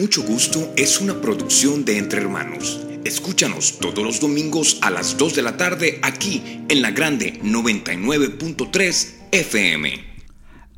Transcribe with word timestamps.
Mucho 0.00 0.22
Gusto 0.22 0.72
es 0.78 0.98
una 1.02 1.20
producción 1.20 1.84
de 1.84 1.98
Entre 1.98 2.22
Hermanos. 2.22 2.80
Escúchanos 3.04 3.78
todos 3.80 4.02
los 4.02 4.18
domingos 4.18 4.78
a 4.80 4.88
las 4.88 5.18
2 5.18 5.36
de 5.36 5.42
la 5.42 5.58
tarde 5.58 5.98
aquí 6.02 6.64
en 6.70 6.80
la 6.80 6.90
Grande 6.90 7.38
99.3 7.42 9.14
FM. 9.30 9.90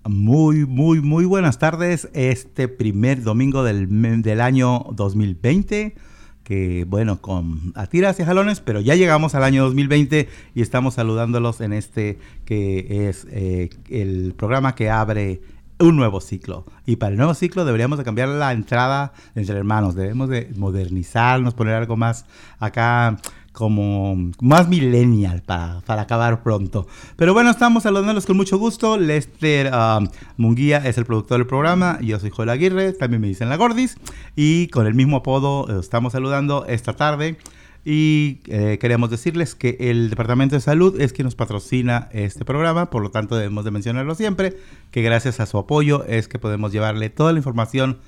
Muy, 0.07 0.67
muy, 0.67 1.01
muy 1.01 1.25
buenas 1.25 1.61
tardes. 1.61 2.09
Este 2.15 2.67
primer 2.67 3.23
domingo 3.23 3.63
del, 3.63 3.87
del 4.23 4.41
año 4.41 4.87
2020 4.93 5.95
que 6.43 6.85
bueno, 6.89 7.21
con 7.23 7.73
a 7.77 7.87
tiras 7.87 8.19
y 8.19 8.25
jalones, 8.25 8.59
pero 8.59 8.81
ya 8.81 8.97
llegamos 8.97 9.37
al 9.37 9.45
año 9.45 9.63
2020 9.63 10.29
y 10.57 10.63
estamos 10.63 10.95
saludándolos 10.95 11.61
en 11.61 11.73
este 11.73 12.19
que 12.45 13.09
es 13.09 13.29
eh, 13.31 13.71
el 13.89 14.35
programa 14.37 14.75
que 14.75 14.91
abre 14.91 15.41
un 15.83 15.97
nuevo 15.97 16.21
ciclo. 16.21 16.65
Y 16.87 16.97
para 16.97 17.11
el 17.11 17.17
nuevo 17.17 17.35
ciclo 17.35 17.65
deberíamos 17.65 17.99
de 17.99 18.05
cambiar 18.05 18.29
la 18.29 18.53
entrada 18.53 19.13
entre 19.35 19.57
hermanos, 19.57 19.95
debemos 19.95 20.29
de 20.29 20.51
modernizarnos, 20.57 21.55
poner 21.55 21.75
algo 21.75 21.97
más 21.97 22.25
acá 22.59 23.19
como 23.53 24.31
más 24.41 24.69
millennial 24.69 25.43
para, 25.43 25.81
para, 25.85 26.03
acabar 26.03 26.43
pronto. 26.43 26.87
Pero 27.17 27.35
bueno, 27.35 27.51
estamos 27.51 27.83
saludándolos 27.83 28.25
con 28.25 28.37
mucho 28.37 28.59
gusto. 28.59 28.97
Lester 28.97 29.71
um, 29.75 30.09
Munguía 30.39 30.79
es 30.79 30.97
el 30.97 31.05
productor 31.05 31.39
del 31.39 31.47
programa. 31.47 31.99
Yo 32.01 32.19
soy 32.19 32.31
Joel 32.31 32.49
Aguirre, 32.49 32.93
también 32.93 33.21
me 33.21 33.29
dicen 33.29 33.49
la 33.49 33.57
Gordis. 33.57 33.97
Y 34.37 34.69
con 34.69 34.87
el 34.87 34.95
mismo 34.95 35.19
apodo 35.19 35.67
eh, 35.69 35.81
estamos 35.81 36.13
saludando 36.13 36.65
esta 36.67 36.95
tarde 36.95 37.37
y 37.85 38.41
eh, 38.47 38.79
queremos 38.81 39.11
decirles 39.11 39.55
que 39.55 39.77
el 39.81 40.11
Departamento 40.11 40.55
de 40.55 40.61
Salud 40.61 41.01
es 41.01 41.13
quien 41.13 41.25
nos 41.25 41.35
patrocina 41.35 42.09
este 42.13 42.45
programa, 42.45 42.91
por 42.91 43.03
lo 43.03 43.11
tanto 43.11 43.37
debemos 43.37 43.65
de 43.65 43.73
mencionarlo 43.73 44.15
siempre, 44.15 44.57
que 44.91 45.03
gracias 45.03 45.41
a 45.41 45.47
su 45.47 45.59
apoyo 45.59 46.05
es 46.05 46.29
que 46.29 46.39
podemos 46.39 46.73
llevarle 46.73 47.11
toda 47.11 47.33
la 47.33 47.39
información 47.39 47.99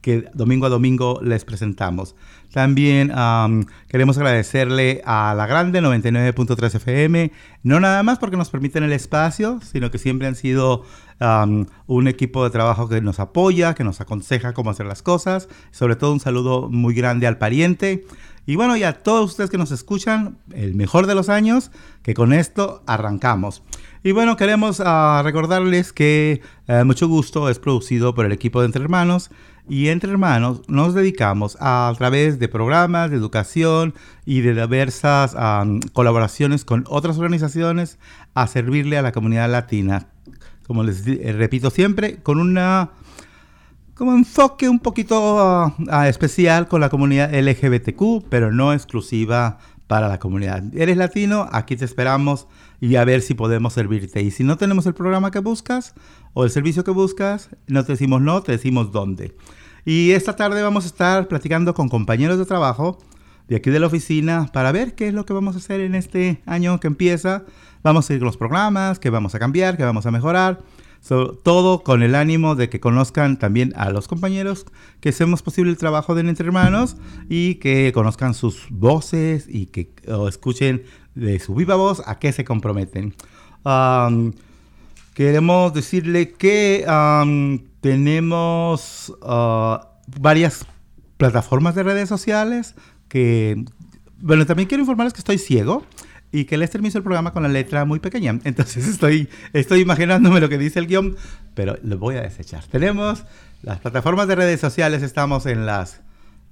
que 0.00 0.28
domingo 0.34 0.66
a 0.66 0.70
domingo 0.70 1.20
les 1.22 1.44
presentamos. 1.44 2.16
También 2.52 3.12
queremos 3.88 4.16
agradecerle 4.16 5.02
a 5.04 5.34
la 5.36 5.46
Grande 5.46 5.80
99.3 5.80 6.74
FM, 6.76 7.32
no 7.62 7.80
nada 7.80 8.02
más 8.02 8.18
porque 8.18 8.36
nos 8.36 8.50
permiten 8.50 8.82
el 8.82 8.92
espacio, 8.92 9.60
sino 9.62 9.90
que 9.90 9.98
siempre 9.98 10.26
han 10.26 10.34
sido 10.34 10.84
un 11.86 12.08
equipo 12.08 12.44
de 12.44 12.50
trabajo 12.50 12.88
que 12.88 13.00
nos 13.02 13.20
apoya, 13.20 13.74
que 13.74 13.84
nos 13.84 14.00
aconseja 14.00 14.54
cómo 14.54 14.70
hacer 14.70 14.86
las 14.86 15.02
cosas. 15.02 15.48
Sobre 15.70 15.96
todo 15.96 16.12
un 16.12 16.20
saludo 16.20 16.68
muy 16.70 16.94
grande 16.94 17.26
al 17.26 17.38
pariente. 17.38 18.04
Y 18.50 18.56
bueno, 18.56 18.76
y 18.76 18.82
a 18.82 18.94
todos 18.94 19.30
ustedes 19.30 19.48
que 19.48 19.58
nos 19.58 19.70
escuchan, 19.70 20.36
el 20.52 20.74
mejor 20.74 21.06
de 21.06 21.14
los 21.14 21.28
años, 21.28 21.70
que 22.02 22.14
con 22.14 22.32
esto 22.32 22.82
arrancamos. 22.84 23.62
Y 24.02 24.10
bueno, 24.10 24.36
queremos 24.36 24.82
ah, 24.84 25.22
recordarles 25.24 25.92
que 25.92 26.42
eh, 26.66 26.82
Mucho 26.82 27.06
Gusto 27.06 27.48
es 27.48 27.60
producido 27.60 28.12
por 28.12 28.26
el 28.26 28.32
equipo 28.32 28.58
de 28.58 28.66
Entre 28.66 28.82
Hermanos 28.82 29.30
y 29.68 29.86
Entre 29.86 30.10
Hermanos 30.10 30.62
nos 30.66 30.94
dedicamos 30.94 31.58
a, 31.60 31.94
través 31.96 32.40
de 32.40 32.48
programas 32.48 33.12
de 33.12 33.18
educación 33.18 33.94
y 34.26 34.40
de 34.40 34.60
diversas 34.60 35.36
colaboraciones 35.92 36.64
con 36.64 36.84
otras 36.88 37.18
organizaciones 37.18 38.00
a 38.34 38.48
servirle 38.48 38.98
a 38.98 39.02
la 39.02 39.12
comunidad 39.12 39.48
latina. 39.48 40.08
Como 40.66 40.82
les 40.82 41.06
eh, 41.06 41.32
repito 41.38 41.70
siempre, 41.70 42.16
con 42.16 42.40
una 42.40 42.90
como 44.00 44.14
enfoque 44.14 44.66
un 44.66 44.78
poquito 44.78 45.38
ah, 45.38 45.74
ah, 45.90 46.08
especial 46.08 46.68
con 46.68 46.80
la 46.80 46.88
comunidad 46.88 47.34
LGBTQ, 47.34 48.30
pero 48.30 48.50
no 48.50 48.72
exclusiva 48.72 49.58
para 49.88 50.08
la 50.08 50.18
comunidad. 50.18 50.64
¿Eres 50.74 50.96
latino? 50.96 51.46
Aquí 51.52 51.76
te 51.76 51.84
esperamos 51.84 52.46
y 52.80 52.96
a 52.96 53.04
ver 53.04 53.20
si 53.20 53.34
podemos 53.34 53.74
servirte. 53.74 54.22
Y 54.22 54.30
si 54.30 54.42
no 54.42 54.56
tenemos 54.56 54.86
el 54.86 54.94
programa 54.94 55.30
que 55.30 55.40
buscas 55.40 55.92
o 56.32 56.44
el 56.44 56.50
servicio 56.50 56.82
que 56.82 56.92
buscas, 56.92 57.50
no 57.66 57.84
te 57.84 57.92
decimos 57.92 58.22
no, 58.22 58.42
te 58.42 58.52
decimos 58.52 58.90
dónde. 58.90 59.36
Y 59.84 60.12
esta 60.12 60.34
tarde 60.34 60.62
vamos 60.62 60.84
a 60.84 60.86
estar 60.86 61.28
platicando 61.28 61.74
con 61.74 61.90
compañeros 61.90 62.38
de 62.38 62.46
trabajo 62.46 62.96
de 63.48 63.56
aquí 63.56 63.68
de 63.68 63.80
la 63.80 63.88
oficina 63.88 64.48
para 64.50 64.72
ver 64.72 64.94
qué 64.94 65.08
es 65.08 65.14
lo 65.14 65.26
que 65.26 65.34
vamos 65.34 65.56
a 65.56 65.58
hacer 65.58 65.82
en 65.82 65.94
este 65.94 66.40
año 66.46 66.80
que 66.80 66.86
empieza. 66.86 67.44
Vamos 67.82 68.08
a 68.08 68.14
ir 68.14 68.20
con 68.20 68.26
los 68.28 68.38
programas, 68.38 68.98
qué 68.98 69.10
vamos 69.10 69.34
a 69.34 69.38
cambiar, 69.38 69.76
qué 69.76 69.84
vamos 69.84 70.06
a 70.06 70.10
mejorar 70.10 70.62
todo 71.08 71.82
con 71.82 72.02
el 72.02 72.14
ánimo 72.14 72.54
de 72.54 72.68
que 72.68 72.78
conozcan 72.78 73.38
también 73.38 73.72
a 73.76 73.90
los 73.90 74.06
compañeros, 74.06 74.66
que 75.00 75.08
hacemos 75.08 75.42
posible 75.42 75.70
el 75.70 75.76
trabajo 75.76 76.14
de 76.14 76.20
Entre 76.20 76.46
Hermanos 76.46 76.96
y 77.28 77.56
que 77.56 77.90
conozcan 77.92 78.34
sus 78.34 78.68
voces 78.70 79.46
y 79.48 79.66
que 79.66 79.92
escuchen 80.28 80.84
de 81.14 81.38
su 81.40 81.54
viva 81.54 81.74
voz 81.74 82.02
a 82.06 82.18
qué 82.18 82.32
se 82.32 82.44
comprometen. 82.44 83.14
queremos 85.14 85.74
decirle 85.74 86.32
que 86.32 86.84
tenemos 87.80 89.12
ah, 89.22 89.88
varias 90.20 90.66
plataformas 91.16 91.74
de 91.74 91.82
redes 91.82 92.08
sociales 92.08 92.74
que, 93.08 93.64
bueno, 94.20 94.46
también 94.46 94.68
quiero 94.68 94.82
informarles 94.82 95.12
que 95.12 95.20
estoy 95.20 95.38
ciego 95.38 95.84
y 96.32 96.44
que 96.44 96.56
Lester 96.56 96.80
me 96.80 96.88
hizo 96.88 96.98
el 96.98 97.04
programa 97.04 97.32
con 97.32 97.42
la 97.42 97.48
letra 97.48 97.84
muy 97.84 98.00
pequeña. 98.00 98.38
Entonces 98.44 98.86
estoy, 98.86 99.28
estoy 99.52 99.80
imaginándome 99.80 100.40
lo 100.40 100.48
que 100.48 100.58
dice 100.58 100.78
el 100.78 100.86
guion, 100.86 101.16
pero 101.54 101.76
lo 101.82 101.98
voy 101.98 102.16
a 102.16 102.22
desechar. 102.22 102.64
Tenemos 102.64 103.24
las 103.62 103.80
plataformas 103.80 104.28
de 104.28 104.36
redes 104.36 104.60
sociales, 104.60 105.02
estamos 105.02 105.46
en 105.46 105.66
las, 105.66 106.00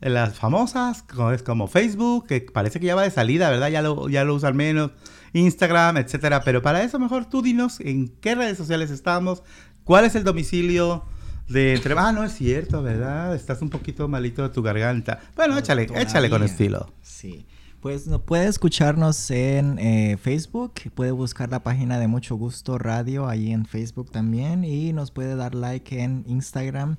en 0.00 0.14
las 0.14 0.38
famosas, 0.38 1.02
como, 1.02 1.32
es 1.32 1.42
como 1.42 1.68
Facebook, 1.68 2.26
que 2.26 2.40
parece 2.40 2.80
que 2.80 2.86
ya 2.86 2.94
va 2.94 3.02
de 3.02 3.10
salida, 3.10 3.50
¿verdad? 3.50 3.68
Ya 3.68 3.82
lo, 3.82 4.08
ya 4.08 4.24
lo 4.24 4.34
usan 4.34 4.56
menos, 4.56 4.90
Instagram, 5.32 5.96
etcétera. 5.98 6.42
Pero 6.42 6.62
para 6.62 6.82
eso 6.82 6.98
mejor 6.98 7.26
tú 7.26 7.42
dinos 7.42 7.80
en 7.80 8.08
qué 8.20 8.34
redes 8.34 8.58
sociales 8.58 8.90
estamos, 8.90 9.42
cuál 9.84 10.04
es 10.04 10.14
el 10.14 10.24
domicilio 10.24 11.04
de 11.48 11.74
entre... 11.74 11.94
Ah, 11.96 12.12
no 12.12 12.24
es 12.24 12.32
cierto, 12.32 12.82
¿verdad? 12.82 13.34
Estás 13.34 13.62
un 13.62 13.70
poquito 13.70 14.06
malito 14.08 14.42
de 14.42 14.50
tu 14.50 14.62
garganta. 14.62 15.20
Bueno, 15.34 15.56
échale, 15.56 15.86
échale 15.96 16.28
con 16.28 16.42
estilo. 16.42 16.92
Sí. 17.00 17.46
Pues 17.80 18.08
no, 18.08 18.20
puede 18.20 18.48
escucharnos 18.48 19.30
en 19.30 19.78
eh, 19.78 20.16
Facebook, 20.20 20.72
puede 20.96 21.12
buscar 21.12 21.48
la 21.48 21.62
página 21.62 22.00
de 22.00 22.08
Mucho 22.08 22.34
Gusto 22.34 22.76
Radio 22.76 23.28
ahí 23.28 23.52
en 23.52 23.66
Facebook 23.66 24.10
también 24.10 24.64
y 24.64 24.92
nos 24.92 25.12
puede 25.12 25.36
dar 25.36 25.54
like 25.54 26.02
en 26.02 26.24
Instagram 26.26 26.96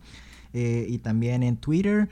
eh, 0.53 0.85
y 0.87 0.99
también 0.99 1.43
en 1.43 1.57
Twitter. 1.57 2.07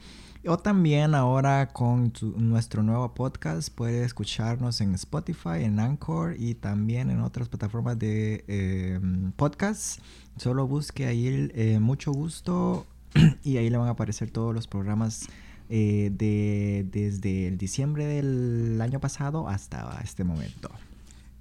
O 0.46 0.56
también 0.56 1.14
ahora 1.14 1.68
con 1.68 2.12
nuestro 2.36 2.82
nuevo 2.82 3.12
podcast 3.12 3.74
puede 3.74 4.04
escucharnos 4.04 4.80
en 4.80 4.94
Spotify, 4.94 5.64
en 5.64 5.78
Anchor 5.78 6.36
y 6.38 6.54
también 6.54 7.10
en 7.10 7.20
otras 7.20 7.48
plataformas 7.48 7.98
de 7.98 8.44
eh, 8.48 8.98
podcasts. 9.36 10.00
Solo 10.38 10.66
busque 10.66 11.06
ahí 11.06 11.50
eh, 11.54 11.78
mucho 11.80 12.12
gusto 12.12 12.86
y 13.44 13.56
ahí 13.56 13.70
le 13.70 13.76
van 13.76 13.88
a 13.88 13.92
aparecer 13.92 14.30
todos 14.30 14.54
los 14.54 14.66
programas 14.66 15.28
eh, 15.68 16.10
de, 16.12 16.86
desde 16.90 17.48
el 17.48 17.58
diciembre 17.58 18.06
del 18.06 18.80
año 18.80 19.00
pasado 19.00 19.48
hasta 19.48 20.00
este 20.02 20.24
momento. 20.24 20.70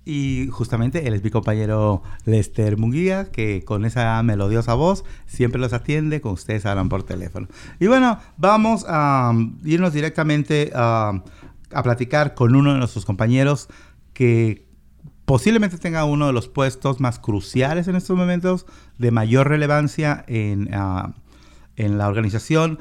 Y 0.03 0.47
justamente 0.51 1.07
él 1.07 1.13
es 1.13 1.23
mi 1.23 1.29
compañero 1.29 2.01
Lester 2.25 2.77
Munguía, 2.77 3.31
que 3.31 3.63
con 3.63 3.85
esa 3.85 4.23
melodiosa 4.23 4.73
voz 4.73 5.03
siempre 5.25 5.59
los 5.59 5.73
atiende, 5.73 6.21
con 6.21 6.31
ustedes 6.31 6.65
hablan 6.65 6.89
por 6.89 7.03
teléfono. 7.03 7.47
Y 7.79 7.87
bueno, 7.87 8.17
vamos 8.37 8.85
a 8.87 9.31
um, 9.33 9.57
irnos 9.65 9.93
directamente 9.93 10.71
a, 10.73 11.23
a 11.71 11.83
platicar 11.83 12.35
con 12.35 12.55
uno 12.55 12.73
de 12.73 12.79
nuestros 12.79 13.05
compañeros 13.05 13.67
que 14.13 14.66
posiblemente 15.27 15.77
tenga 15.77 16.05
uno 16.05 16.27
de 16.27 16.31
los 16.31 16.47
puestos 16.47 17.01
más 17.01 17.19
cruciales 17.19 17.89
en 17.89 17.97
estos 17.97 18.15
momentos, 18.15 18.65
de 18.97 19.11
mayor 19.11 19.49
relevancia 19.49 20.23
en, 20.25 20.73
uh, 20.73 21.11
en 21.75 21.97
la 21.97 22.07
organización, 22.07 22.79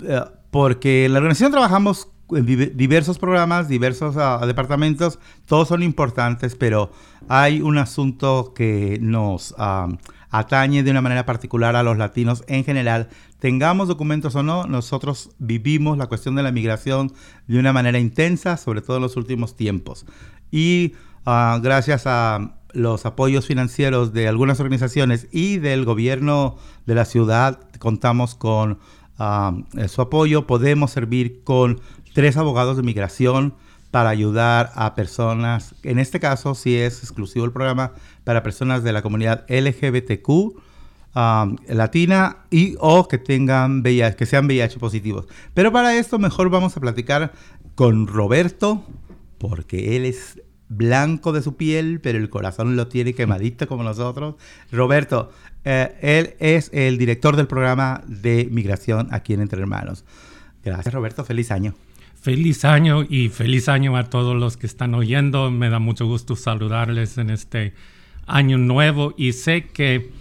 uh, 0.00 0.30
porque 0.50 1.04
en 1.04 1.12
la 1.12 1.18
organización 1.18 1.50
trabajamos 1.50 2.08
diversos 2.30 3.18
programas, 3.18 3.68
diversos 3.68 4.16
uh, 4.16 4.46
departamentos, 4.46 5.18
todos 5.44 5.68
son 5.68 5.82
importantes, 5.82 6.56
pero 6.56 6.90
hay 7.28 7.60
un 7.60 7.76
asunto 7.76 8.54
que 8.54 8.98
nos 9.02 9.54
um, 9.58 9.98
atañe 10.30 10.82
de 10.82 10.90
una 10.90 11.02
manera 11.02 11.26
particular 11.26 11.76
a 11.76 11.82
los 11.82 11.98
latinos 11.98 12.42
en 12.46 12.64
general. 12.64 13.10
Tengamos 13.38 13.86
documentos 13.86 14.34
o 14.34 14.42
no, 14.42 14.64
nosotros 14.64 15.32
vivimos 15.38 15.98
la 15.98 16.06
cuestión 16.06 16.36
de 16.36 16.42
la 16.42 16.52
migración 16.52 17.12
de 17.48 17.58
una 17.58 17.74
manera 17.74 17.98
intensa, 17.98 18.56
sobre 18.56 18.80
todo 18.80 18.96
en 18.96 19.02
los 19.02 19.18
últimos 19.18 19.56
tiempos. 19.56 20.06
Y 20.50 20.94
uh, 21.26 21.60
gracias 21.60 22.06
a 22.06 22.56
los 22.72 23.04
apoyos 23.06 23.46
financieros 23.46 24.12
de 24.12 24.28
algunas 24.28 24.60
organizaciones 24.60 25.28
y 25.30 25.58
del 25.58 25.84
gobierno 25.84 26.56
de 26.86 26.94
la 26.94 27.04
ciudad, 27.04 27.60
contamos 27.78 28.34
con 28.34 28.78
uh, 29.18 29.88
su 29.88 30.02
apoyo, 30.02 30.46
podemos 30.46 30.90
servir 30.90 31.42
con 31.44 31.80
tres 32.14 32.36
abogados 32.36 32.76
de 32.76 32.82
migración 32.82 33.54
para 33.90 34.08
ayudar 34.08 34.72
a 34.74 34.94
personas, 34.94 35.74
en 35.82 35.98
este 35.98 36.18
caso 36.18 36.54
sí 36.54 36.76
es 36.76 37.00
exclusivo 37.00 37.44
el 37.44 37.52
programa 37.52 37.92
para 38.24 38.42
personas 38.42 38.82
de 38.82 38.92
la 38.92 39.02
comunidad 39.02 39.44
LGBTQ 39.50 40.28
um, 41.14 41.56
latina 41.68 42.38
y 42.50 42.74
o 42.80 43.06
que 43.06 43.18
tengan 43.18 43.82
que 43.82 44.26
sean 44.26 44.46
VIH 44.46 44.78
positivos. 44.78 45.26
Pero 45.52 45.72
para 45.72 45.94
esto 45.94 46.18
mejor 46.18 46.48
vamos 46.48 46.74
a 46.74 46.80
platicar 46.80 47.32
con 47.74 48.06
Roberto, 48.06 48.82
porque 49.36 49.94
él 49.96 50.06
es 50.06 50.40
blanco 50.76 51.32
de 51.32 51.42
su 51.42 51.56
piel, 51.56 52.00
pero 52.00 52.18
el 52.18 52.30
corazón 52.30 52.76
lo 52.76 52.88
tiene 52.88 53.14
quemadito 53.14 53.66
como 53.68 53.82
nosotros. 53.82 54.36
Roberto, 54.70 55.30
eh, 55.64 55.96
él 56.00 56.34
es 56.40 56.70
el 56.72 56.98
director 56.98 57.36
del 57.36 57.46
programa 57.46 58.02
de 58.06 58.48
migración 58.50 59.08
aquí 59.12 59.34
en 59.34 59.40
Entre 59.40 59.60
Hermanos. 59.60 60.04
Gracias, 60.64 60.94
Roberto. 60.94 61.24
Feliz 61.24 61.50
año. 61.50 61.74
Feliz 62.20 62.64
año 62.64 63.02
y 63.02 63.30
feliz 63.30 63.68
año 63.68 63.96
a 63.96 64.04
todos 64.04 64.36
los 64.36 64.56
que 64.56 64.66
están 64.66 64.94
oyendo. 64.94 65.50
Me 65.50 65.70
da 65.70 65.78
mucho 65.78 66.06
gusto 66.06 66.36
saludarles 66.36 67.18
en 67.18 67.30
este 67.30 67.74
año 68.26 68.58
nuevo 68.58 69.14
y 69.16 69.32
sé 69.32 69.64
que 69.64 70.12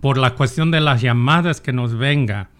por 0.00 0.18
la 0.18 0.34
cuestión 0.34 0.70
de 0.70 0.80
las 0.80 1.00
llamadas 1.00 1.60
que 1.60 1.72
nos 1.72 1.96
venga, 1.96 2.50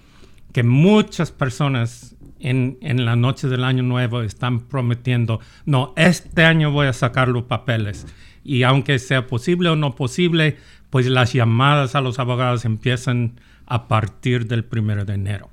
que 0.52 0.62
muchas 0.62 1.30
personas 1.30 2.16
en, 2.40 2.78
en, 2.80 3.04
la 3.04 3.16
noche 3.16 3.48
del 3.48 3.64
año 3.64 3.82
nuevo 3.82 4.22
están 4.22 4.60
prometiendo, 4.60 5.40
no, 5.64 5.92
este 5.96 6.44
año 6.44 6.70
voy 6.70 6.86
a 6.86 6.92
sacar 6.92 7.28
los 7.28 7.44
papeles. 7.44 8.06
Y 8.44 8.62
aunque 8.62 8.98
sea 8.98 9.26
posible 9.26 9.68
o 9.68 9.76
no 9.76 9.94
posible, 9.94 10.56
pues 10.90 11.06
las 11.06 11.32
llamadas 11.32 11.94
a 11.94 12.00
los 12.00 12.18
abogados 12.18 12.64
empiezan 12.64 13.40
a 13.66 13.88
partir 13.88 14.46
del 14.46 14.64
primero 14.64 15.04
de 15.04 15.14
enero. 15.14 15.50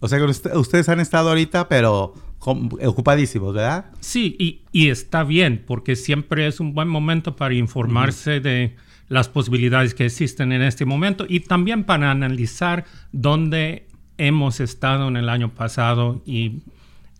O 0.00 0.08
sea 0.08 0.18
que 0.18 0.24
ustedes 0.24 0.88
han 0.88 0.98
estado 0.98 1.28
ahorita, 1.28 1.68
pero 1.68 2.14
ocupadísimos, 2.38 3.52
¿verdad? 3.52 3.86
Sí, 4.00 4.34
y, 4.38 4.62
y, 4.72 4.88
está 4.88 5.24
bien, 5.24 5.62
porque 5.66 5.94
siempre 5.94 6.46
es 6.46 6.58
un 6.58 6.72
buen 6.72 6.88
momento 6.88 7.36
para 7.36 7.54
informarse 7.54 8.40
de 8.40 8.74
las 9.08 9.28
posibilidades 9.28 9.94
que 9.94 10.06
existen 10.06 10.52
en 10.52 10.62
este 10.62 10.86
momento 10.86 11.26
y 11.28 11.40
también 11.40 11.84
para 11.84 12.10
analizar 12.10 12.86
dónde 13.12 13.86
hemos 14.18 14.60
estado 14.60 15.08
en 15.08 15.16
el 15.16 15.28
año 15.28 15.54
pasado 15.54 16.22
y 16.24 16.62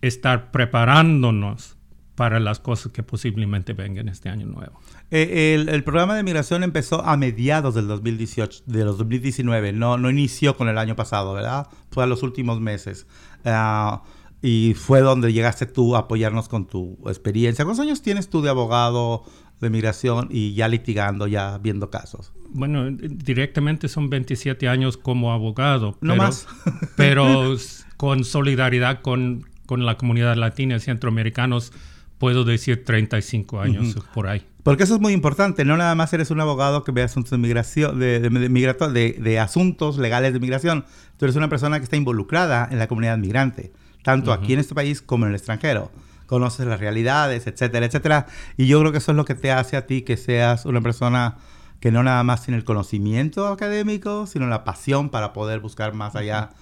estar 0.00 0.50
preparándonos 0.50 1.76
para 2.14 2.40
las 2.40 2.60
cosas 2.60 2.92
que 2.92 3.02
posiblemente 3.02 3.72
vengan 3.72 4.08
este 4.08 4.28
año 4.28 4.46
nuevo. 4.46 4.80
Eh, 5.10 5.54
el, 5.68 5.84
programa 5.84 6.14
de 6.14 6.22
migración 6.22 6.62
empezó 6.62 7.04
a 7.04 7.16
mediados 7.16 7.74
del 7.74 7.88
2018, 7.88 8.64
de 8.66 8.84
los 8.84 8.98
2019, 8.98 9.72
no, 9.72 9.96
no 9.98 10.10
inició 10.10 10.56
con 10.56 10.68
el 10.68 10.78
año 10.78 10.94
pasado, 10.94 11.32
¿verdad? 11.34 11.68
Fue 11.90 12.04
a 12.04 12.06
los 12.06 12.22
últimos 12.22 12.60
meses. 12.60 13.06
Ah, 13.44 14.02
y 14.42 14.74
fue 14.74 15.00
donde 15.00 15.32
llegaste 15.32 15.66
tú 15.66 15.94
a 15.94 16.00
apoyarnos 16.00 16.48
con 16.48 16.66
tu 16.66 16.98
experiencia. 17.06 17.64
¿Cuántos 17.64 17.84
años 17.84 18.02
tienes 18.02 18.28
tú 18.28 18.42
de 18.42 18.50
abogado 18.50 19.24
de 19.62 19.70
migración 19.70 20.28
y 20.30 20.54
ya 20.54 20.68
litigando, 20.68 21.26
ya 21.26 21.58
viendo 21.58 21.90
casos? 21.90 22.32
Bueno, 22.50 22.90
directamente 22.90 23.88
son 23.88 24.10
27 24.10 24.68
años 24.68 24.98
como 24.98 25.32
abogado. 25.32 25.96
No 26.00 26.16
más. 26.16 26.46
pero 26.96 27.56
con 27.96 28.24
solidaridad 28.24 29.00
con, 29.00 29.46
con, 29.66 29.86
la 29.86 29.96
comunidad 29.96 30.36
latina 30.36 30.76
y 30.76 30.80
centroamericanos, 30.80 31.72
puedo 32.18 32.44
decir 32.44 32.84
35 32.84 33.60
años 33.60 33.96
por 34.12 34.26
ahí. 34.26 34.44
Porque 34.62 34.84
eso 34.84 34.94
es 34.94 35.00
muy 35.00 35.12
importante, 35.12 35.64
no 35.64 35.76
nada 35.76 35.94
más 35.96 36.12
eres 36.12 36.30
un 36.30 36.40
abogado 36.40 36.84
que 36.84 36.92
ve 36.92 37.02
asuntos 37.02 37.30
de 37.32 37.38
migración, 37.38 37.98
de, 37.98 38.20
de, 38.20 39.18
de, 39.18 39.38
asuntos 39.40 39.98
legales 39.98 40.32
de 40.32 40.38
migración, 40.38 40.84
tú 41.16 41.24
eres 41.24 41.34
una 41.34 41.48
persona 41.48 41.78
que 41.78 41.84
está 41.84 41.96
involucrada 41.96 42.68
en 42.70 42.78
la 42.78 42.86
comunidad 42.86 43.18
migrante, 43.18 43.72
tanto 44.04 44.32
aquí 44.32 44.52
en 44.52 44.60
este 44.60 44.72
país 44.72 45.02
como 45.02 45.24
en 45.24 45.30
el 45.30 45.36
extranjero 45.36 45.90
conoces 46.32 46.64
las 46.66 46.80
realidades, 46.80 47.46
etcétera, 47.46 47.84
etcétera. 47.84 48.26
Y 48.56 48.66
yo 48.66 48.80
creo 48.80 48.90
que 48.90 48.96
eso 48.96 49.12
es 49.12 49.16
lo 49.16 49.26
que 49.26 49.34
te 49.34 49.52
hace 49.52 49.76
a 49.76 49.86
ti 49.86 50.00
que 50.00 50.16
seas 50.16 50.64
una 50.64 50.80
persona 50.80 51.36
que 51.78 51.92
no 51.92 52.02
nada 52.02 52.22
más 52.22 52.42
tiene 52.42 52.56
el 52.56 52.64
conocimiento 52.64 53.48
académico, 53.48 54.26
sino 54.26 54.46
la 54.46 54.64
pasión 54.64 55.10
para 55.10 55.34
poder 55.34 55.60
buscar 55.60 55.92
más 55.92 56.16
allá 56.16 56.54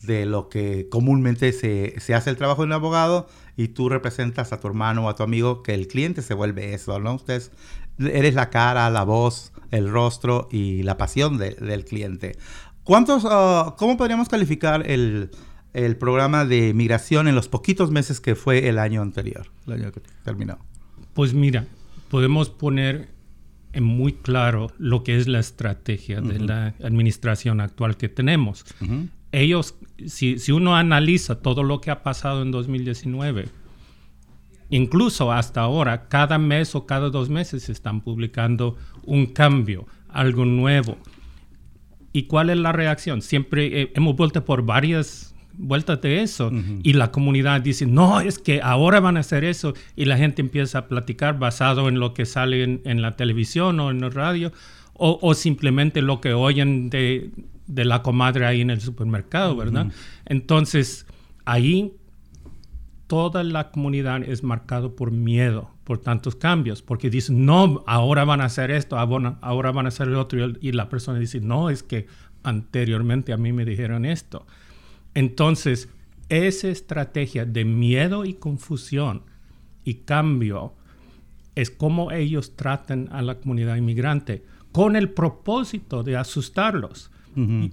de 0.00 0.24
lo 0.24 0.48
que 0.48 0.88
comúnmente 0.88 1.52
se, 1.52 2.00
se, 2.00 2.14
hace 2.14 2.30
el 2.30 2.38
trabajo 2.38 2.62
de 2.62 2.68
un 2.68 2.72
abogado 2.72 3.28
y 3.54 3.68
tú 3.68 3.90
representas 3.90 4.54
a 4.54 4.60
tu 4.60 4.66
hermano 4.66 5.04
o 5.04 5.08
a 5.10 5.14
tu 5.14 5.24
amigo 5.24 5.62
que 5.62 5.74
el 5.74 5.88
cliente 5.88 6.22
se 6.22 6.32
vuelve 6.32 6.72
eso, 6.72 6.98
¿no? 6.98 7.12
Ustedes 7.12 7.50
eres 7.98 8.34
la 8.34 8.48
cara, 8.48 8.88
la 8.88 9.02
voz, 9.02 9.52
el 9.70 9.90
rostro 9.90 10.48
y 10.50 10.84
la 10.84 10.96
pasión 10.96 11.36
del 11.36 11.84
cliente. 11.84 12.38
¿Cuántos, 12.82 13.26
ah, 13.28 13.74
cómo 13.76 13.98
podríamos 13.98 14.30
calificar 14.30 14.90
el, 14.90 15.32
el 15.84 15.96
programa 15.96 16.44
de 16.44 16.74
migración 16.74 17.28
en 17.28 17.34
los 17.34 17.48
poquitos 17.48 17.90
meses 17.90 18.20
que 18.20 18.34
fue 18.34 18.68
el 18.68 18.78
año 18.78 19.02
anterior, 19.02 19.50
el 19.66 19.74
año 19.74 19.92
que 19.92 20.00
terminó? 20.24 20.58
Pues 21.14 21.34
mira, 21.34 21.66
podemos 22.10 22.50
poner 22.50 23.10
en 23.72 23.84
muy 23.84 24.12
claro 24.12 24.72
lo 24.78 25.04
que 25.04 25.16
es 25.16 25.28
la 25.28 25.38
estrategia 25.38 26.20
de 26.20 26.40
la 26.40 26.74
administración 26.82 27.60
actual 27.60 27.96
que 27.96 28.08
tenemos. 28.08 28.64
Ellos, 29.30 29.76
si, 30.06 30.38
si, 30.38 30.52
uno 30.52 30.74
analiza 30.74 31.40
todo 31.40 31.62
lo 31.62 31.80
que 31.80 31.90
ha 31.90 32.02
pasado 32.02 32.42
en 32.42 32.50
2019, 32.50 33.46
incluso 34.70 35.32
hasta 35.32 35.60
ahora, 35.60 36.08
cada 36.08 36.38
mes 36.38 36.74
o 36.74 36.86
cada 36.86 37.10
dos 37.10 37.28
meses 37.28 37.68
están 37.68 38.00
publicando 38.00 38.76
un 39.04 39.26
cambio, 39.26 39.86
algo 40.08 40.44
nuevo. 40.44 40.96
¿Y 42.12 42.24
cuál 42.24 42.48
es 42.50 42.56
la 42.56 42.72
reacción? 42.72 43.20
Siempre 43.20 43.82
eh, 43.82 43.92
hemos 43.94 44.16
vuelto 44.16 44.44
por 44.44 44.62
varias 44.62 45.34
vueltas 45.54 46.00
de 46.00 46.22
eso. 46.22 46.50
Y 46.82 46.92
la 46.94 47.10
comunidad 47.10 47.60
dice, 47.60 47.86
no, 47.86 48.20
es 48.20 48.38
que 48.38 48.60
ahora 48.62 49.00
van 49.00 49.16
a 49.16 49.20
hacer 49.20 49.44
eso. 49.44 49.74
Y 49.96 50.04
la 50.04 50.16
gente 50.16 50.42
empieza 50.42 50.78
a 50.78 50.88
platicar 50.88 51.38
basado 51.38 51.88
en 51.88 52.00
lo 52.00 52.14
que 52.14 52.26
sale 52.26 52.80
en, 52.84 53.02
la 53.02 53.16
televisión 53.16 53.80
o 53.80 53.90
en 53.90 54.00
la 54.00 54.10
radio, 54.10 54.52
o, 54.94 55.34
simplemente 55.34 56.02
lo 56.02 56.20
que 56.20 56.34
oyen 56.34 56.90
de, 56.90 57.30
la 57.66 58.02
comadre 58.02 58.46
ahí 58.46 58.60
en 58.60 58.70
el 58.70 58.80
supermercado, 58.80 59.56
¿verdad? 59.56 59.92
Entonces, 60.26 61.06
ahí 61.44 61.94
toda 63.06 63.42
la 63.42 63.70
comunidad 63.70 64.22
es 64.22 64.44
marcado 64.44 64.94
por 64.94 65.10
miedo, 65.10 65.70
por 65.84 65.98
tantos 65.98 66.36
cambios, 66.36 66.82
porque 66.82 67.10
dicen, 67.10 67.46
no, 67.46 67.82
ahora 67.86 68.24
van 68.24 68.40
a 68.40 68.44
hacer 68.44 68.70
esto, 68.70 68.98
ahora 68.98 69.72
van 69.72 69.86
a 69.86 69.88
hacer 69.88 70.08
lo 70.08 70.20
otro, 70.20 70.52
y 70.60 70.72
la 70.72 70.88
persona 70.88 71.18
dice, 71.18 71.40
no, 71.40 71.70
es 71.70 71.82
que 71.82 72.06
anteriormente 72.42 73.32
a 73.32 73.36
mí 73.36 73.52
me 73.52 73.64
dijeron 73.64 74.04
esto. 74.04 74.46
Entonces, 75.14 75.88
esa 76.28 76.68
estrategia 76.68 77.44
de 77.44 77.64
miedo 77.64 78.24
y 78.24 78.34
confusión 78.34 79.22
y 79.84 79.94
cambio 79.94 80.74
es 81.54 81.70
como 81.70 82.12
ellos 82.12 82.54
tratan 82.54 83.08
a 83.10 83.22
la 83.22 83.36
comunidad 83.36 83.76
inmigrante 83.76 84.44
con 84.72 84.94
el 84.94 85.10
propósito 85.10 86.02
de 86.02 86.16
asustarlos. 86.16 87.10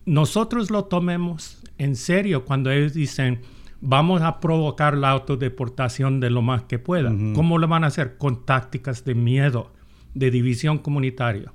Nosotros 0.06 0.70
lo 0.70 0.86
tomemos 0.86 1.62
en 1.80 1.96
serio 1.96 2.46
cuando 2.46 2.72
ellos 2.72 2.94
dicen, 2.94 3.42
vamos 3.82 4.22
a 4.22 4.40
provocar 4.40 4.96
la 4.96 5.10
autodeportación 5.10 6.20
de 6.20 6.30
lo 6.30 6.42
más 6.42 6.64
que 6.64 6.80
puedan. 6.80 7.34
¿Cómo 7.34 7.58
lo 7.58 7.68
van 7.68 7.84
a 7.84 7.88
hacer? 7.88 8.18
Con 8.18 8.46
tácticas 8.46 9.06
de 9.06 9.16
miedo, 9.16 9.72
de 10.14 10.32
división 10.32 10.78
comunitaria. 10.78 11.52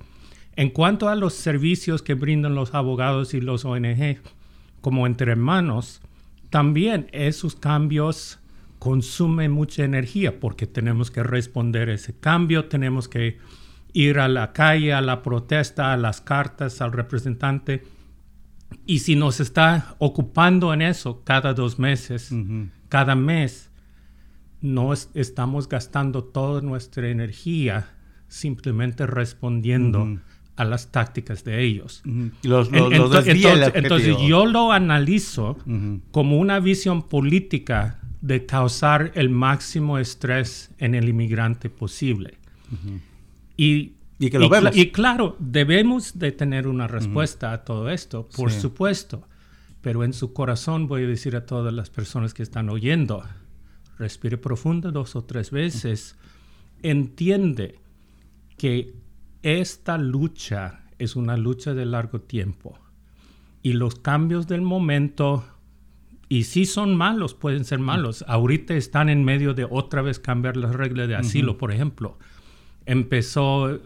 En 0.55 0.69
cuanto 0.69 1.07
a 1.09 1.15
los 1.15 1.33
servicios 1.33 2.01
que 2.01 2.13
brindan 2.13 2.55
los 2.55 2.73
abogados 2.73 3.33
y 3.33 3.41
los 3.41 3.63
ONG, 3.63 4.17
como 4.81 5.07
entre 5.07 5.31
hermanos, 5.31 6.01
también 6.49 7.07
esos 7.13 7.55
cambios 7.55 8.39
consumen 8.79 9.51
mucha 9.51 9.83
energía 9.83 10.39
porque 10.39 10.67
tenemos 10.67 11.11
que 11.11 11.23
responder 11.23 11.89
ese 11.89 12.17
cambio, 12.19 12.65
tenemos 12.65 13.07
que 13.07 13.37
ir 13.93 14.19
a 14.19 14.27
la 14.27 14.53
calle, 14.53 14.93
a 14.93 15.01
la 15.01 15.21
protesta, 15.21 15.93
a 15.93 15.97
las 15.97 16.19
cartas, 16.21 16.81
al 16.81 16.91
representante. 16.91 17.83
Y 18.85 18.99
si 18.99 19.15
nos 19.15 19.39
está 19.39 19.95
ocupando 19.99 20.73
en 20.73 20.81
eso 20.81 21.23
cada 21.23 21.53
dos 21.53 21.77
meses, 21.77 22.33
cada 22.89 23.15
mes, 23.15 23.69
no 24.61 24.93
estamos 24.93 25.67
gastando 25.67 26.23
toda 26.23 26.61
nuestra 26.61 27.09
energía 27.09 27.89
simplemente 28.27 29.05
respondiendo 29.05 30.19
a 30.61 30.65
las 30.65 30.91
tácticas 30.91 31.43
de 31.43 31.63
ellos. 31.63 32.03
entonces, 33.73 34.17
yo 34.27 34.45
lo 34.45 34.71
analizo 34.71 35.57
como 36.11 36.37
una 36.37 36.59
visión 36.59 37.03
política 37.03 37.99
de 38.21 38.45
causar 38.45 39.11
el 39.15 39.29
máximo 39.29 39.97
estrés 39.97 40.69
en 40.77 40.93
el 40.93 41.09
inmigrante 41.09 41.69
posible. 41.69 42.37
y, 43.57 43.93
y, 44.19 44.91
claro, 44.91 45.35
debemos 45.39 46.19
de 46.19 46.31
tener 46.31 46.67
una 46.67 46.87
respuesta 46.87 47.51
a 47.53 47.63
todo 47.63 47.89
esto, 47.89 48.29
por 48.35 48.51
supuesto. 48.51 49.27
Pero 49.81 50.03
en 50.03 50.13
su 50.13 50.31
corazón 50.31 50.87
voy 50.87 51.05
a 51.05 51.07
decir 51.07 51.35
a 51.35 51.47
todas 51.47 51.73
las 51.73 51.89
personas 51.89 52.35
que 52.35 52.43
están 52.43 52.69
oyendo, 52.69 53.23
respire 53.97 54.37
profundo 54.37 54.91
dos 54.91 55.15
o 55.15 55.23
tres 55.23 55.49
veces, 55.49 56.17
entiende 56.83 57.79
que 58.57 58.93
esta 59.43 59.97
lucha 59.97 60.81
es 60.99 61.15
una 61.15 61.37
lucha 61.37 61.73
de 61.73 61.85
largo 61.85 62.21
tiempo 62.21 62.77
y 63.63 63.73
los 63.73 63.95
cambios 63.95 64.47
del 64.47 64.61
momento, 64.61 65.45
y 66.29 66.43
si 66.43 66.65
son 66.65 66.95
malos, 66.95 67.33
pueden 67.33 67.65
ser 67.65 67.79
malos. 67.79 68.25
Ahorita 68.27 68.73
están 68.75 69.09
en 69.09 69.23
medio 69.23 69.53
de 69.53 69.67
otra 69.69 70.01
vez 70.01 70.19
cambiar 70.19 70.57
las 70.57 70.73
reglas 70.75 71.07
de 71.07 71.15
asilo, 71.15 71.57
por 71.57 71.71
ejemplo. 71.71 72.17
Empezó 72.85 73.79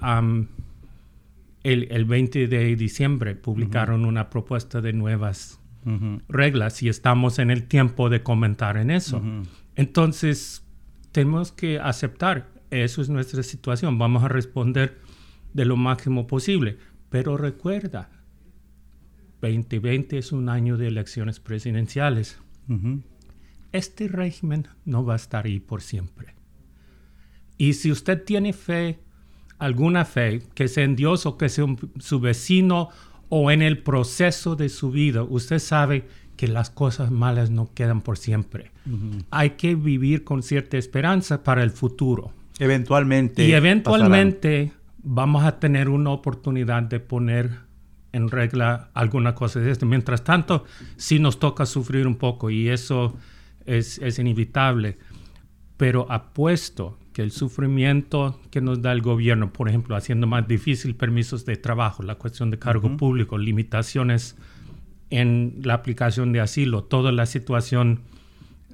el, 1.63 2.05
20 2.05 2.47
de 2.47 2.75
diciembre, 2.75 3.35
publicaron 3.35 4.05
una 4.05 4.29
propuesta 4.29 4.81
de 4.81 4.93
nuevas 4.93 5.59
reglas 6.29 6.81
y 6.81 6.89
estamos 6.89 7.39
en 7.39 7.51
el 7.51 7.67
tiempo 7.67 8.09
de 8.09 8.23
comentar 8.23 8.77
en 8.77 8.91
eso. 8.91 9.21
Entonces, 9.75 10.63
tenemos 11.11 11.51
que 11.51 11.79
aceptar 11.79 12.55
eso 12.71 13.01
es 13.01 13.09
nuestra 13.09 13.43
situación, 13.43 13.97
vamos 13.97 14.23
a 14.23 14.27
responder 14.27 14.97
de 15.55 15.65
lo 15.65 15.77
máximo 15.77 16.27
posible. 16.27 16.77
Pero 17.09 17.37
recuerda, 17.37 18.09
2020 19.41 20.17
es 20.17 20.31
un 20.33 20.49
año 20.49 20.77
de 20.77 20.87
elecciones 20.87 21.39
presidenciales. 21.39 22.37
Este 23.71 24.09
régimen 24.09 24.67
no 24.83 25.05
va 25.05 25.13
a 25.13 25.15
estar 25.15 25.45
ahí 25.45 25.59
por 25.59 25.81
siempre. 25.81 26.35
Y 27.57 27.73
si 27.73 27.89
usted 27.89 28.21
tiene 28.23 28.51
fe, 28.51 28.99
alguna 29.57 30.03
fe, 30.03 30.41
que 30.53 30.67
sea 30.67 30.83
en 30.83 30.97
Dios 30.97 31.25
o 31.25 31.37
que 31.37 31.47
sea 31.47 31.65
su 31.99 32.19
vecino 32.19 32.89
o 33.29 33.49
en 33.49 33.61
el 33.61 33.77
proceso 33.81 34.57
de 34.57 34.67
su 34.67 34.91
vida, 34.91 35.23
usted 35.23 35.59
sabe 35.59 36.05
que 36.35 36.49
las 36.49 36.69
cosas 36.69 37.11
malas 37.11 37.49
no 37.49 37.73
quedan 37.73 38.01
por 38.01 38.17
siempre. 38.17 38.71
Hay 39.31 39.51
que 39.51 39.75
vivir 39.75 40.25
con 40.25 40.43
cierta 40.43 40.77
esperanza 40.77 41.43
para 41.43 41.63
el 41.63 41.71
futuro. 41.71 42.33
Eventualmente. 42.59 43.47
Y 43.47 43.53
eventualmente 43.53 44.73
vamos 45.05 45.45
a 45.45 45.59
tener 45.59 45.87
una 45.87 46.09
oportunidad 46.09 46.83
de 46.83 46.99
poner 46.99 47.51
en 48.11 48.29
regla 48.29 48.89
alguna 48.93 49.35
cosa 49.35 49.59
de 49.59 49.71
esto. 49.71 49.85
Mientras 49.85 50.23
tanto, 50.23 50.65
sí 50.97 51.19
nos 51.19 51.39
toca 51.39 51.65
sufrir 51.65 52.07
un 52.07 52.15
poco 52.15 52.49
y 52.49 52.69
eso 52.69 53.15
es, 53.65 53.99
es 53.99 54.19
inevitable. 54.19 54.97
Pero 55.77 56.07
apuesto 56.09 56.97
que 57.13 57.21
el 57.21 57.31
sufrimiento 57.31 58.39
que 58.49 58.61
nos 58.61 58.81
da 58.81 58.91
el 58.91 59.01
gobierno, 59.01 59.53
por 59.53 59.69
ejemplo, 59.69 59.95
haciendo 59.95 60.27
más 60.27 60.47
difícil 60.47 60.95
permisos 60.95 61.45
de 61.45 61.55
trabajo, 61.55 62.03
la 62.03 62.15
cuestión 62.15 62.49
de 62.49 62.57
cargo 62.57 62.97
público, 62.97 63.37
limitaciones 63.37 64.35
en 65.09 65.59
la 65.63 65.75
aplicación 65.75 66.33
de 66.33 66.39
asilo, 66.39 66.83
toda 66.83 67.11
la 67.11 67.25
situación 67.25 68.01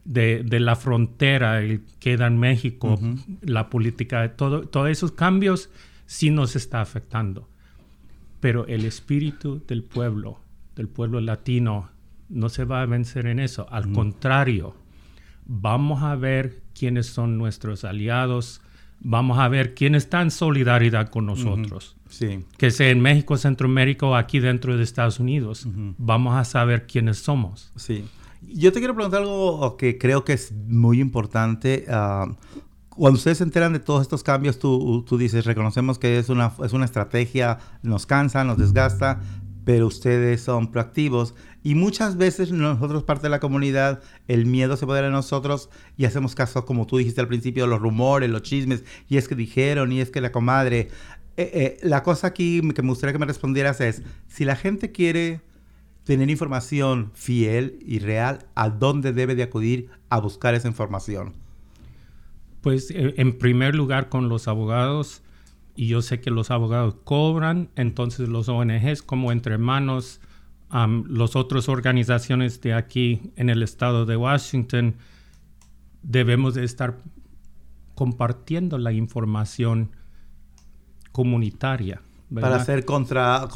de, 0.06 0.44
de 0.44 0.60
la 0.60 0.76
frontera 0.76 1.60
que 1.62 1.82
queda 2.00 2.28
en 2.28 2.40
México, 2.40 3.00
la 3.42 3.70
política, 3.70 4.36
todo, 4.36 4.62
todos 4.62 4.90
esos 4.90 5.12
cambios 5.12 5.70
sí 6.12 6.30
nos 6.30 6.58
está 6.58 6.82
afectando. 6.82 7.48
Pero 8.42 8.68
el 8.68 8.84
espíritu 8.84 9.64
del 9.66 9.82
pueblo, 9.82 10.40
del 10.76 10.90
pueblo 10.90 11.22
latino, 11.22 11.90
no 12.28 12.50
se 12.50 12.66
va 12.66 12.82
a 12.82 12.86
vencer 12.86 13.28
en 13.28 13.40
eso. 13.40 13.66
Al 13.72 13.94
contrario, 13.94 14.76
vamos 15.46 16.04
a 16.04 16.16
ver 16.16 16.64
quiénes 16.78 17.06
son 17.06 17.38
nuestros 17.38 17.86
aliados, 17.86 18.60
vamos 19.00 19.40
a 19.40 19.48
ver 19.48 19.74
quién 19.74 19.96
está 19.96 20.22
en 20.22 20.32
solidaridad 20.32 21.08
con 21.08 21.28
nosotros. 21.28 21.96
Sí. 22.10 22.44
Que 22.58 22.72
sea 22.72 22.90
en 22.90 23.00
México, 23.00 23.38
Centroamérica 23.38 24.06
o 24.06 24.16
aquí 24.16 24.42
dentro 24.42 24.76
de 24.76 24.84
Estados 24.84 25.18
Unidos. 25.18 25.66
Vamos 25.98 26.36
a 26.36 26.44
saber 26.44 26.88
quiénes 26.88 27.20
somos. 27.20 27.72
Sí. 27.78 28.04
Yo 28.42 28.74
te 28.74 28.80
quiero 28.80 28.96
preguntar 28.96 29.22
algo 29.22 29.78
que 29.78 29.98
creo 29.98 30.26
que 30.26 30.34
es 30.34 30.52
muy 30.52 31.00
importante. 31.00 31.86
Ah, 31.88 32.28
cuando 33.02 33.18
ustedes 33.18 33.40
se 33.40 33.44
enteran 33.44 33.74
de 33.74 33.80
todos 33.80 34.04
estos 34.04 34.22
cambios, 34.22 34.60
tú, 34.60 35.04
tú 35.10 35.18
dices, 35.18 35.46
reconocemos 35.46 35.98
que 35.98 36.20
es 36.20 36.30
una, 36.30 36.54
es 36.64 36.72
una 36.72 36.86
estrategia, 36.86 37.58
nos 37.82 38.06
cansa, 38.06 38.44
nos 38.44 38.60
desgasta, 38.60 39.20
pero 39.66 39.88
ustedes 39.88 40.44
son 40.44 40.72
proactivos. 40.72 41.34
Y 41.64 41.74
muchas 41.74 42.16
veces 42.16 42.52
nosotros, 42.52 43.02
parte 43.02 43.24
de 43.24 43.30
la 43.30 43.40
comunidad, 43.40 44.04
el 44.28 44.46
miedo 44.46 44.78
se 44.78 44.86
puede 44.86 45.02
de 45.02 45.10
nosotros 45.10 45.72
y 45.98 46.06
hacemos 46.06 46.36
caso, 46.36 46.64
como 46.64 46.86
tú 46.86 46.98
dijiste 46.98 47.20
al 47.20 47.28
principio, 47.28 47.66
los 47.66 47.80
rumores, 47.80 48.30
los 48.30 48.44
chismes, 48.44 48.84
y 49.10 49.18
es 49.18 49.28
que 49.28 49.34
dijeron, 49.34 49.92
y 49.92 50.00
es 50.00 50.12
que 50.12 50.22
la 50.22 50.32
comadre. 50.32 50.90
Eh, 51.38 51.50
eh, 51.56 51.78
la 51.82 52.04
cosa 52.04 52.28
aquí 52.28 52.62
que 52.76 52.84
me 52.84 52.90
gustaría 52.90 53.14
que 53.14 53.20
me 53.20 53.26
respondieras 53.26 53.82
es, 53.82 54.04
si 54.28 54.46
la 54.46 54.56
gente 54.56 54.92
quiere 54.92 55.42
tener 56.04 56.30
información 56.30 57.10
fiel 57.16 57.80
y 57.84 57.98
real, 57.98 58.46
¿a 58.54 58.70
dónde 58.70 59.12
debe 59.12 59.34
de 59.34 59.42
acudir 59.42 59.90
a 60.10 60.20
buscar 60.20 60.54
esa 60.54 60.68
información? 60.68 61.41
Pues 62.62 62.92
eh, 62.92 63.16
en 63.18 63.38
primer 63.38 63.76
lugar 63.76 64.10
con 64.10 64.30
los 64.30 64.48
abogados, 64.48 65.22
y 65.76 65.88
yo 65.88 66.02
sé 66.02 66.20
que 66.22 66.30
los 66.30 66.52
abogados 66.52 66.96
cobran, 67.04 67.70
entonces 67.76 68.30
los 68.30 68.50
ONGs 68.50 69.02
como 69.02 69.32
entre 69.32 69.58
manos, 69.58 70.22
um, 70.72 71.06
las 71.08 71.36
otras 71.36 71.70
organizaciones 71.70 72.62
de 72.62 72.74
aquí 72.74 73.32
en 73.36 73.50
el 73.50 73.64
estado 73.64 74.06
de 74.06 74.18
Washington, 74.18 74.96
debemos 76.04 76.56
de 76.56 76.66
estar 76.66 76.98
compartiendo 77.96 78.78
la 78.78 78.92
información 78.92 79.92
comunitaria. 81.12 82.02
¿verdad? 82.30 82.50
Para 82.50 82.66
ser 82.66 82.86
contra, 82.86 83.48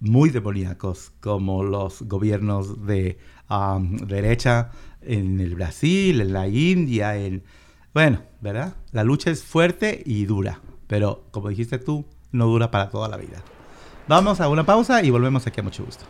muy 0.00 0.30
demoníacos 0.30 1.12
como 1.20 1.62
los 1.62 2.02
gobiernos 2.02 2.84
de 2.84 3.18
derecha 4.06 4.70
en 5.02 5.38
el 5.40 5.54
Brasil, 5.54 6.20
en 6.20 6.32
la 6.32 6.48
India, 6.48 7.16
en... 7.16 7.44
Bueno, 7.94 8.22
¿verdad? 8.40 8.74
La 8.90 9.04
lucha 9.04 9.30
es 9.30 9.44
fuerte 9.44 10.02
y 10.04 10.24
dura 10.26 10.60
pero 10.86 11.24
como 11.30 11.48
dijiste 11.48 11.78
tú, 11.78 12.04
no 12.32 12.46
dura 12.46 12.70
para 12.70 12.90
toda 12.90 13.08
la 13.08 13.16
vida. 13.16 13.42
Vamos 14.08 14.40
a 14.40 14.48
una 14.48 14.64
pausa 14.64 15.02
y 15.02 15.10
volvemos 15.10 15.46
aquí 15.46 15.60
a 15.60 15.62
mucho 15.62 15.84
gusto. 15.84 16.04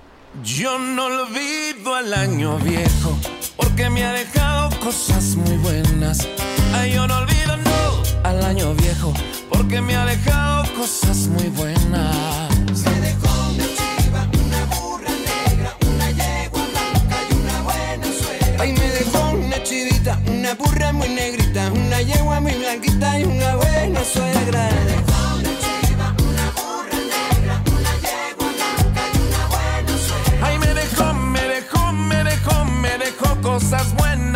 Yo 0.45 0.79
no 0.79 1.07
olvido 1.07 1.95
al 1.95 2.13
año 2.13 2.59
viejo 2.59 3.17
porque 3.57 3.89
me 3.89 4.05
ha 4.05 4.13
dejado 4.13 4.69
cosas 4.81 5.37
muy 5.37 5.57
buenas. 5.59 6.29
Ay, 6.75 6.93
yo 6.93 7.07
no 7.07 7.19
olvido 7.19 7.57
no 7.57 8.03
al 8.23 8.45
año 8.45 8.75
viejo 8.75 9.15
porque 9.49 9.81
me 9.81 9.97
ha 9.97 10.05
dejado 10.05 10.65
cosas 10.75 11.29
muy 11.29 11.49
buenas. 11.49 12.85
Me 12.85 13.01
dejó 13.01 13.51
una 13.51 13.65
chiva, 13.65 14.29
una 14.45 14.65
burra 14.67 15.11
negra, 15.11 15.77
una 15.89 16.11
yegua 16.11 16.61
blanca 16.71 17.17
y 17.31 17.35
una 17.35 17.63
buena 17.63 18.07
suegra. 18.07 18.63
Ay, 18.63 18.73
me 18.73 18.89
dejó 18.89 19.31
una 19.31 19.63
chivita, 19.63 20.21
una 20.27 20.55
burra 20.55 20.93
muy 20.93 21.09
una 21.65 22.03
yegua 22.03 22.41
muy 22.41 22.53
blanquita 22.53 23.19
y 23.19 23.25
una 23.25 23.57
buena 23.57 24.05
suegra. 24.05 24.69
Una 25.39 25.53
chiva, 25.63 26.15
una 26.29 26.51
burra 26.57 26.99
negra, 27.15 27.63
una 27.73 27.93
yegua 28.05 28.49
blanca 28.57 29.03
y 29.15 29.19
una 29.27 29.43
buena 29.49 29.95
suegra. 30.07 30.47
Ay, 30.47 30.59
me 30.59 30.75
dejó, 30.75 31.15
me 31.15 31.41
dejó, 31.41 31.93
me 31.93 32.25
dejó, 32.25 32.65
me 32.67 32.99
dejó 32.99 33.41
cosas 33.41 33.95
buenas, 33.95 34.36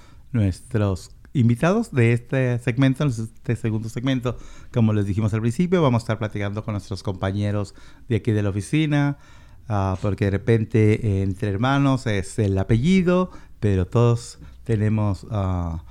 nuestros 0.31 1.11
invitados 1.33 1.91
de 1.91 2.13
este 2.13 2.59
segmento, 2.59 3.05
este 3.05 3.55
segundo 3.55 3.89
segmento, 3.89 4.37
como 4.73 4.93
les 4.93 5.05
dijimos 5.05 5.33
al 5.33 5.41
principio, 5.41 5.81
vamos 5.81 6.01
a 6.01 6.03
estar 6.03 6.19
platicando 6.19 6.63
con 6.63 6.73
nuestros 6.73 7.03
compañeros 7.03 7.73
de 8.09 8.17
aquí 8.17 8.31
de 8.31 8.43
la 8.43 8.49
oficina, 8.49 9.17
ah, 9.67 9.97
porque 10.01 10.25
de 10.25 10.31
repente 10.31 11.07
eh, 11.07 11.23
entre 11.23 11.49
hermanos 11.49 12.07
es 12.07 12.37
el 12.39 12.57
apellido, 12.57 13.31
pero 13.59 13.87
todos 13.87 14.39
tenemos 14.63 15.25
ah, 15.31 15.83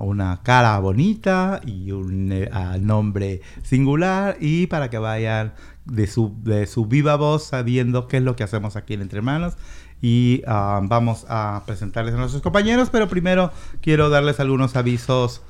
una 0.00 0.40
cara 0.42 0.78
bonita 0.78 1.60
y 1.64 1.92
un 1.92 2.32
eh, 2.32 2.50
nombre 2.80 3.40
singular 3.62 4.36
y 4.38 4.66
para 4.66 4.90
que 4.90 4.98
vayan 4.98 5.54
de 5.86 6.06
su, 6.06 6.36
de 6.42 6.66
su 6.66 6.84
viva 6.84 7.16
voz 7.16 7.44
sabiendo 7.44 8.06
qué 8.06 8.18
es 8.18 8.22
lo 8.22 8.36
que 8.36 8.44
hacemos 8.44 8.76
aquí 8.76 8.92
en 8.92 9.00
Entre 9.00 9.18
Hermanos 9.18 9.56
y 10.02 10.42
ah, 10.46 10.80
vamos 10.82 11.26
a 11.28 11.62
presentarles 11.66 12.14
a 12.14 12.18
nuestros 12.18 12.42
compañeros, 12.42 12.88
pero 12.90 13.08
primero 13.08 13.52
quiero 13.80 14.08
darles 14.10 14.40
algunos 14.40 14.76
avisos 14.76 15.42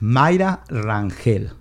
Mayra 0.00 0.64
Rangel, 0.68 1.52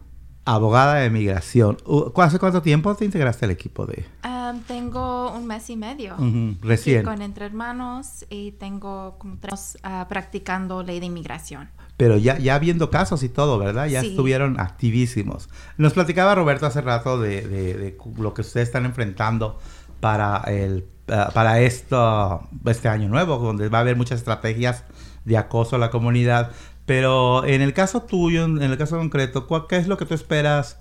abogada 0.45 0.95
de 0.95 1.09
migración. 1.09 1.77
Uh, 1.85 2.11
¿Hace 2.21 2.39
cuánto 2.39 2.61
tiempo 2.61 2.93
te 2.95 3.05
integraste 3.05 3.45
al 3.45 3.51
equipo 3.51 3.85
de 3.85 4.05
Am, 4.23 4.59
tengo 4.63 5.31
un 5.31 5.47
mes 5.47 5.69
y 5.69 5.77
medio. 5.77 6.15
Ujú, 6.15 6.55
aquí 6.57 6.57
recién? 6.61 7.03
Con 7.03 7.21
Entre 7.21 7.45
Hermanos 7.45 8.25
y 8.29 8.51
tengo 8.53 9.15
como 9.17 9.37
tres 9.39 9.77
ah, 9.83 10.05
practicando 10.09 10.83
ley 10.83 10.99
de 10.99 11.05
inmigración. 11.07 11.69
Pero 11.95 12.17
ya, 12.17 12.37
ya 12.39 12.57
viendo 12.59 12.89
casos 12.89 13.23
y 13.23 13.29
todo, 13.29 13.57
¿verdad? 13.59 13.87
Ya 13.87 14.01
Sí. 14.01 14.09
estuvieron 14.09 14.59
activísimos. 14.59 15.47
Nos 15.77 15.93
platicaba 15.93 16.35
Roberto 16.35 16.65
hace 16.65 16.81
rato 16.81 17.19
de, 17.19 17.41
de- 17.47 17.73
de 17.75 17.97
lo 18.17 18.33
que 18.33 18.41
ustedes 18.41 18.67
están 18.67 18.85
enfrentando 18.85 19.59
para 19.99 20.37
el 20.47 20.85
ah, 21.07 21.29
para 21.33 21.61
esto, 21.61 22.41
este 22.65 22.89
año 22.89 23.07
nuevo, 23.09 23.37
donde 23.37 23.69
va 23.69 23.77
a 23.77 23.81
haber 23.81 23.95
muchas 23.95 24.19
estrategias 24.19 24.83
de 25.23 25.37
acoso 25.37 25.77
a 25.77 25.79
la 25.79 25.89
comunidad. 25.89 26.51
Pero 26.85 27.45
en 27.45 27.61
el 27.61 27.73
caso 27.73 28.01
tuyo, 28.03 28.43
en 28.45 28.61
el 28.61 28.77
caso 28.77 28.97
concreto, 28.97 29.47
¿cuál- 29.47 29.65
¿qué 29.69 29.77
es 29.77 29.87
lo 29.87 29.97
que 29.97 30.05
tú 30.05 30.13
esperas 30.13 30.77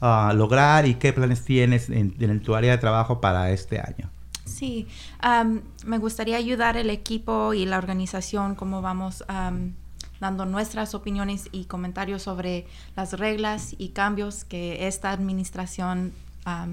ah, 0.00 0.32
lograr 0.34 0.86
y 0.86 0.94
qué 0.94 1.12
planes 1.12 1.44
tienes 1.44 1.88
en, 1.90 2.14
en 2.18 2.42
tu 2.42 2.54
área 2.54 2.72
de 2.72 2.78
trabajo 2.78 3.20
para 3.20 3.50
este 3.50 3.78
año? 3.80 4.10
Sí, 4.44 4.88
am, 5.20 5.60
me 5.86 5.98
gustaría 5.98 6.36
ayudar 6.36 6.76
el 6.76 6.90
equipo 6.90 7.54
y 7.54 7.64
la 7.66 7.78
organización, 7.78 8.54
cómo 8.54 8.82
vamos 8.82 9.24
am, 9.28 9.74
dando 10.20 10.44
nuestras 10.46 10.94
opiniones 10.94 11.48
y 11.52 11.66
comentarios 11.66 12.22
sobre 12.22 12.66
las 12.96 13.12
reglas 13.12 13.74
y 13.78 13.90
cambios 13.90 14.44
que 14.44 14.86
esta 14.88 15.10
administración 15.12 16.12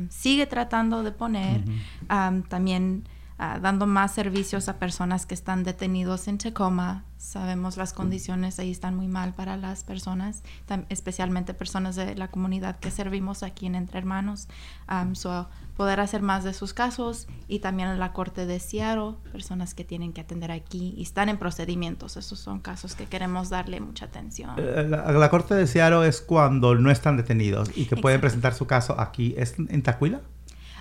sigue 0.09 0.47
tratando 0.47 1.03
de 1.03 1.11
poner. 1.11 1.61
Am, 2.07 2.41
también 2.43 3.03
ah, 3.37 3.59
dando 3.61 3.85
más 3.85 4.13
servicios 4.13 4.67
a 4.69 4.79
personas 4.79 5.25
que 5.27 5.35
están 5.35 5.63
detenidos 5.63 6.27
en 6.27 6.39
Tacoma. 6.39 7.03
Sabemos 7.19 7.75
las 7.75 7.91
condiciones 7.91 8.59
ahí 8.59 8.71
están 8.71 8.95
muy 8.95 9.09
mal 9.09 9.33
para 9.33 9.57
las 9.57 9.83
personas, 9.83 10.41
especialmente 10.87 11.53
personas 11.53 11.97
de 11.97 12.15
la 12.15 12.29
comunidad 12.29 12.79
que 12.79 12.91
servimos 12.91 13.43
aquí 13.43 13.65
en 13.65 13.75
Entre 13.75 13.99
Hermanos. 13.99 14.47
Am, 14.87 15.15
so, 15.15 15.49
poder 15.75 15.99
hacer 15.99 16.21
más 16.21 16.45
de 16.45 16.53
sus 16.53 16.73
casos 16.73 17.27
y 17.49 17.59
también 17.59 17.89
en 17.89 17.99
la 17.99 18.13
corte 18.13 18.45
de 18.45 18.61
Seattle, 18.61 19.15
personas 19.33 19.73
que 19.73 19.83
tienen 19.83 20.13
que 20.13 20.21
atender 20.21 20.49
aquí 20.49 20.93
y 20.95 21.01
están 21.01 21.27
en 21.27 21.37
procedimientos. 21.37 22.15
Esos 22.15 22.39
son 22.39 22.61
casos 22.61 22.95
que 22.95 23.05
queremos 23.05 23.49
darle 23.49 23.81
mucha 23.81 24.05
atención. 24.05 24.51
Eh, 24.57 24.87
La, 24.89 25.11
la 25.11 25.29
corte 25.29 25.55
de 25.55 25.67
Seattle 25.67 26.07
es 26.07 26.21
cuando 26.21 26.75
no 26.75 26.89
están 26.89 27.17
detenidos 27.17 27.69
y 27.75 27.85
que 27.85 27.97
pueden 27.97 28.21
presentar 28.21 28.53
su 28.53 28.65
caso 28.65 28.97
aquí. 28.97 29.35
¿Es 29.37 29.55
en 29.59 29.81
Tacuila? 29.83 30.21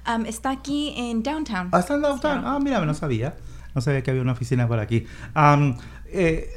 Am, 0.04 0.24
está 0.24 0.50
aquí 0.50 0.94
en 0.96 1.24
Downtown. 1.24 1.70
Ah, 1.72 1.80
está 1.80 1.94
en 1.94 2.02
downtown. 2.02 2.34
Seattle. 2.42 2.48
Ah, 2.48 2.60
mira, 2.60 2.84
no 2.84 2.94
sabía. 2.94 3.34
No 3.74 3.82
sabía 3.82 4.02
que 4.02 4.10
había 4.10 4.22
una 4.22 4.32
oficina 4.32 4.66
por 4.66 4.80
aquí. 4.80 5.06
Am, 5.34 5.76
eh, 6.12 6.50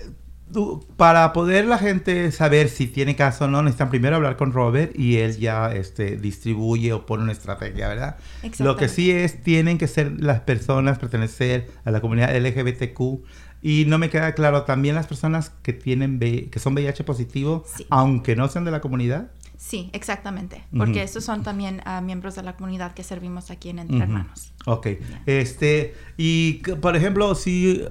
tú- 0.52 0.86
para 0.98 1.32
poder 1.34 1.66
la 1.66 1.78
gente 1.78 2.32
saber 2.32 2.70
si 2.70 2.88
tiene 2.88 3.16
caso 3.16 3.46
o 3.46 3.48
no, 3.48 3.62
necesitan 3.64 3.90
primero 3.90 4.16
hablar 4.18 4.36
con 4.38 4.52
Robert 4.52 4.98
y 4.98 5.18
él 5.18 5.38
ya 5.38 5.72
este, 5.74 6.18
distribuye 6.18 6.92
o 6.94 7.06
pone 7.06 7.24
una 7.24 7.32
estrategia, 7.32 7.88
¿verdad? 7.88 8.18
Lo 8.60 8.76
que 8.76 8.88
sí 8.90 9.12
es, 9.12 9.42
tienen 9.44 9.78
que 9.78 9.88
ser 9.88 10.22
las 10.22 10.42
personas, 10.42 11.00
pertenecer 11.00 11.70
a 11.86 11.92
la 11.92 12.02
comunidad 12.02 12.36
LGBTQ. 12.36 13.24
Y 13.64 13.86
no 13.86 14.00
me 14.00 14.10
queda 14.10 14.34
claro, 14.34 14.64
también 14.64 14.96
las 14.96 15.06
personas 15.06 15.52
que 15.62 15.72
tienen 15.72 16.18
V- 16.18 16.50
que 16.50 16.58
son 16.60 16.74
VIH 16.74 17.04
positivo, 17.04 17.64
Sí. 17.78 17.86
aunque 17.92 18.36
no 18.36 18.48
sean 18.50 18.66
de 18.66 18.72
la 18.72 18.82
comunidad. 18.82 19.30
Sí, 19.56 19.92
exactamente. 19.94 20.64
Porque 20.76 20.94
Ujú. 20.94 21.00
estos 21.02 21.24
son 21.24 21.44
también 21.44 21.82
ah, 21.86 22.02
miembros 22.02 22.34
de 22.34 22.42
la 22.42 22.56
comunidad 22.58 22.96
que 22.96 23.04
servimos 23.04 23.52
aquí 23.52 23.70
en 23.70 23.78
Entre. 23.78 24.00
Hermanos. 24.00 24.52
Ok. 24.66 24.88
Este, 25.28 25.94
y 26.18 26.54
por 26.82 26.96
ejemplo, 26.96 27.36
si 27.36 27.84
uh, 27.84 27.88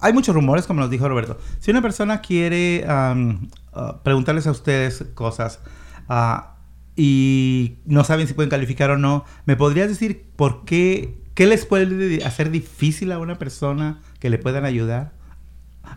hay 0.00 0.12
muchos 0.12 0.34
rumores, 0.34 0.66
como 0.66 0.80
nos 0.80 0.90
dijo 0.90 1.08
Roberto, 1.08 1.38
si 1.60 1.70
una 1.70 1.82
persona 1.82 2.20
quiere 2.20 2.84
am, 2.88 3.48
uh, 3.74 3.98
preguntarles 4.02 4.46
a 4.46 4.50
ustedes 4.50 5.04
cosas 5.14 5.60
ah, 6.08 6.54
y 6.96 7.76
no 7.84 8.04
saben 8.04 8.26
si 8.26 8.34
pueden 8.34 8.50
calificar 8.50 8.90
o 8.90 8.98
no, 8.98 9.24
¿me 9.46 9.56
podrías 9.56 9.88
decir 9.88 10.26
por 10.36 10.64
qué, 10.64 11.16
qué 11.34 11.46
les 11.46 11.64
puede 11.64 12.24
hacer 12.24 12.50
difícil 12.50 13.12
a 13.12 13.18
una 13.18 13.38
persona 13.38 14.00
que 14.20 14.30
le 14.30 14.38
puedan 14.38 14.64
ayudar? 14.64 15.12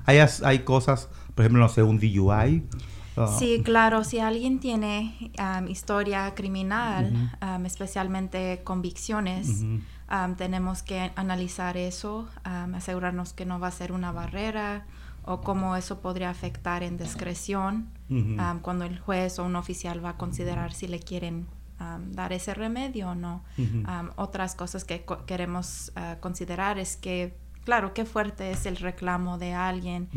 Hay, 0.05 0.19
hay 0.43 0.59
cosas, 0.59 1.09
por 1.35 1.43
ejemplo, 1.43 1.61
no 1.61 1.69
sé, 1.69 1.83
un 1.83 1.99
DUI. 1.99 2.63
ah, 3.17 3.35
Sí, 3.39 3.61
claro, 3.63 4.03
si 4.03 4.19
alguien 4.19 4.59
tiene 4.59 5.31
am, 5.37 5.67
historia 5.67 6.33
criminal, 6.35 7.31
am, 7.39 7.65
especialmente 7.65 8.61
convicciones, 8.63 9.47
Ujú. 9.49 9.79
Am, 10.11 10.35
tenemos 10.35 10.83
que 10.83 11.11
analizar 11.15 11.77
eso, 11.77 12.27
am, 12.43 12.75
asegurarnos 12.75 13.33
que 13.33 13.45
no 13.45 13.59
va 13.59 13.67
a 13.67 13.71
ser 13.71 13.91
una 13.91 14.11
barrera 14.11 14.85
o 15.23 15.41
cómo 15.41 15.75
eso 15.75 16.01
podría 16.01 16.29
afectar 16.29 16.83
en 16.83 16.97
discreción 16.97 17.89
cuando 18.61 18.83
el 18.85 18.99
juez 18.99 19.39
o 19.39 19.45
un 19.45 19.55
oficial 19.55 20.03
va 20.03 20.09
a 20.11 20.17
considerar 20.17 20.73
si 20.73 20.87
le 20.87 20.99
quieren 20.99 21.47
am, 21.79 22.11
dar 22.11 22.33
ese 22.33 22.53
remedio 22.53 23.09
o 23.11 23.15
no. 23.15 23.43
Am, 23.87 24.11
otras 24.17 24.55
cosas 24.55 24.83
que 24.83 25.05
co- 25.05 25.25
queremos 25.25 25.91
ah, 25.95 26.17
considerar 26.19 26.77
es 26.77 26.97
que, 26.97 27.37
claro, 27.63 27.93
qué 27.93 28.03
fuerte 28.05 28.51
es 28.51 28.65
el 28.65 28.75
reclamo 28.77 29.37
de 29.37 29.53
alguien, 29.53 30.09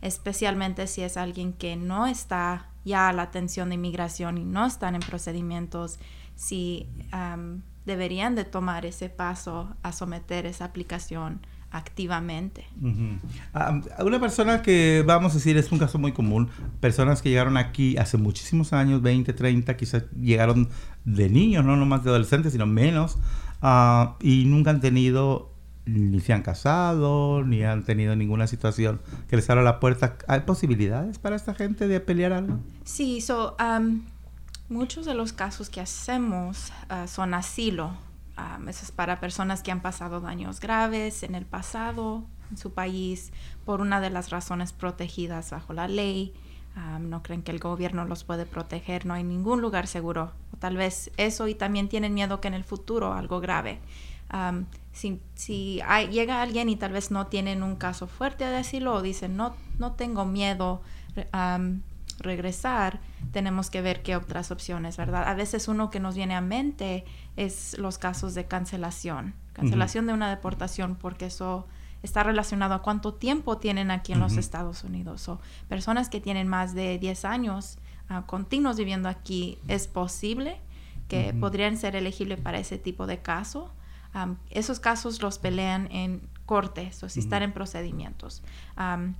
especialmente 0.00 0.86
si 0.86 1.02
es 1.02 1.16
alguien 1.16 1.52
que 1.52 1.76
no 1.76 2.06
está 2.06 2.68
ya 2.84 3.08
a 3.08 3.12
la 3.12 3.22
atención 3.22 3.68
de 3.68 3.74
inmigración 3.76 4.38
y 4.38 4.44
no 4.44 4.64
están 4.66 4.94
en 4.94 5.00
procedimientos, 5.02 5.98
si 6.34 6.88
am, 7.12 7.62
deberían 7.84 8.34
de 8.34 8.44
tomar 8.44 8.86
ese 8.86 9.08
paso 9.08 9.74
a 9.82 9.92
someter 9.92 10.46
esa 10.46 10.64
aplicación 10.64 11.40
activamente. 11.72 12.66
Ujú. 12.80 13.18
Ah, 13.54 13.80
una 14.04 14.20
persona 14.20 14.62
que, 14.62 15.02
vamos 15.06 15.32
a 15.32 15.36
decir, 15.36 15.56
es 15.56 15.72
un 15.72 15.78
caso 15.78 15.98
muy 15.98 16.12
común, 16.12 16.48
personas 16.80 17.22
que 17.22 17.30
llegaron 17.30 17.56
aquí 17.56 17.96
hace 17.96 18.18
muchísimos 18.18 18.72
años, 18.72 19.02
20, 19.02 19.32
30, 19.32 19.76
quizás 19.76 20.04
llegaron 20.20 20.68
de 21.04 21.28
niños, 21.30 21.64
no 21.64 21.76
nomás 21.76 22.04
de 22.04 22.10
adolescentes, 22.10 22.52
sino 22.52 22.66
menos, 22.66 23.18
ah, 23.62 24.16
y 24.20 24.44
nunca 24.44 24.70
han 24.70 24.80
tenido, 24.80 25.50
ni 25.86 26.20
se 26.20 26.34
han 26.34 26.42
casado, 26.42 27.42
ni 27.42 27.64
han 27.64 27.84
tenido 27.84 28.14
ninguna 28.14 28.46
situación 28.46 29.00
que 29.28 29.36
les 29.36 29.48
abra 29.48 29.62
la 29.62 29.80
puerta. 29.80 30.16
¿Hay 30.28 30.40
posibilidades 30.40 31.18
para 31.18 31.36
esta 31.36 31.54
gente 31.54 31.88
de 31.88 32.00
pelear 32.00 32.34
algo? 32.34 32.60
Sí, 32.84 33.22
so, 33.22 33.56
um, 33.58 34.02
muchos 34.72 35.04
de 35.04 35.14
los 35.14 35.32
casos 35.32 35.70
que 35.70 35.80
hacemos 35.80 36.72
ah, 36.88 37.06
son 37.06 37.34
asilo. 37.34 37.92
Um, 38.38 38.68
eso 38.68 38.84
es 38.84 38.90
para 38.90 39.20
personas 39.20 39.62
que 39.62 39.70
han 39.70 39.82
pasado 39.82 40.20
daños 40.20 40.58
graves 40.58 41.22
en 41.22 41.34
el 41.34 41.44
pasado 41.44 42.24
en 42.50 42.56
su 42.56 42.72
país 42.72 43.30
por 43.64 43.80
una 43.80 44.00
de 44.00 44.10
las 44.10 44.30
razones 44.30 44.72
protegidas 44.72 45.50
bajo 45.50 45.72
la 45.74 45.86
ley. 45.86 46.32
Um, 46.76 47.10
no 47.10 47.22
creen 47.22 47.42
que 47.42 47.52
el 47.52 47.58
gobierno 47.58 48.06
los 48.06 48.24
puede 48.24 48.46
proteger, 48.46 49.04
no 49.04 49.12
hay 49.14 49.24
ningún 49.24 49.60
lugar 49.60 49.86
seguro. 49.86 50.32
O 50.52 50.56
tal 50.56 50.76
vez 50.76 51.10
eso 51.18 51.46
y 51.46 51.54
también 51.54 51.88
tienen 51.88 52.14
miedo 52.14 52.40
que 52.40 52.48
en 52.48 52.54
el 52.54 52.64
futuro 52.64 53.12
algo 53.12 53.40
grave. 53.40 53.80
Um, 54.32 54.64
si 54.92 55.20
si 55.34 55.82
llega 56.10 56.40
alguien 56.40 56.70
y 56.70 56.76
tal 56.76 56.92
vez 56.92 57.10
no 57.10 57.26
tienen 57.26 57.62
un 57.62 57.76
caso 57.76 58.06
fuerte 58.06 58.44
de 58.44 58.56
asilo 58.56 58.94
o 58.94 59.02
dicen 59.02 59.36
no, 59.36 59.54
no 59.78 59.92
tengo 59.92 60.24
miedo 60.24 60.80
regresar, 62.22 63.00
tenemos 63.32 63.70
que 63.70 63.82
ver 63.82 64.02
qué 64.02 64.16
otras 64.16 64.50
opciones, 64.50 64.96
¿verdad? 64.96 65.24
A 65.28 65.34
veces 65.34 65.68
uno 65.68 65.90
que 65.90 66.00
nos 66.00 66.14
viene 66.14 66.34
a 66.34 66.40
mente 66.40 67.04
es 67.36 67.76
los 67.78 67.98
casos 67.98 68.34
de 68.34 68.46
cancelación, 68.46 69.34
cancelación 69.52 70.06
de 70.06 70.12
una 70.12 70.30
deportación, 70.30 70.96
porque 70.96 71.26
eso 71.26 71.66
está 72.02 72.22
relacionado 72.22 72.74
a 72.74 72.82
cuánto 72.82 73.14
tiempo 73.14 73.58
tienen 73.58 73.90
aquí 73.90 74.12
en 74.12 74.20
los. 74.20 74.36
Estados 74.36 74.82
Unidos. 74.84 75.28
O 75.28 75.40
personas 75.68 76.08
que 76.08 76.20
tienen 76.20 76.48
más 76.48 76.74
de 76.74 76.98
10 76.98 77.24
años 77.24 77.78
ah, 78.08 78.24
continuos 78.26 78.76
viviendo 78.76 79.08
aquí, 79.08 79.58
es 79.68 79.86
posible 79.86 80.60
que 81.08 81.34
podrían 81.34 81.76
ser 81.76 81.94
elegibles 81.94 82.40
para 82.40 82.58
ese 82.58 82.78
tipo 82.78 83.06
de 83.06 83.20
caso. 83.20 83.70
Am, 84.14 84.38
esos 84.50 84.80
casos 84.80 85.22
los 85.22 85.38
pelean 85.38 85.88
en 85.92 86.26
cortes 86.46 87.02
o 87.02 87.08
si 87.08 87.20
están 87.20 87.42
Ujú. 87.42 87.44
en 87.44 87.52
procedimientos. 87.52 88.42
Am, 88.76 89.14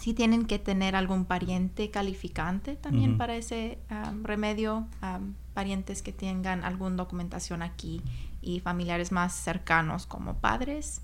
si 0.00 0.14
tienen 0.14 0.46
que 0.46 0.58
tener 0.58 0.96
algún 0.96 1.24
pariente 1.26 1.90
calificante 1.90 2.74
también 2.74 3.10
Ujú. 3.10 3.18
para 3.18 3.36
ese 3.36 3.78
am, 3.88 4.24
remedio, 4.24 4.86
am, 5.02 5.34
parientes 5.54 6.00
que 6.02 6.12
tengan 6.12 6.64
alguna 6.64 6.96
documentación 6.96 7.60
aquí 7.62 8.00
y 8.42 8.60
familiares 8.60 9.12
más 9.12 9.34
cercanos 9.34 10.06
como 10.06 10.34
padres, 10.38 11.00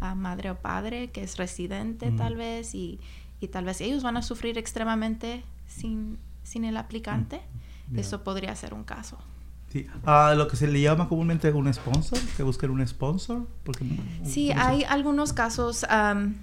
ah, 0.00 0.14
madre 0.14 0.50
o 0.52 0.56
padre 0.56 1.10
que 1.10 1.22
es 1.24 1.36
residente 1.36 2.08
Ujú. 2.08 2.16
tal 2.16 2.36
vez 2.36 2.74
y, 2.74 3.00
y 3.40 3.48
tal 3.48 3.64
vez 3.64 3.80
ellos 3.80 4.02
van 4.04 4.16
a 4.16 4.22
sufrir 4.22 4.56
extremadamente 4.58 5.42
sin, 5.66 6.18
sin 6.44 6.64
el 6.64 6.76
aplicante. 6.76 7.40
Ya. 7.92 8.00
Eso 8.00 8.22
podría 8.24 8.54
ser 8.56 8.72
un 8.74 8.84
caso. 8.84 9.18
Sí. 9.72 9.86
Ah, 10.04 10.34
lo 10.36 10.46
que 10.48 10.56
se 10.56 10.68
le 10.68 10.80
llama 10.80 11.08
comúnmente 11.08 11.50
un 11.52 11.72
sponsor, 11.74 12.18
que 12.36 12.42
busquen 12.44 12.70
un 12.70 12.86
sponsor. 12.86 13.46
Porque, 13.64 13.84
Sí, 14.24 14.48
¿cómo 14.48 14.60
se- 14.62 14.68
hay 14.68 14.84
algunos 14.84 15.32
casos. 15.32 15.84
am, 15.90 16.36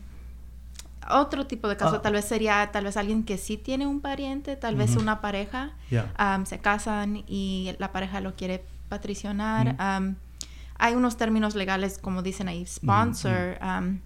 otro 1.11 1.45
tipo 1.47 1.67
de 1.67 1.77
caso 1.77 1.95
Ah. 1.97 2.01
tal 2.01 2.13
vez 2.13 2.25
sería 2.25 2.69
tal 2.71 2.85
vez 2.85 2.97
alguien 2.97 3.23
que 3.23 3.37
sí 3.37 3.57
tiene 3.57 3.87
un 3.87 3.99
pariente, 4.01 4.55
tal 4.55 4.75
vez 4.75 4.95
una 4.95 5.21
pareja. 5.21 5.71
Se 6.45 6.59
casan 6.59 7.23
y 7.27 7.73
la 7.79 7.91
pareja 7.91 8.21
lo 8.21 8.35
quiere 8.35 8.63
patricionar. 8.89 9.75
Hay 10.79 10.95
unos 10.95 11.17
términos 11.17 11.55
legales, 11.55 11.97
como 11.97 12.21
dicen 12.23 12.47
ahí, 12.47 12.65
sponsor. 12.65 13.57
am, 13.61 13.99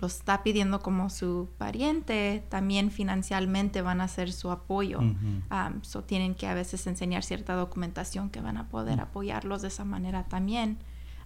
lo 0.00 0.06
está 0.08 0.42
pidiendo 0.42 0.80
como 0.80 1.10
su 1.10 1.48
pariente, 1.58 2.42
también 2.48 2.90
financialmente 2.90 3.82
van 3.82 4.00
a 4.00 4.04
hacer 4.04 4.32
su 4.32 4.50
apoyo. 4.50 4.98
Um, 4.98 5.82
so 5.82 6.02
tienen 6.02 6.34
que 6.34 6.48
a 6.48 6.54
veces 6.54 6.86
enseñar 6.88 7.22
cierta 7.22 7.54
documentación 7.54 8.28
que 8.30 8.40
van 8.40 8.56
a 8.56 8.68
poder 8.68 9.00
apoyarlos 9.00 9.62
de 9.62 9.68
esa 9.68 9.84
manera 9.84 10.24
también 10.24 10.78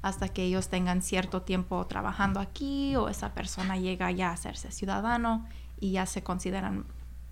hasta 0.07 0.29
que 0.29 0.45
ellos 0.45 0.69
tengan 0.69 1.03
cierto 1.03 1.43
tiempo 1.43 1.85
trabajando 1.87 2.39
aquí 2.39 2.95
o 2.95 3.09
esa 3.09 3.35
persona 3.35 3.77
llega 3.77 4.11
ya 4.13 4.31
a 4.31 4.33
hacerse 4.35 4.71
ciudadano 4.71 5.47
y 5.81 5.93
ya 5.93 6.07
se 6.07 6.23
consideran 6.23 6.85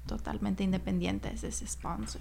totalmente 0.06 0.64
independientes 0.64 1.42
de 1.42 1.48
ese 1.48 1.68
sponsor. 1.68 2.20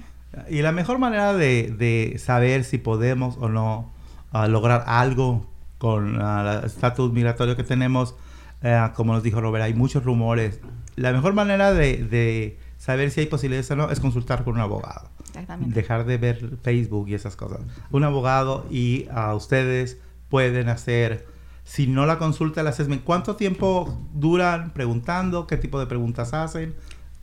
Y 0.49 0.61
la 0.61 0.71
mejor 0.71 0.99
manera 0.99 1.33
de, 1.33 1.73
de 1.75 2.19
saber 2.19 2.65
si 2.65 2.77
podemos 2.77 3.35
o 3.37 3.49
no 3.49 3.91
ah, 4.31 4.47
lograr 4.47 4.83
algo 4.85 5.47
con 5.79 6.21
ah, 6.21 6.59
el 6.59 6.65
estatus 6.67 7.11
migratorio 7.11 7.55
que 7.55 7.63
tenemos, 7.63 8.15
eh, 8.61 8.89
como 8.95 9.13
nos 9.13 9.23
dijo 9.23 9.41
Robert, 9.41 9.65
hay 9.65 9.73
muchos 9.73 10.03
rumores. 10.03 10.59
La 10.95 11.11
mejor 11.13 11.33
manera 11.33 11.73
de, 11.73 12.03
de 12.03 12.59
saber 12.77 13.09
si 13.09 13.21
hay 13.21 13.25
posibilidades 13.25 13.71
o 13.71 13.75
no 13.75 13.89
es 13.89 13.99
consultar 13.99 14.43
con 14.43 14.53
un 14.53 14.61
abogado. 14.61 15.09
Exactamente. 15.29 15.73
Dejar 15.73 16.05
de 16.05 16.17
ver 16.19 16.57
Facebook 16.61 17.09
y 17.09 17.15
esas 17.15 17.35
cosas. 17.35 17.61
Un 17.89 18.03
abogado 18.03 18.67
y 18.69 19.07
a 19.11 19.33
ustedes 19.33 19.97
pueden 20.33 20.67
hacer, 20.67 21.27
si 21.63 21.85
no 21.85 22.07
la 22.07 22.17
consulta, 22.17 22.61
el 22.61 22.67
assessment. 22.67 23.03
¿Cuánto 23.03 23.35
tiempo 23.35 23.99
duran 24.15 24.73
preguntando? 24.73 25.45
¿Qué 25.45 25.57
tipo 25.57 25.79
de 25.79 25.85
preguntas 25.85 26.33
hacen? 26.33 26.73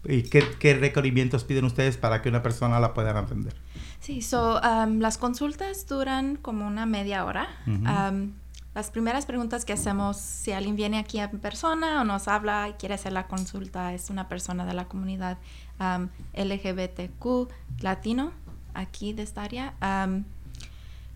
¿Y 0.05 0.23
qué, 0.23 0.45
qué 0.61 0.75
requerimientos 0.75 1.43
piden 1.43 1.65
ustedes 1.65 1.97
para 1.97 2.23
que 2.23 2.29
una 2.29 2.41
persona 2.41 2.79
la 2.79 2.95
pueda 2.95 3.19
atender? 3.19 3.57
Sí, 3.99 4.23
so, 4.23 4.61
um, 4.61 5.01
las 5.01 5.19
consultas 5.19 5.89
duran 5.89 6.37
como 6.37 6.69
una 6.69 6.87
media 6.87 7.25
hora. 7.25 7.49
Um, 7.67 8.35
las 8.77 8.93
primeras 8.93 9.27
preguntas 9.27 9.65
que 9.65 9.73
hacemos, 9.73 10.17
si 10.17 10.53
alguien 10.53 10.77
viene 10.77 11.01
aquí 11.01 11.19
en 11.19 11.41
persona 11.41 12.03
o 12.03 12.05
nos 12.05 12.29
habla 12.29 12.69
y 12.69 12.75
quiere 12.75 12.95
hacer 12.95 13.11
la 13.11 13.27
consulta, 13.27 13.93
es 13.93 14.09
una 14.09 14.29
persona 14.29 14.65
de 14.67 14.75
la 14.75 14.85
comunidad 14.85 15.39
um, 15.81 16.11
LGBTQ 16.35 17.51
latino 17.81 18.31
aquí 18.73 19.13
de 19.13 19.25
esta 19.25 19.43
área. 19.43 19.75
Um, 19.83 20.23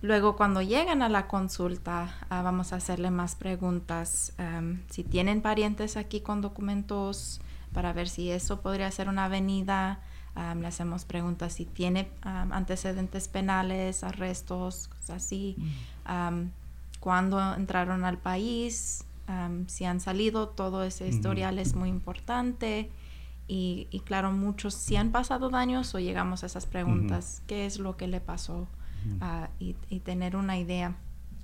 luego, 0.04 0.36
cuando 0.36 0.60
llegan 0.60 1.00
a 1.02 1.08
la 1.08 1.26
consulta, 1.26 2.14
ah, 2.28 2.42
vamos 2.42 2.72
a 2.72 2.76
hacerle 2.76 3.10
más 3.10 3.34
preguntas. 3.34 4.34
um, 4.38 4.80
si 4.90 5.02
tienen 5.02 5.40
parientes 5.40 5.96
aquí 5.96 6.20
con 6.20 6.40
documentos, 6.40 7.40
para 7.72 7.92
ver 7.92 8.08
si 8.08 8.30
eso 8.30 8.60
podría 8.60 8.90
ser 8.90 9.08
una 9.08 9.24
avenida. 9.24 10.00
Um, 10.36 10.60
le 10.60 10.66
hacemos 10.66 11.04
preguntas 11.04 11.54
si 11.54 11.64
tiene 11.64 12.10
um, 12.24 12.52
antecedentes 12.52 13.28
penales, 13.28 14.04
arrestos, 14.04 14.88
cosas 14.88 15.10
así. 15.24 15.56
Um, 16.08 16.50
cuándo 17.00 17.54
entraron 17.54 18.04
al 18.04 18.18
país, 18.18 19.04
si 19.68 19.84
han 19.86 20.00
salido, 20.00 20.48
todo 20.48 20.84
ese 20.84 21.08
historial 21.08 21.58
es 21.58 21.74
muy 21.74 21.88
importante. 21.88 22.90
Y, 23.48 23.88
y 23.90 24.00
claro, 24.00 24.32
muchos 24.32 24.74
si 24.74 24.96
han 24.96 25.12
pasado 25.12 25.48
daños 25.50 25.94
o 25.94 25.98
llegamos 25.98 26.42
a 26.42 26.46
esas 26.46 26.66
preguntas, 26.66 27.42
¿qué 27.46 27.64
es 27.64 27.78
lo 27.78 27.96
que 27.96 28.06
le 28.06 28.20
pasó? 28.20 28.68
Ah, 29.20 29.48
y, 29.58 29.76
y 29.90 30.00
tener 30.00 30.36
una 30.36 30.58
idea, 30.58 30.94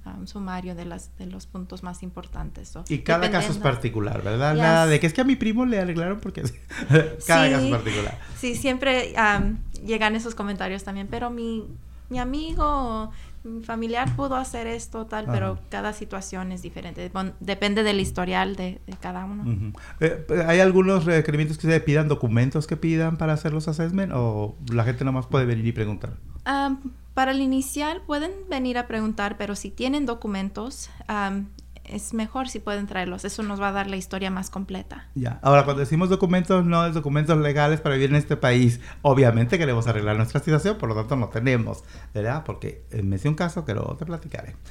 ah, 0.05 0.15
un 0.19 0.27
sumario 0.27 0.75
de, 0.75 0.85
las, 0.85 1.17
de 1.19 1.27
los 1.27 1.47
puntos 1.47 1.83
más 1.83 2.03
importantes. 2.03 2.69
So, 2.69 2.85
Y 2.89 2.99
cada 2.99 3.31
caso 3.31 3.53
es 3.53 3.59
particular, 3.59 4.23
¿verdad? 4.23 4.55
Yes. 4.55 4.63
Nada 4.63 4.87
de 4.87 5.01
que 5.01 5.07
es 5.07 5.13
que 5.13 5.21
a 5.21 5.25
mi 5.25 5.37
primo 5.37 5.67
le 5.67 5.79
arreglaron 5.81 6.21
porque... 6.21 6.43
cada 7.27 7.47
Sí. 7.47 7.53
caso 7.53 7.65
es 7.65 7.71
particular. 7.71 8.19
Sí, 8.39 8.55
siempre 8.55 9.17
am, 9.17 9.59
llegan 9.85 10.15
esos 10.17 10.35
comentarios 10.35 10.85
también, 10.85 11.07
pero 11.11 11.31
mi, 11.31 11.67
mi 12.09 12.19
amigo 12.19 13.11
mi 13.43 13.63
familiar 13.63 14.15
pudo 14.17 14.37
hacer 14.37 14.67
esto, 14.67 15.07
tal, 15.07 15.25
Ajá. 15.25 15.33
pero 15.33 15.59
cada 15.71 15.95
situación 15.95 16.53
es 16.53 16.61
diferente. 16.61 17.09
Bon- 17.09 17.33
depende 17.41 17.83
del 17.83 17.99
historial 17.99 18.55
de, 18.55 18.83
de 18.87 18.93
cada 19.01 19.25
uno. 19.25 19.45
Ujú. 19.51 19.73
Eh, 20.01 20.27
¿Hay 20.47 20.61
algunos 20.61 21.07
requerimientos 21.07 21.57
que 21.57 21.67
se 21.67 21.81
pidan, 21.81 22.07
documentos 22.07 22.67
que 22.67 22.77
pidan 22.77 23.17
para 23.17 23.33
hacer 23.33 23.55
los 23.55 23.67
assessment 23.67 24.13
o 24.15 24.57
la 24.71 24.85
gente 24.85 25.07
nomás 25.07 25.27
puede 25.27 25.47
venir 25.47 25.67
y 25.67 25.73
preguntar? 25.73 26.19
Am, 26.45 26.81
para 27.15 27.33
el 27.33 27.41
inicial 27.41 28.03
pueden 28.07 28.33
venir 28.49 28.79
a 28.79 28.87
preguntar, 28.87 29.37
pero 29.37 29.57
si 29.57 29.71
tienen 29.71 30.07
documentos, 30.07 30.91
am, 31.09 31.49
es 31.91 32.15
mejor 32.15 32.49
si 32.49 32.61
pueden 32.61 32.87
traerlos. 32.87 33.25
Eso 33.25 33.43
nos 33.43 33.61
va 33.61 33.69
a 33.69 33.73
dar 33.73 33.89
la 33.89 33.97
historia 33.97 34.31
más 34.31 34.49
completa. 34.49 35.09
Ya. 35.15 35.41
Ahora, 35.43 35.65
cuando 35.65 35.81
decimos 35.81 36.09
documentos, 36.09 36.65
no 36.65 36.87
es 36.87 36.95
documentos 36.95 37.37
legales 37.39 37.81
para 37.81 37.97
vivir 37.97 38.11
en 38.11 38.17
este 38.17 38.37
país. 38.37 38.81
Obviamente 39.03 39.59
queremos 39.59 39.87
arreglar 39.87 40.17
nuestra 40.17 40.41
situación, 40.41 40.79
por 40.79 40.89
lo 40.89 40.95
tanto 40.95 41.17
no 41.17 41.29
tenemos, 41.29 41.83
¿verdad? 42.15 42.45
Porque 42.45 42.85
eh, 42.91 43.03
me 43.03 43.17
hice 43.17 43.29
un 43.29 43.35
caso 43.35 43.65
que 43.65 43.75
luego 43.75 43.97
te 43.97 44.07
platicaré. 44.07 44.57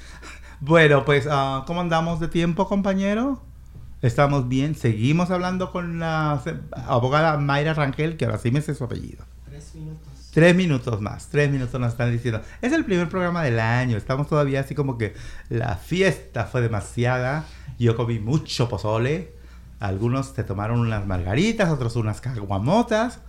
Bueno, 0.62 1.06
pues, 1.06 1.25
ah, 1.32 1.63
¿cómo 1.65 1.80
andamos 1.80 2.19
de 2.19 2.28
tiempo, 2.28 2.67
compañero? 2.67 3.41
Estamos 4.02 4.49
bien. 4.49 4.75
Seguimos 4.75 5.32
hablando 5.32 5.71
con 5.71 5.99
la 5.99 6.43
abogada 6.86 7.38
Mayra 7.38 7.73
Rangel, 7.73 8.17
que 8.17 8.25
ahora 8.25 8.39
sí 8.39 8.52
me 8.52 8.60
sé 8.60 8.75
su 8.75 8.84
apellido. 8.84 9.23
Tres 9.45 9.73
minutos. 9.75 10.09
Tres 10.32 10.56
minutos 10.56 11.02
más, 11.02 11.28
tres 11.30 11.50
minutos 11.50 11.80
nos 11.82 11.92
están 11.92 12.12
diciendo. 12.12 12.42
Es 12.62 12.72
el 12.72 12.86
primer 12.86 13.10
programa 13.10 13.44
del 13.44 13.60
año, 13.60 13.98
estamos 13.98 14.28
todavía 14.28 14.60
así 14.60 14.76
como 14.76 14.98
que 14.98 15.15
la 15.50 15.76
fiesta 15.76 16.46
fue 16.46 16.62
demasiada. 16.62 17.46
Yo 17.80 17.96
comí 17.96 18.20
mucho 18.20 18.70
pozole, 18.70 19.34
algunos 19.80 20.28
se 20.28 20.44
tomaron 20.44 20.82
unas 20.82 21.08
margaritas, 21.08 21.70
otros 21.70 21.96
unas 21.96 22.22
caguamotas. 22.22 23.22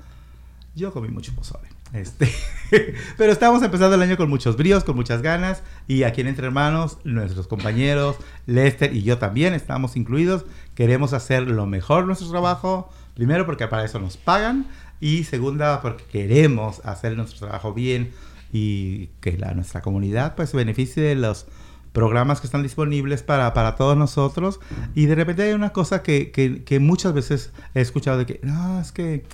Yo 0.75 0.93
comí 0.93 1.09
mucho 1.09 1.35
pozole. 1.35 1.69
Este, 1.93 2.33
pero 3.17 3.33
estamos 3.33 3.63
empezando 3.63 3.97
el 3.97 4.03
año 4.03 4.17
con 4.17 4.29
muchos 4.29 4.57
bríos, 4.57 4.85
con 4.85 4.95
muchas 4.95 5.23
ganas. 5.23 5.63
Y 5.89 6.03
aquí 6.03 6.21
en 6.21 6.27
Entre 6.27 6.47
Hermanos, 6.47 6.99
nuestros 7.05 7.47
compañeros, 7.47 8.17
Lester 8.47 8.95
y 8.95 9.03
yo 9.03 9.19
también 9.19 9.55
estamos 9.55 9.97
incluidos. 9.97 10.45
Queremos 10.75 11.13
hacer 11.13 11.49
lo 11.49 11.67
mejor 11.67 12.07
nuestro 12.07 12.29
trabajo. 12.29 12.93
Primero 13.15 13.47
porque 13.47 13.67
para 13.69 13.85
eso 13.85 13.99
nos 13.99 14.17
pagan. 14.17 14.67
Y 15.01 15.25
segunda 15.25 15.81
porque 15.81 16.05
queremos 16.05 16.81
hacer 16.85 17.17
nuestro 17.17 17.39
trabajo 17.47 17.73
bien 17.73 18.13
y 18.53 19.07
que 19.21 19.39
la, 19.39 19.55
nuestra 19.55 19.81
comunidad 19.81 20.35
pues 20.35 20.51
se 20.51 20.57
beneficie 20.57 21.03
de 21.03 21.15
los 21.15 21.47
programas 21.93 22.41
que 22.41 22.47
están 22.47 22.63
disponibles 22.63 23.23
para, 23.23 23.53
para 23.55 23.77
todos 23.77 23.97
nosotros. 23.97 24.61
Y 24.95 25.07
de 25.07 25.15
repente 25.15 25.43
hay 25.43 25.53
una 25.53 25.71
cosa 25.71 26.03
que, 26.03 26.31
que, 26.31 26.63
que 26.65 26.81
muchas 26.81 27.13
veces 27.13 27.53
he 27.75 27.81
escuchado 27.81 28.19
de 28.19 28.27
que, 28.27 28.41
no, 28.43 28.81
es 28.81 28.93
que 28.93 29.25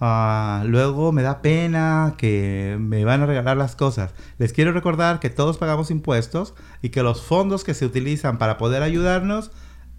ah, 0.00 0.62
luego 0.66 1.12
me 1.12 1.22
da 1.22 1.42
pena 1.42 2.14
que 2.16 2.76
me 2.80 3.04
van 3.04 3.22
a 3.22 3.26
regalar 3.26 3.56
las 3.56 3.76
cosas. 3.76 4.14
Les 4.38 4.52
quiero 4.52 4.72
recordar 4.72 5.20
que 5.20 5.30
todos 5.30 5.58
pagamos 5.58 5.90
impuestos 5.90 6.54
y 6.82 6.90
que 6.90 7.02
los 7.02 7.22
fondos 7.22 7.64
que 7.64 7.74
se 7.74 7.84
utilizan 7.84 8.38
para 8.38 8.58
poder 8.58 8.82
ayudarnos 8.82 9.50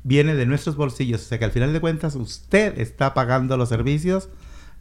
vienen 0.03 0.37
de 0.37 0.45
nuestros 0.45 0.75
bolsillos. 0.75 1.21
O 1.21 1.25
sea 1.25 1.37
que 1.39 1.45
al 1.45 1.51
final 1.51 1.73
de 1.73 1.81
cuentas 1.81 2.15
usted 2.15 2.79
está 2.79 3.13
pagando 3.13 3.57
los 3.57 3.69
servicios 3.69 4.29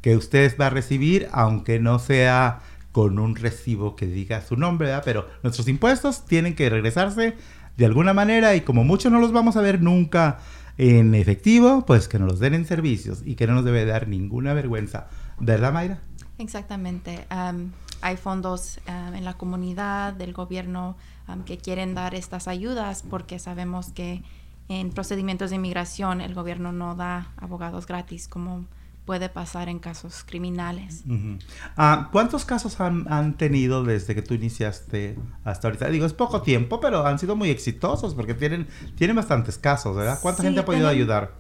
que 0.01 0.17
usted 0.17 0.57
va 0.61 0.67
a 0.67 0.71
recibir, 0.71 1.29
aunque 1.33 1.79
no 1.79 1.99
sea 1.99 2.61
con 2.93 3.19
un 3.19 3.37
recibo 3.37 3.97
que 3.97 4.07
diga 4.07 4.41
su 4.41 4.57
nombre, 4.57 4.89
¿verdad? 4.89 5.03
Pero 5.05 5.29
nuestros 5.43 5.69
impuestos 5.69 6.25
tienen 6.25 6.55
que 6.55 6.71
regresarse 6.71 7.37
de 7.77 7.85
alguna 7.85 8.15
manera 8.15 8.55
y 8.55 8.63
como 8.63 8.85
muchos 8.85 9.13
no 9.13 9.21
los 9.21 9.33
vamos 9.33 9.57
a 9.57 9.61
ver 9.61 9.83
nunca 9.83 10.39
en 10.79 11.15
efectivo, 11.15 11.85
pues 11.87 12.09
que 12.09 12.19
nos 12.19 12.29
los 12.29 12.41
den 12.41 12.55
en 12.55 12.65
servicios 12.65 13.23
y 13.25 13.35
que 13.35 13.47
no 13.47 13.55
nos 13.55 13.65
debe 13.65 13.85
dar 13.85 14.09
ninguna 14.09 14.55
vergüenza. 14.55 15.09
¿Verdad, 15.39 15.73
Mayra? 15.73 16.01
Exactamente. 16.39 17.27
Am, 17.29 17.73
hay 18.03 18.17
fondos 18.17 18.79
en 18.87 19.25
la 19.25 19.35
comunidad, 19.35 20.13
del 20.13 20.33
gobierno, 20.33 20.97
que 21.45 21.59
quieren 21.59 21.95
dar 21.95 22.15
estas 22.15 22.47
ayudas 22.47 23.03
porque 23.09 23.39
sabemos 23.39 23.91
que 23.91 24.23
en 24.69 24.91
procedimientos 24.91 25.51
de 25.51 25.57
inmigración 25.57 26.21
el 26.21 26.35
gobierno 26.35 26.73
no 26.73 26.95
da 26.95 27.33
abogados 27.37 27.87
gratis 27.87 28.29
como 28.29 28.65
puede 29.07 29.29
pasar 29.31 29.69
en 29.71 29.79
casos 29.79 30.25
criminales. 30.27 31.05
Ujú. 31.07 31.39
Ah, 31.77 32.09
¿Cuántos 32.13 32.45
casos 32.45 32.81
han, 32.81 33.11
han 33.11 33.37
tenido 33.39 33.85
desde 33.85 34.15
que 34.15 34.21
tú 34.23 34.35
iniciaste 34.35 35.17
hasta 35.45 35.69
ahorita? 35.69 35.89
Digo, 35.89 36.05
es 36.05 36.13
poco 36.13 36.43
tiempo, 36.43 36.81
pero 36.81 37.07
han 37.07 37.19
sido 37.19 37.37
muy 37.37 37.49
exitosos 37.51 38.15
porque 38.15 38.35
tienen, 38.35 38.67
tienen 38.97 39.17
bastantes 39.17 39.57
casos, 39.59 39.97
¿verdad? 39.97 40.19
¿Cuánta 40.21 40.43
Sí, 40.43 40.49
gente 40.49 40.61
ha 40.61 40.65
podido 40.65 40.89
tienen- 40.91 40.97
ayudar? 41.01 41.33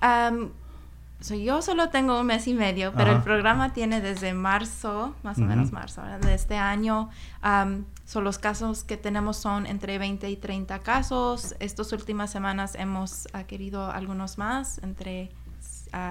Am, 0.00 0.48
so, 1.20 1.34
yo 1.34 1.60
solo 1.60 1.90
tengo 1.90 2.18
un 2.18 2.26
mes 2.26 2.48
y 2.48 2.54
medio, 2.54 2.92
pero 2.92 3.10
Ajá. 3.10 3.18
el 3.18 3.22
programa 3.22 3.74
tiene 3.74 4.00
desde 4.00 4.32
marzo, 4.32 5.14
más 5.22 5.36
o 5.36 5.42
Ujú. 5.42 5.50
menos 5.50 5.72
marzo, 5.72 6.00
¿verdad? 6.00 6.20
de 6.20 6.34
este 6.34 6.56
año. 6.56 7.10
Am, 7.42 7.84
so, 8.06 8.22
los 8.22 8.38
casos 8.38 8.82
que 8.82 8.96
tenemos 8.96 9.36
son 9.36 9.66
entre 9.66 9.98
20 9.98 10.30
y 10.30 10.36
30 10.36 10.78
casos. 10.78 11.54
Estas 11.60 11.92
últimas 11.92 12.30
semanas 12.30 12.74
hemos 12.76 13.28
querido 13.46 13.90
algunos 13.90 14.38
más, 14.38 14.78
entre 14.82 15.30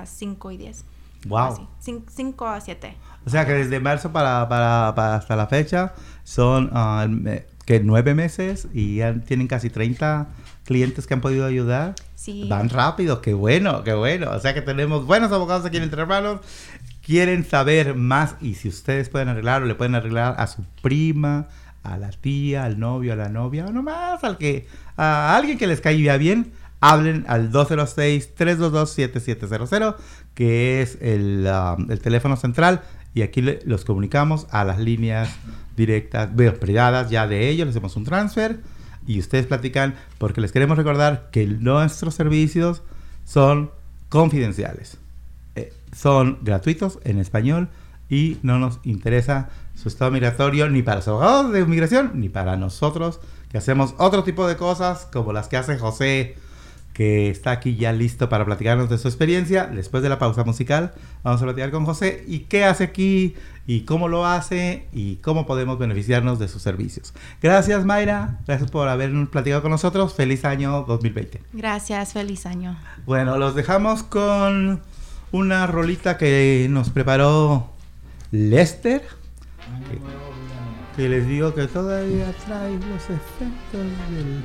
5 0.05 0.51
y 0.51 0.57
10. 0.57 0.85
Wow. 1.27 1.67
5 1.79 2.47
a 2.47 2.61
7. 2.61 2.95
O 3.25 3.29
sea 3.29 3.45
que 3.45 3.53
desde 3.53 3.79
marzo 3.79 4.11
para, 4.11 4.47
para, 4.47 4.93
para 4.95 5.15
hasta 5.15 5.35
la 5.35 5.47
fecha 5.47 5.93
son 6.23 6.71
me- 7.23 7.45
que 7.65 7.79
nueve 7.81 8.15
meses 8.15 8.67
y 8.73 8.95
ya 8.97 9.13
tienen 9.19 9.47
casi 9.47 9.69
30 9.69 10.27
clientes 10.65 11.05
que 11.05 11.13
han 11.13 11.21
podido 11.21 11.45
ayudar. 11.45 11.93
Sí. 12.15 12.47
Van 12.49 12.69
rápido, 12.69 13.21
qué 13.21 13.33
bueno, 13.33 13.83
qué 13.83 13.93
bueno. 13.93 14.31
O 14.31 14.39
sea 14.39 14.53
que 14.53 14.61
tenemos 14.61 15.05
buenos 15.05 15.31
abogados 15.31 15.65
aquí 15.65 15.77
en 15.77 15.83
Entre 15.83 16.01
Hermanos. 16.01 16.39
Quieren 17.03 17.43
saber 17.45 17.95
más 17.95 18.35
y 18.41 18.55
si 18.55 18.69
ustedes 18.69 19.09
pueden 19.09 19.29
arreglar 19.29 19.61
o 19.63 19.65
le 19.65 19.75
pueden 19.75 19.95
arreglar 19.95 20.35
a 20.37 20.47
su 20.47 20.63
prima, 20.81 21.47
a 21.83 21.97
la 21.97 22.09
tía, 22.09 22.63
al 22.65 22.79
novio, 22.79 23.13
a 23.13 23.15
la 23.15 23.29
novia, 23.29 23.65
o 23.67 23.71
nomás 23.71 24.23
al 24.23 24.37
que, 24.37 24.67
a 24.97 25.35
alguien 25.35 25.57
que 25.57 25.65
les 25.67 25.81
caiga 25.81 26.17
bien, 26.17 26.51
hablen 26.79 27.25
al 27.27 27.51
206-322-7700, 27.51 29.97
que 30.33 30.81
es 30.81 30.97
el, 31.01 31.45
ah, 31.47 31.75
el 31.89 31.99
teléfono 31.99 32.37
central, 32.37 32.81
y 33.13 33.23
aquí 33.23 33.43
los 33.65 33.83
comunicamos 33.85 34.47
a 34.51 34.63
las 34.63 34.79
líneas 34.79 35.29
directas, 35.75 36.29
privadas 36.59 37.09
ya 37.09 37.27
de 37.27 37.49
ellos, 37.49 37.67
les 37.67 37.75
hacemos 37.75 37.95
un 37.95 38.05
transfer 38.05 38.59
y 39.07 39.19
ustedes 39.19 39.47
platican, 39.47 39.95
porque 40.17 40.41
les 40.41 40.51
queremos 40.51 40.77
recordar 40.77 41.29
que 41.31 41.47
nuestros 41.47 42.13
servicios 42.13 42.83
son 43.25 43.71
confidenciales, 44.09 44.97
eh, 45.55 45.73
son 45.95 46.37
gratuitos 46.41 46.99
en 47.03 47.19
español 47.19 47.69
y 48.09 48.37
no 48.43 48.59
nos 48.59 48.79
interesa 48.83 49.49
su 49.75 49.87
estado 49.87 50.11
migratorio 50.11 50.69
ni 50.69 50.83
para 50.83 50.97
los 50.97 51.07
abogados 51.07 51.53
de 51.53 51.61
inmigración 51.61 52.11
ni 52.15 52.29
para 52.29 52.57
nosotros 52.57 53.21
que 53.49 53.57
hacemos 53.57 53.95
otro 53.97 54.23
tipo 54.23 54.47
de 54.47 54.57
cosas 54.57 55.07
como 55.11 55.31
las 55.31 55.47
que 55.47 55.57
hace 55.57 55.77
José 55.77 56.35
que 56.99 57.29
está 57.29 57.51
aquí 57.51 57.77
ya 57.77 57.93
listo 57.93 58.27
para 58.27 58.43
platicarnos 58.43 58.89
de 58.89 58.97
su 58.97 59.07
experiencia. 59.07 59.67
Después 59.67 60.03
de 60.03 60.09
la 60.09 60.19
pausa 60.19 60.43
musical, 60.43 60.91
vamos 61.23 61.41
a 61.41 61.45
platicar 61.45 61.71
con 61.71 61.85
José 61.85 62.25
y 62.27 62.39
qué 62.39 62.65
hace 62.65 62.83
aquí 62.83 63.35
y 63.65 63.83
cómo 63.85 64.09
lo 64.09 64.25
hace 64.25 64.85
y 64.91 65.15
cómo 65.15 65.45
podemos 65.45 65.79
beneficiarnos 65.79 66.39
de 66.39 66.49
sus 66.49 66.61
servicios. 66.61 67.13
Gracias, 67.41 67.85
Mayra. 67.85 68.39
Gracias 68.45 68.69
por 68.69 68.89
habernos 68.89 69.29
platicado 69.29 69.61
con 69.61 69.71
nosotros. 69.71 70.13
Feliz 70.13 70.43
año 70.43 70.83
2020. 70.89 71.41
Gracias, 71.53 72.11
feliz 72.11 72.45
año. 72.45 72.77
Bueno, 73.05 73.37
los 73.37 73.55
dejamos 73.55 74.03
con 74.03 74.81
una 75.31 75.67
rolita 75.67 76.17
que 76.17 76.67
nos 76.69 76.89
preparó 76.89 77.69
Lester. 78.31 79.03
Que, 79.89 81.01
que 81.01 81.07
les 81.07 81.25
digo 81.29 81.53
que 81.53 81.65
todavía 81.67 82.33
trae 82.45 82.73
los 82.73 83.03
efectos 83.03 83.85
del- 84.11 84.41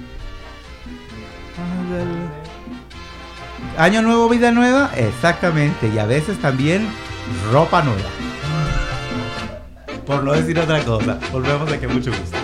Año 3.79 4.03
nuevo, 4.03 4.29
vida 4.29 4.53
nueva. 4.53 4.91
Exactamente. 4.97 5.89
Y 5.89 5.99
a 5.99 6.07
veces 6.07 6.39
también 6.39 6.89
ropa 7.53 7.83
nueva. 7.83 8.09
Por 10.07 10.23
no 10.23 10.33
decir 10.33 10.59
otra 10.59 10.83
cosa. 10.85 11.19
Volvemos 11.33 11.71
de 11.71 11.81
que 11.81 11.89
mucho 11.89 12.11
gusto. 12.11 12.44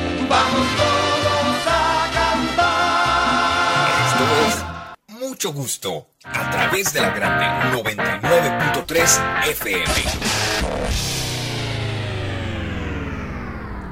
Vamos 0.31 0.65
todos 0.77 1.67
a 1.67 2.09
cantar. 2.13 3.89
Esto 4.07 4.23
es 4.47 5.19
Mucho 5.19 5.51
Gusto 5.51 6.07
a 6.23 6.49
través 6.49 6.93
de 6.93 7.01
la 7.01 7.09
grande 7.09 7.45
99.3 7.77 9.19
FM. 9.49 9.83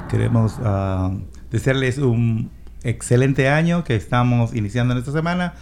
Queremos 0.10 0.56
ah, 0.64 1.12
desearles 1.52 1.98
un 1.98 2.50
excelente 2.84 3.50
año 3.50 3.84
que 3.84 3.98
estamos 3.98 4.56
iniciando 4.56 4.94
en 4.94 5.00
esta 5.00 5.12
semana 5.12 5.56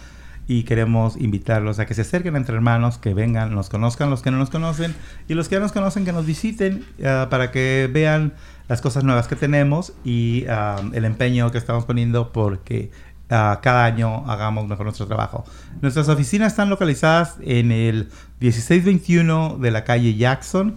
y 0.48 0.62
queremos 0.62 1.16
invitarlos 1.16 1.78
a 1.78 1.86
que 1.86 1.92
se 1.92 2.00
acerquen 2.00 2.34
entre 2.34 2.54
hermanos, 2.54 2.96
que 2.96 3.12
vengan, 3.12 3.54
nos 3.54 3.68
conozcan 3.68 4.08
los 4.08 4.22
que 4.22 4.30
no 4.30 4.38
nos 4.38 4.48
conocen 4.48 4.94
y 5.28 5.34
los 5.34 5.46
que 5.48 5.56
ya 5.56 5.60
nos 5.60 5.72
conocen 5.72 6.06
que 6.06 6.12
nos 6.12 6.24
visiten 6.24 6.86
ah, 7.04 7.28
para 7.30 7.52
que 7.52 7.88
vean 7.92 8.32
las 8.66 8.80
cosas 8.80 9.04
nuevas 9.04 9.28
que 9.28 9.36
tenemos 9.36 9.92
y 10.04 10.46
ah, 10.48 10.80
el 10.94 11.04
empeño 11.04 11.52
que 11.52 11.58
estamos 11.58 11.84
poniendo 11.84 12.32
porque 12.32 12.90
ah, 13.28 13.60
cada 13.62 13.84
año 13.84 14.24
hagamos 14.26 14.66
mejor 14.66 14.86
nuestro 14.86 15.06
trabajo. 15.06 15.44
Nuestras 15.82 16.08
oficinas 16.08 16.52
están 16.52 16.70
localizadas 16.70 17.36
en 17.42 17.70
el 17.70 18.08
1621 18.40 19.58
de 19.60 19.70
la 19.70 19.84
calle 19.84 20.16
Jackson 20.16 20.76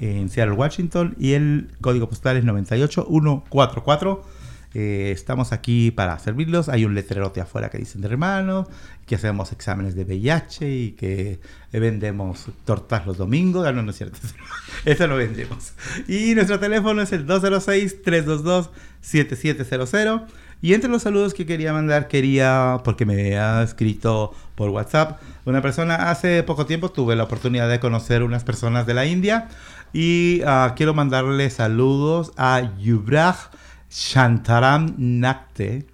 en 0.00 0.28
Seattle, 0.28 0.56
Washington 0.56 1.14
y 1.16 1.34
el 1.34 1.70
código 1.80 2.08
postal 2.08 2.36
es 2.38 2.44
98144. 2.44 4.35
Eh, 4.78 5.10
estamos 5.10 5.52
aquí 5.52 5.90
para 5.90 6.18
servirlos. 6.18 6.68
Hay 6.68 6.84
un 6.84 6.94
letrerote 6.94 7.40
afuera 7.40 7.70
que 7.70 7.78
dicen 7.78 8.02
de 8.02 8.08
hermanos, 8.08 8.68
que 9.06 9.14
hacemos 9.14 9.50
exámenes 9.52 9.94
de 9.94 10.04
VIH 10.04 10.70
y 10.70 10.90
que 10.90 11.40
vendemos 11.72 12.44
tortas 12.66 13.06
los 13.06 13.16
domingos. 13.16 13.66
Ah, 13.66 13.72
no, 13.72 13.82
no 13.82 13.90
es 13.90 13.96
cierto. 13.96 14.18
Eso 14.84 15.06
lo 15.06 15.16
vendemos. 15.16 15.72
Y 16.06 16.34
nuestro 16.34 16.60
teléfono 16.60 17.00
es 17.00 17.10
el 17.14 17.26
206-322-7700. 17.26 20.26
Y 20.60 20.74
entre 20.74 20.90
los 20.90 21.04
saludos 21.04 21.32
que 21.32 21.46
quería 21.46 21.72
mandar, 21.72 22.06
quería, 22.06 22.82
porque 22.84 23.06
me 23.06 23.38
ha 23.38 23.62
escrito 23.62 24.34
por 24.56 24.68
WhatsApp, 24.68 25.22
una 25.46 25.62
persona, 25.62 26.10
hace 26.10 26.42
poco 26.42 26.66
tiempo 26.66 26.90
tuve 26.90 27.16
la 27.16 27.24
oportunidad 27.24 27.70
de 27.70 27.80
conocer 27.80 28.22
unas 28.22 28.44
personas 28.44 28.86
de 28.86 28.92
la 28.92 29.06
India 29.06 29.48
y 29.94 30.42
ah, 30.44 30.74
quiero 30.76 30.92
mandarle 30.92 31.48
saludos 31.48 32.32
a 32.36 32.76
Yuvraj 32.78 33.48
Shantaram 33.90 34.94
Nakte. 34.98 35.86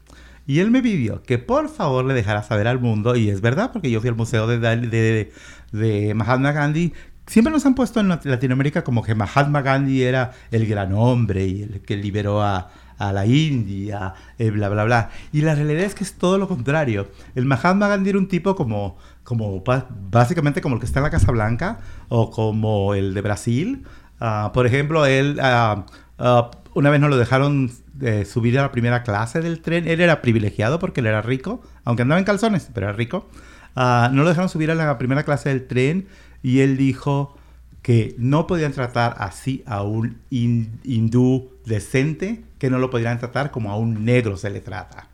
Y 0.47 0.59
él 0.59 0.71
me 0.71 0.83
pidió 0.83 1.23
que 1.23 1.39
por 1.39 1.69
favor 1.69 2.05
le 2.05 2.15
dejara 2.15 2.43
saber 2.43 2.67
al 2.67 2.81
mundo, 2.81 3.15
y 3.15 3.31
es 3.31 3.41
verdad, 3.41 3.71
porque 3.73 3.91
yo 3.91 4.01
fui 4.01 4.09
al 4.09 4.17
museo 4.17 4.47
de, 4.47 4.59
de, 4.59 5.33
de 5.73 6.15
Mahatma 6.15 6.53
Gandhi. 6.53 6.93
Siempre 7.27 7.53
nos 7.53 7.65
han 7.65 7.77
puesto 7.77 8.01
en 8.01 8.09
Lat- 8.09 8.25
Latinoamérica 8.25 8.83
como 8.83 9.03
que 9.03 9.15
Mahatma 9.15 9.63
Gandhi 9.63 10.03
era 10.03 10.33
el 10.51 10.67
gran 10.67 10.93
hombre 10.93 11.47
y 11.47 11.63
el 11.63 11.81
que 11.81 11.97
liberó 11.97 12.43
a, 12.43 12.71
a 12.99 13.13
la 13.13 13.25
India, 13.27 14.15
eh, 14.39 14.51
bla, 14.51 14.69
bla, 14.69 14.85
bla. 14.85 15.11
Y 15.33 15.43
la 15.43 15.55
realidad 15.55 15.85
es 15.85 15.95
que 15.95 16.03
es 16.03 16.15
todo 16.15 16.37
lo 16.39 16.49
contrario. 16.49 17.09
El 17.37 17.45
Mahatma 17.45 17.87
Gandhi 17.87 18.11
era 18.11 18.19
un 18.19 18.27
tipo 18.27 18.57
como, 18.57 18.99
como 19.23 19.63
básicamente 20.11 20.61
como 20.61 20.75
el 20.75 20.81
que 20.81 20.87
está 20.87 20.99
en 20.99 21.05
la 21.05 21.11
Casa 21.11 21.31
Blanca 21.31 21.79
o 22.09 22.33
como 22.33 22.95
el 22.95 23.15
de 23.15 23.21
Brasil. 23.21 23.85
Ah, 24.19 24.51
por 24.53 24.67
ejemplo, 24.67 25.07
él 25.07 25.39
ah, 25.41 25.87
ah, 26.19 26.51
una 26.75 26.91
vez 26.91 27.01
no 27.01 27.09
lo 27.09 27.17
dejaron 27.17 27.71
eh, 28.01 28.25
subir 28.25 28.59
a 28.59 28.63
la 28.63 28.73
primera 28.73 29.03
clase 29.03 29.41
del 29.41 29.61
tren. 29.61 29.87
Él 29.89 30.01
era 30.01 30.23
privilegiado 30.23 30.79
porque 30.79 31.01
él 31.01 31.07
era 31.07 31.23
rico, 31.23 31.63
aunque 31.85 32.03
andaba 32.03 32.19
en 32.19 32.25
calzones, 32.25 32.69
pero 32.73 32.89
era 32.89 32.97
rico. 32.97 33.29
Ah, 33.77 34.11
no 34.13 34.23
lo 34.23 34.29
dejaron 34.29 34.49
subir 34.49 34.71
a 34.71 34.75
la 34.75 34.99
primera 34.99 35.23
clase 35.25 35.49
del 35.49 35.67
tren 35.67 36.07
y 36.43 36.61
él 36.61 36.77
dijo 36.77 37.37
que 37.83 38.15
no 38.19 38.47
podían 38.47 38.73
tratar 38.73 39.17
así 39.19 39.63
a 39.67 39.83
un 39.83 40.19
hin- 40.31 40.71
hindú 40.85 41.51
decente, 41.65 42.45
que 42.59 42.71
no 42.71 42.79
lo 42.79 42.91
podrían 42.91 43.19
tratar 43.19 43.51
como 43.51 43.71
a 43.71 43.77
un 43.77 44.05
negro 44.05 44.37
se 44.37 44.51
le 44.51 44.61
trata. 44.61 45.09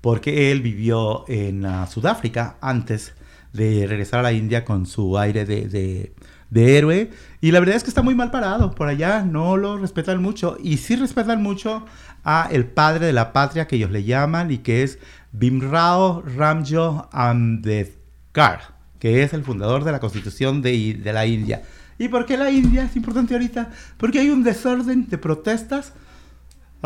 Porque 0.00 0.52
él 0.52 0.60
vivió 0.60 1.24
en 1.28 1.64
ah, 1.64 1.86
Sudáfrica 1.86 2.56
antes 2.60 3.14
de 3.52 3.86
regresar 3.86 4.20
a 4.20 4.24
la 4.24 4.32
India 4.32 4.64
con 4.64 4.86
su 4.86 5.16
aire 5.16 5.44
de 5.46 6.12
héroe. 6.76 7.10
Y 7.44 7.52
la 7.52 7.60
verdad 7.60 7.76
es 7.76 7.82
que 7.84 7.90
está 7.90 8.00
muy 8.00 8.14
mal 8.14 8.30
parado. 8.30 8.74
Por 8.74 8.88
allá 8.88 9.22
no 9.22 9.58
lo 9.58 9.76
respetan 9.76 10.22
mucho. 10.22 10.56
Y 10.62 10.78
sí 10.78 10.96
respetan 10.96 11.42
mucho 11.42 11.84
a 12.24 12.48
el 12.50 12.64
padre 12.64 13.04
de 13.04 13.12
la 13.12 13.34
patria 13.34 13.66
que 13.66 13.76
ellos 13.76 13.90
le 13.90 14.02
llaman 14.02 14.50
y 14.50 14.56
que 14.56 14.82
es 14.82 14.98
Bimrao 15.30 16.22
Ramjo 16.22 17.06
Ambedkar, 17.12 18.60
que 18.98 19.22
es 19.22 19.34
el 19.34 19.44
fundador 19.44 19.84
de 19.84 19.92
la 19.92 20.00
constitución 20.00 20.62
de, 20.62 20.94
de 20.94 21.12
la 21.12 21.26
India. 21.26 21.60
¿Y 21.98 22.08
por 22.08 22.24
qué 22.24 22.38
la 22.38 22.50
India 22.50 22.84
es 22.84 22.96
importante 22.96 23.34
ahorita? 23.34 23.68
Porque 23.98 24.20
hay 24.20 24.30
un 24.30 24.42
desorden 24.42 25.06
de 25.10 25.18
protestas 25.18 25.92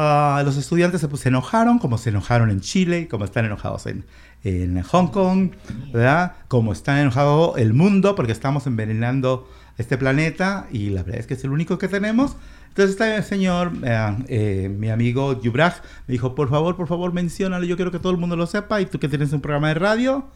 Ah, 0.01 0.43
los 0.45 0.57
estudiantes 0.57 1.01
se, 1.01 1.09
pues, 1.09 1.23
se 1.23 1.29
enojaron, 1.29 1.81
como 1.81 1.99
se 1.99 2.11
enojaron 2.11 2.53
en 2.53 2.61
Chile, 2.61 3.09
como 3.09 3.25
están 3.25 3.47
enojados 3.47 3.87
en, 3.87 4.07
en 4.45 4.81
Hong 4.81 5.09
Kong, 5.09 5.51
¿verdad? 5.93 6.37
Como 6.47 6.73
está 6.73 7.01
enojado 7.01 7.57
el 7.57 7.75
mundo 7.75 8.15
porque 8.15 8.31
estamos 8.31 8.69
envenenando 8.69 9.51
este 9.79 9.97
planeta 9.97 10.67
y 10.71 10.91
la 10.91 11.03
verdad 11.03 11.21
es 11.21 11.27
que 11.27 11.35
es 11.35 11.45
el 11.45 11.51
único 11.51 11.79
que 11.79 11.89
tenemos. 11.89 12.37
Entonces 12.69 12.91
este 12.91 13.23
señor, 13.23 13.73
eh, 13.85 14.17
eh, 14.29 14.69
mi 14.69 14.91
amigo 14.91 15.41
Yubraj, 15.41 15.77
me 16.07 16.13
dijo, 16.13 16.35
por 16.35 16.51
favor, 16.51 16.77
por 16.77 16.89
favor, 16.89 17.13
menciónalo, 17.13 17.65
yo 17.65 17.77
quiero 17.77 17.91
que 17.91 17.99
todo 17.99 18.13
el 18.13 18.19
mundo 18.19 18.37
lo 18.37 18.47
sepa 18.47 18.81
y 18.81 18.87
tú 18.87 18.99
que 18.99 19.09
tienes 19.09 19.33
un 19.33 19.41
programa 19.41 19.69
de 19.69 19.75
radio, 19.75 20.27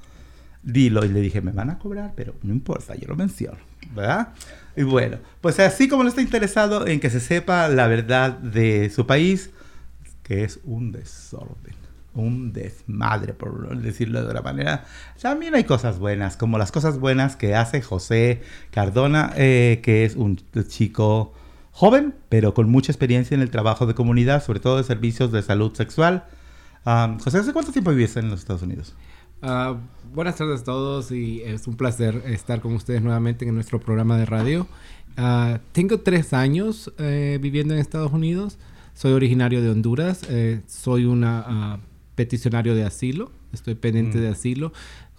dilo. 0.62 1.04
Y 1.04 1.08
le 1.08 1.20
dije, 1.20 1.40
me 1.40 1.52
van 1.52 1.70
a 1.70 1.78
cobrar, 1.78 2.14
pero 2.16 2.34
no 2.42 2.52
importa, 2.52 2.94
yo 2.94 3.08
lo 3.08 3.16
menciono, 3.16 3.58
¿verdad? 3.94 4.28
Y 4.76 4.84
bueno, 4.84 5.18
pues 5.40 5.60
así 5.60 5.88
como 5.88 6.02
no 6.02 6.08
está 6.08 6.22
interesado 6.22 6.86
en 6.86 7.00
que 7.00 7.10
se 7.10 7.20
sepa 7.20 7.68
la 7.68 7.88
verdad 7.88 8.30
de 8.32 8.90
su 8.90 9.06
país, 9.06 9.50
que 10.22 10.44
es 10.44 10.60
un 10.64 10.92
desorden, 10.92 11.74
un 12.14 12.52
desmadre, 12.52 13.32
por 13.32 13.76
decirlo 13.78 14.20
de 14.20 14.26
otra 14.26 14.42
manera, 14.42 14.84
también 15.20 15.54
hay 15.54 15.64
cosas 15.64 15.98
buenas, 15.98 16.36
como 16.36 16.58
las 16.58 16.72
cosas 16.72 16.98
buenas 16.98 17.36
que 17.36 17.54
hace 17.54 17.80
José 17.80 18.42
Cardona, 18.70 19.32
eh, 19.36 19.80
que 19.82 20.04
es 20.04 20.16
un 20.16 20.38
chico 20.68 21.32
joven, 21.72 22.14
pero 22.28 22.54
con 22.54 22.70
mucha 22.70 22.92
experiencia 22.92 23.34
en 23.34 23.40
el 23.40 23.50
trabajo 23.50 23.86
de 23.86 23.94
comunidad, 23.94 24.42
sobre 24.44 24.60
todo 24.60 24.76
de 24.76 24.84
servicios 24.84 25.32
de 25.32 25.42
salud 25.42 25.74
sexual. 25.74 26.24
Ah, 26.84 27.16
José, 27.22 27.38
¿hace 27.38 27.52
cuánto 27.52 27.72
tiempo 27.72 27.90
vives 27.90 28.16
en 28.16 28.28
los 28.28 28.40
Estados 28.40 28.62
Unidos? 28.62 28.94
Ah, 29.40 29.76
buenas 30.14 30.36
tardes 30.36 30.60
a 30.60 30.64
todos 30.64 31.10
y 31.10 31.42
es 31.42 31.66
un 31.66 31.76
placer 31.76 32.22
estar 32.26 32.60
con 32.60 32.74
ustedes 32.74 33.02
nuevamente 33.02 33.46
en 33.46 33.54
nuestro 33.54 33.80
programa 33.80 34.16
de 34.16 34.26
radio. 34.26 34.66
Ah, 35.16 35.60
tengo 35.72 36.00
tres 36.00 36.32
años 36.32 36.92
eh, 36.98 37.38
viviendo 37.40 37.74
en 37.74 37.80
Estados 37.80 38.12
Unidos. 38.12 38.58
Soy 38.94 39.12
originario 39.12 39.62
de 39.62 39.70
Honduras. 39.70 40.22
eh, 40.28 40.60
soy 40.66 41.06
una 41.06 41.80
peticionario 42.14 42.74
de 42.74 42.84
asilo. 42.84 43.30
Estoy 43.52 43.74
pendiente 43.74 44.18
Mm. 44.18 44.20
de 44.22 44.28
asilo. 44.28 44.72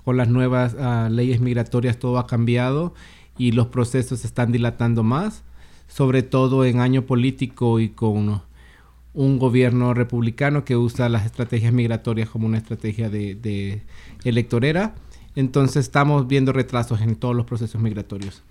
Con 0.03 0.17
las 0.17 0.27
nuevas 0.27 0.75
ah, 0.79 1.09
leyes 1.11 1.39
migratorias 1.39 1.97
todo 1.97 2.17
ha 2.19 2.27
cambiado 2.27 2.93
y 3.37 3.51
los 3.53 3.67
procesos 3.67 4.19
se 4.19 4.27
están 4.27 4.51
dilatando 4.51 5.03
más, 5.03 5.43
sobre 5.87 6.23
todo 6.23 6.65
en 6.65 6.79
año 6.79 7.05
político 7.05 7.79
y 7.79 7.89
con 7.89 8.41
un 9.13 9.37
gobierno 9.39 9.93
republicano 9.93 10.65
que 10.65 10.75
usa 10.75 11.07
las 11.07 11.25
estrategias 11.25 11.71
migratorias 11.71 12.29
como 12.29 12.47
una 12.47 12.57
estrategia 12.57 13.09
de, 13.09 13.35
de 13.35 13.83
electorera. 14.23 14.95
Entonces 15.35 15.85
estamos 15.85 16.27
viendo 16.27 16.51
retrasos 16.51 17.01
en 17.01 17.15
todos 17.15 17.35
los 17.35 17.45
procesos 17.45 17.81
migratorios. 17.81 18.43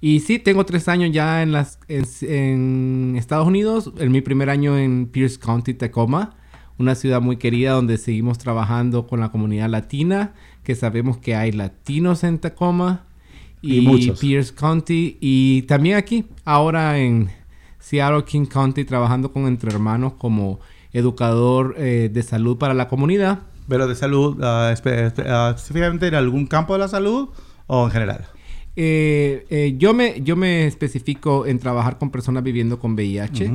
Y 0.00 0.20
sí, 0.20 0.38
tengo 0.40 0.66
tres 0.66 0.88
años 0.88 1.10
ya 1.12 1.42
en, 1.42 1.52
las, 1.52 1.78
en, 1.88 2.04
en 2.22 3.14
Estados 3.16 3.46
Unidos. 3.46 3.92
En 3.98 4.10
mi 4.10 4.20
primer 4.20 4.50
año 4.50 4.76
en 4.76 5.06
Pierce 5.06 5.38
County, 5.38 5.74
Tacoma, 5.74 6.34
una 6.82 6.94
ciudad 6.94 7.20
muy 7.20 7.36
querida 7.36 7.72
donde 7.72 7.96
seguimos 7.98 8.38
trabajando 8.38 9.06
con 9.06 9.20
la 9.20 9.30
comunidad 9.30 9.68
latina, 9.70 10.34
que 10.64 10.74
sabemos 10.74 11.16
que 11.18 11.34
hay 11.34 11.52
latinos 11.52 12.24
en 12.24 12.38
Tacoma 12.38 13.04
Y 13.62 13.78
y, 13.78 13.80
muchos. 13.82 14.18
Pierce 14.20 14.52
County 14.54 15.16
y 15.20 15.62
también 15.62 15.96
aquí, 15.96 16.24
ahora 16.44 16.98
en 16.98 17.30
Seattle 17.78 18.24
King 18.24 18.46
County, 18.46 18.84
trabajando 18.84 19.32
con 19.32 19.46
Entre 19.46 19.70
Hermanos 19.72 20.14
como 20.18 20.60
educador 20.92 21.74
eh, 21.78 22.10
de 22.12 22.22
salud 22.22 22.56
para 22.58 22.74
la 22.74 22.88
comunidad. 22.88 23.40
Pero 23.68 23.86
de 23.86 23.94
salud, 23.94 24.38
ah, 24.42 24.72
espe- 24.76 25.12
espe- 25.14 25.24
ah, 25.28 25.52
específicamente 25.54 26.06
en 26.08 26.14
algún 26.14 26.46
campo 26.46 26.72
de 26.74 26.80
la 26.80 26.88
salud 26.88 27.28
o 27.66 27.84
en 27.86 27.90
general. 27.90 28.26
Eh, 28.74 29.46
eh, 29.50 29.74
yo, 29.78 29.94
me, 29.94 30.20
yo 30.22 30.34
me 30.36 30.66
especifico 30.66 31.46
en 31.46 31.58
trabajar 31.58 31.98
con 31.98 32.10
personas 32.10 32.42
viviendo 32.42 32.78
con 32.78 32.94
VIH. 32.94 33.50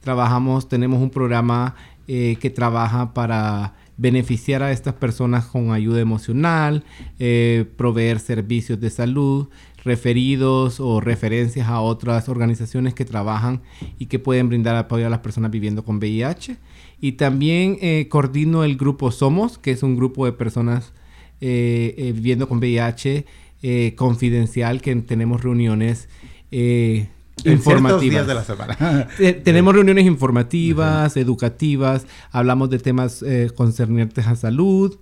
Trabajamos, 0.00 0.68
tenemos 0.68 1.00
un 1.00 1.10
programa 1.10 1.74
eh, 2.08 2.36
que 2.40 2.50
trabaja 2.50 3.14
para 3.14 3.74
beneficiar 3.96 4.62
a 4.62 4.72
estas 4.72 4.94
personas 4.94 5.46
con 5.46 5.70
ayuda 5.70 6.00
emocional, 6.00 6.84
eh, 7.20 7.64
proveer 7.76 8.18
servicios 8.18 8.80
de 8.80 8.90
salud, 8.90 9.48
referidos 9.84 10.80
o 10.80 11.00
referencias 11.00 11.68
a 11.68 11.80
otras 11.80 12.28
organizaciones 12.28 12.94
que 12.94 13.04
trabajan 13.04 13.62
y 13.98 14.06
que 14.06 14.18
pueden 14.18 14.48
brindar 14.48 14.74
apoyo 14.74 15.06
a 15.06 15.10
las 15.10 15.20
personas 15.20 15.52
viviendo 15.52 15.84
con 15.84 15.98
VIH. 15.98 16.56
Y 17.00 17.12
también 17.12 17.78
eh, 17.80 18.08
coordino 18.08 18.64
el 18.64 18.76
grupo 18.76 19.12
Somos, 19.12 19.58
que 19.58 19.70
es 19.70 19.82
un 19.82 19.96
grupo 19.96 20.26
de 20.26 20.32
personas 20.32 20.92
viviendo 21.40 22.48
con 22.48 22.58
VIH 22.58 23.26
confidencial, 23.96 24.80
que 24.80 24.94
tenemos 24.94 25.42
reuniones 25.42 26.08
informativas. 27.44 28.00
Días 28.00 28.26
de 28.26 28.34
la 28.34 28.44
semana. 28.44 29.08
tenemos 29.44 29.74
reuniones 29.74 30.06
informativas, 30.06 31.16
educativas, 31.16 32.06
hablamos 32.30 32.70
de 32.70 32.78
temas 32.78 33.24
concernientes 33.54 34.26
a 34.26 34.36
salud 34.36 34.98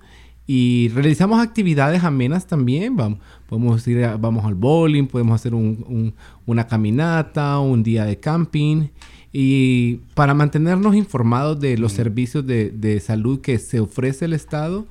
y 0.53 0.89
realizamos 0.89 1.41
actividades 1.41 2.03
amenas 2.03 2.49
también. 2.49 2.97
Vamos, 2.97 3.21
podemos 3.49 3.87
ir 3.87 4.05
vamos 4.19 4.45
al 4.45 4.57
bowling, 4.57 5.07
podemos 5.07 5.37
hacer 5.37 5.55
una 5.55 6.67
caminata, 6.67 7.61
un 7.61 7.85
día 7.85 8.05
de 8.05 8.19
camping. 8.19 8.89
Y 9.33 10.01
para 10.15 10.35
mantenernos 10.35 10.97
informados 10.97 11.61
de 11.61 11.79
los 11.79 11.93
servicios 11.93 12.45
de, 12.45 13.01
salud 13.05 13.41
que 13.41 13.61
se 13.61 13.79
ofrece 13.79 14.25
el 14.25 14.33
Estado 14.33 14.89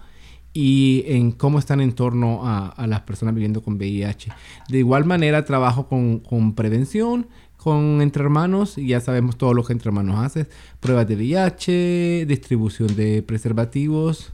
y 0.54 1.04
en 1.08 1.32
cómo 1.32 1.60
están 1.60 1.82
en 1.82 1.94
torno 1.94 2.42
a, 2.44 2.88
las 2.88 3.02
personas 3.02 3.36
viviendo 3.36 3.62
con 3.62 3.76
VIH. 3.76 4.32
De 4.68 4.78
igual 4.80 5.06
manera 5.06 5.46
trabajo 5.46 5.88
con, 5.88 6.20
con 6.20 6.56
prevención, 6.56 7.28
con 7.58 8.02
Entre 8.02 8.24
Hermanos, 8.24 8.78
y 8.78 8.88
ya 8.88 9.02
sabemos 9.02 9.38
todo 9.38 9.54
lo 9.54 9.64
que 9.64 9.74
Entre 9.74 9.90
Hermanos 9.90 10.20
hace, 10.20 10.48
pruebas 10.80 11.08
de 11.08 11.16
VIH, 11.16 12.26
distribución 12.26 12.96
de 12.96 13.22
preservativos 13.22 14.32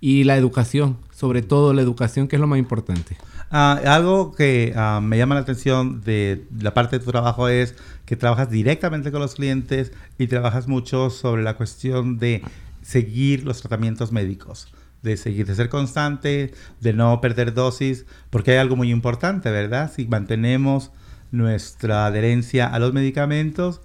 y 0.00 0.24
la 0.24 0.36
educación, 0.36 0.98
sobre 1.10 1.42
todo 1.42 1.72
la 1.72 1.82
educación 1.82 2.28
que 2.28 2.36
es 2.36 2.40
lo 2.40 2.46
más 2.46 2.58
importante. 2.58 3.16
Ah, 3.50 3.80
algo 3.86 4.32
que 4.32 4.72
ah, 4.76 5.00
me 5.02 5.16
llama 5.16 5.36
la 5.36 5.42
atención 5.42 6.02
de 6.02 6.46
la 6.60 6.74
parte 6.74 6.98
de 6.98 7.04
tu 7.04 7.10
trabajo 7.10 7.48
es 7.48 7.74
que 8.04 8.16
trabajas 8.16 8.50
directamente 8.50 9.12
con 9.12 9.20
los 9.20 9.36
clientes 9.36 9.92
y 10.18 10.26
trabajas 10.26 10.66
mucho 10.68 11.10
sobre 11.10 11.42
la 11.42 11.56
cuestión 11.56 12.18
de 12.18 12.42
seguir 12.82 13.44
los 13.44 13.60
tratamientos 13.60 14.12
médicos, 14.12 14.68
de 15.06 15.16
seguir, 15.16 15.46
de 15.46 15.54
ser 15.54 15.70
constante, 15.70 16.52
de 16.82 16.92
no 16.92 17.20
perder 17.22 17.54
dosis, 17.54 18.04
porque 18.28 18.50
hay 18.50 18.58
algo 18.58 18.76
muy 18.76 18.90
importante, 18.90 19.50
¿verdad? 19.50 19.90
Si 19.94 20.06
mantenemos 20.06 20.90
nuestra 21.30 22.04
adherencia 22.04 22.66
a 22.66 22.78
los 22.78 22.92
medicamentos, 22.92 23.80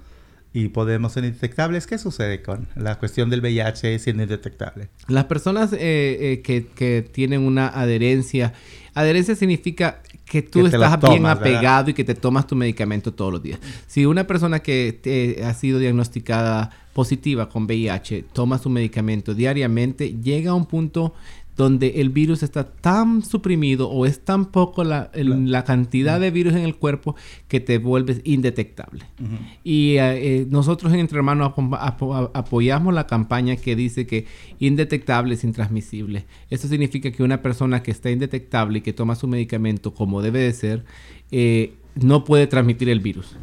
y 0.53 0.67
podemos 0.69 1.13
ser 1.13 1.23
indetectables. 1.23 1.87
¿Qué 1.87 1.97
sucede 1.97 2.41
con 2.41 2.67
la 2.75 2.99
cuestión 2.99 3.29
del 3.29 3.41
VIH 3.41 3.99
siendo 3.99 4.23
indetectable? 4.23 4.89
Las 5.07 5.25
personas 5.25 5.71
eh, 5.73 5.77
eh, 5.79 6.41
que, 6.43 6.67
que, 6.67 7.07
tienen 7.09 7.41
una 7.41 7.67
adherencia, 7.67 8.53
adherencia 8.93 9.35
significa 9.35 10.01
que 10.31 10.41
tú 10.41 10.65
estás 10.65 10.97
bien 11.01 11.25
apegado 11.25 11.89
y 11.89 11.93
que 11.93 12.05
te 12.05 12.15
tomas 12.15 12.47
tu 12.47 12.55
medicamento 12.55 13.13
todos 13.13 13.33
los 13.33 13.43
días. 13.43 13.59
Si 13.85 14.05
una 14.05 14.25
persona 14.25 14.59
que 14.59 15.43
ha 15.45 15.53
sido 15.53 15.77
diagnosticada 15.77 16.69
positiva 16.93 17.49
con 17.49 17.65
VIH 17.65 18.23
toma 18.31 18.57
su 18.57 18.69
medicamento 18.69 19.33
diariamente, 19.33 20.15
llega 20.23 20.51
a 20.51 20.53
un 20.53 20.67
punto 20.67 21.13
donde 21.61 22.01
el 22.01 22.09
virus 22.09 22.41
está 22.41 22.63
tan 22.63 23.23
suprimido 23.23 23.87
o 23.87 24.07
es 24.07 24.25
tan 24.25 24.45
poco 24.45 24.83
la, 24.83 25.11
la 25.13 25.63
cantidad 25.63 26.19
de 26.19 26.31
virus 26.31 26.53
en 26.53 26.63
el 26.63 26.75
cuerpo 26.75 27.15
que 27.47 27.59
te 27.59 27.77
vuelves 27.77 28.21
indetectable. 28.23 29.05
Y 29.63 29.97
eh, 29.97 30.39
eh, 30.41 30.47
nosotros 30.49 30.91
en 30.91 30.99
Entre 31.01 31.17
Hermanos 31.17 31.53
apoyamos 32.33 32.95
la 32.95 33.05
campaña 33.05 33.57
que 33.57 33.75
dice 33.75 34.07
que 34.07 34.25
indetectable 34.57 35.35
es 35.35 35.43
intransmisible. 35.43 36.25
Esto 36.49 36.67
significa 36.67 37.11
que 37.11 37.21
una 37.21 37.43
persona 37.43 37.83
que 37.83 37.91
está 37.91 38.09
indetectable 38.09 38.79
y 38.79 38.81
que 38.81 38.93
toma 38.93 39.13
su 39.13 39.27
medicamento 39.27 39.93
como 39.93 40.23
debe 40.23 40.39
de 40.39 40.53
ser, 40.53 40.83
eh, 41.29 41.75
no 41.93 42.23
puede 42.23 42.47
transmitir 42.47 42.89
el 42.89 43.01
virus. 43.01 43.37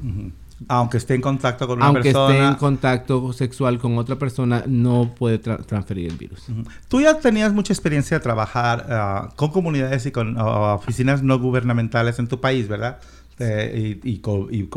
Aunque 0.66 0.96
esté 0.96 1.14
en 1.14 1.20
contacto 1.20 1.66
con 1.66 1.78
una 1.78 1.86
Aunque 1.86 2.02
persona. 2.02 2.24
Aunque 2.24 2.38
esté 2.38 2.48
en 2.48 2.54
contacto 2.56 3.32
sexual 3.32 3.78
con 3.78 3.96
otra 3.96 4.16
persona, 4.16 4.64
no 4.66 5.14
puede 5.16 5.38
transferir 5.38 6.11
el 6.11 6.16
virus. 6.16 6.46
Tú 6.88 7.00
ya 7.00 7.20
tenías 7.20 7.52
mucha 7.52 7.72
experiencia 7.72 8.18
de 8.18 8.22
trabajar 8.22 8.86
ah, 8.90 9.28
con 9.36 9.50
comunidades 9.50 10.06
y 10.06 10.11
con 10.11 10.36
oficinas 10.38 11.22
no 11.22 11.38
gubernamentales 11.38 12.18
en 12.18 12.26
tu 12.26 12.40
país, 12.40 12.66
¿verdad? 12.66 12.98
Eh, 13.40 14.00
y, 14.02 14.20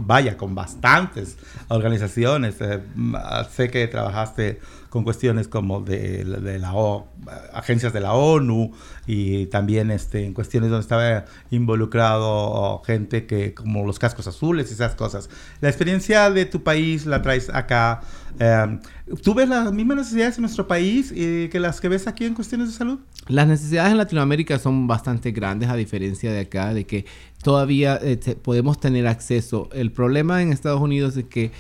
vaya, 0.04 0.38
con 0.38 0.54
bastantes 0.54 1.38
organizaciones. 1.70 2.56
Eh, 2.60 2.80
sé 3.50 3.72
que 3.72 3.88
trabajaste 3.88 4.60
con 4.92 5.06
cuestiones 5.06 5.48
como 5.48 5.80
de, 5.80 6.26
de 6.26 6.60
la 6.60 6.74
agencias 7.54 7.94
de 7.94 8.02
la 8.02 8.12
ONU 8.12 8.74
y 9.08 9.46
también 9.46 9.90
este, 9.90 10.26
en 10.26 10.34
cuestiones 10.34 10.70
donde 10.70 10.82
estaba 10.82 11.24
involucrado 11.50 12.82
gente 12.86 13.26
que 13.26 13.54
como 13.54 13.86
los 13.86 14.00
cascos 14.00 14.28
azules 14.28 14.70
y 14.70 14.74
esas 14.74 14.96
cosas. 14.96 15.30
La 15.62 15.70
experiencia 15.70 16.30
de 16.30 16.46
tu 16.46 16.62
país 16.64 17.06
la 17.06 17.22
traes 17.22 17.50
acá. 17.50 18.02
Eh, 18.38 18.80
¿Tú 19.24 19.34
ves 19.34 19.48
las 19.48 19.72
mismas 19.72 19.96
necesidades 19.96 20.36
en 20.36 20.42
nuestro 20.42 20.68
país 20.68 21.14
eh, 21.16 21.48
que 21.50 21.62
las 21.62 21.80
que 21.80 21.88
ves 21.88 22.08
aquí 22.08 22.26
en 22.26 22.34
cuestiones 22.34 22.68
de 22.68 22.74
salud? 22.74 23.00
Las 23.30 23.48
necesidades 23.48 23.94
en 23.94 23.98
Latinoamérica 23.98 24.60
son 24.60 24.88
bastante 24.88 25.32
grandes 25.32 25.70
a 25.70 25.78
diferencia 25.78 26.34
de 26.34 26.42
acá, 26.42 26.74
de 26.74 26.86
que 26.86 27.06
todavía 27.42 27.98
eh, 28.02 28.18
podemos 28.42 28.78
tener 28.78 29.08
acceso. 29.08 29.70
El 29.72 29.94
problema 29.94 30.42
en 30.42 30.52
Estados 30.52 30.82
Unidos 30.82 31.16
es 31.16 31.26
que 31.28 31.54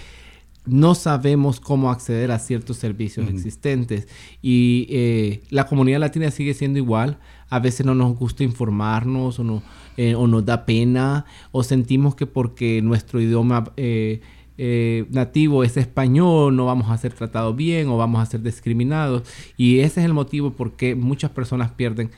no 0.65 0.93
sabemos 0.93 1.59
cómo 1.59 1.89
acceder 1.89 2.31
a 2.31 2.39
ciertos 2.39 2.77
servicios 2.77 3.29
existentes. 3.29 4.07
Y 4.41 4.87
eh, 4.89 5.41
la 5.49 5.65
comunidad 5.65 5.99
latina 5.99 6.29
sigue 6.31 6.53
siendo 6.53 6.77
igual. 6.77 7.17
A 7.49 7.59
veces 7.59 7.85
no 7.85 7.95
nos 7.95 8.15
gusta 8.17 8.43
informarnos 8.43 9.39
o, 9.39 9.43
no, 9.43 9.63
eh, 9.97 10.15
o 10.15 10.27
nos 10.27 10.45
da 10.45 10.65
pena 10.65 11.25
o 11.51 11.63
sentimos 11.63 12.15
que 12.15 12.27
porque 12.27 12.81
nuestro 12.81 13.19
idioma 13.19 13.71
eh, 13.75 14.21
nativo 15.09 15.63
es 15.63 15.75
español 15.77 16.55
no 16.55 16.65
vamos 16.65 16.91
a 16.91 16.97
ser 16.97 17.13
tratados 17.13 17.55
bien 17.55 17.87
o 17.87 17.97
vamos 17.97 18.21
a 18.21 18.25
ser 18.25 18.41
discriminados. 18.41 19.23
Y 19.57 19.79
ese 19.79 20.01
es 20.01 20.05
el 20.05 20.13
motivo 20.13 20.51
por 20.51 20.73
qué 20.73 20.95
muchas 20.95 21.31
personas 21.31 21.71
pierden 21.71 22.11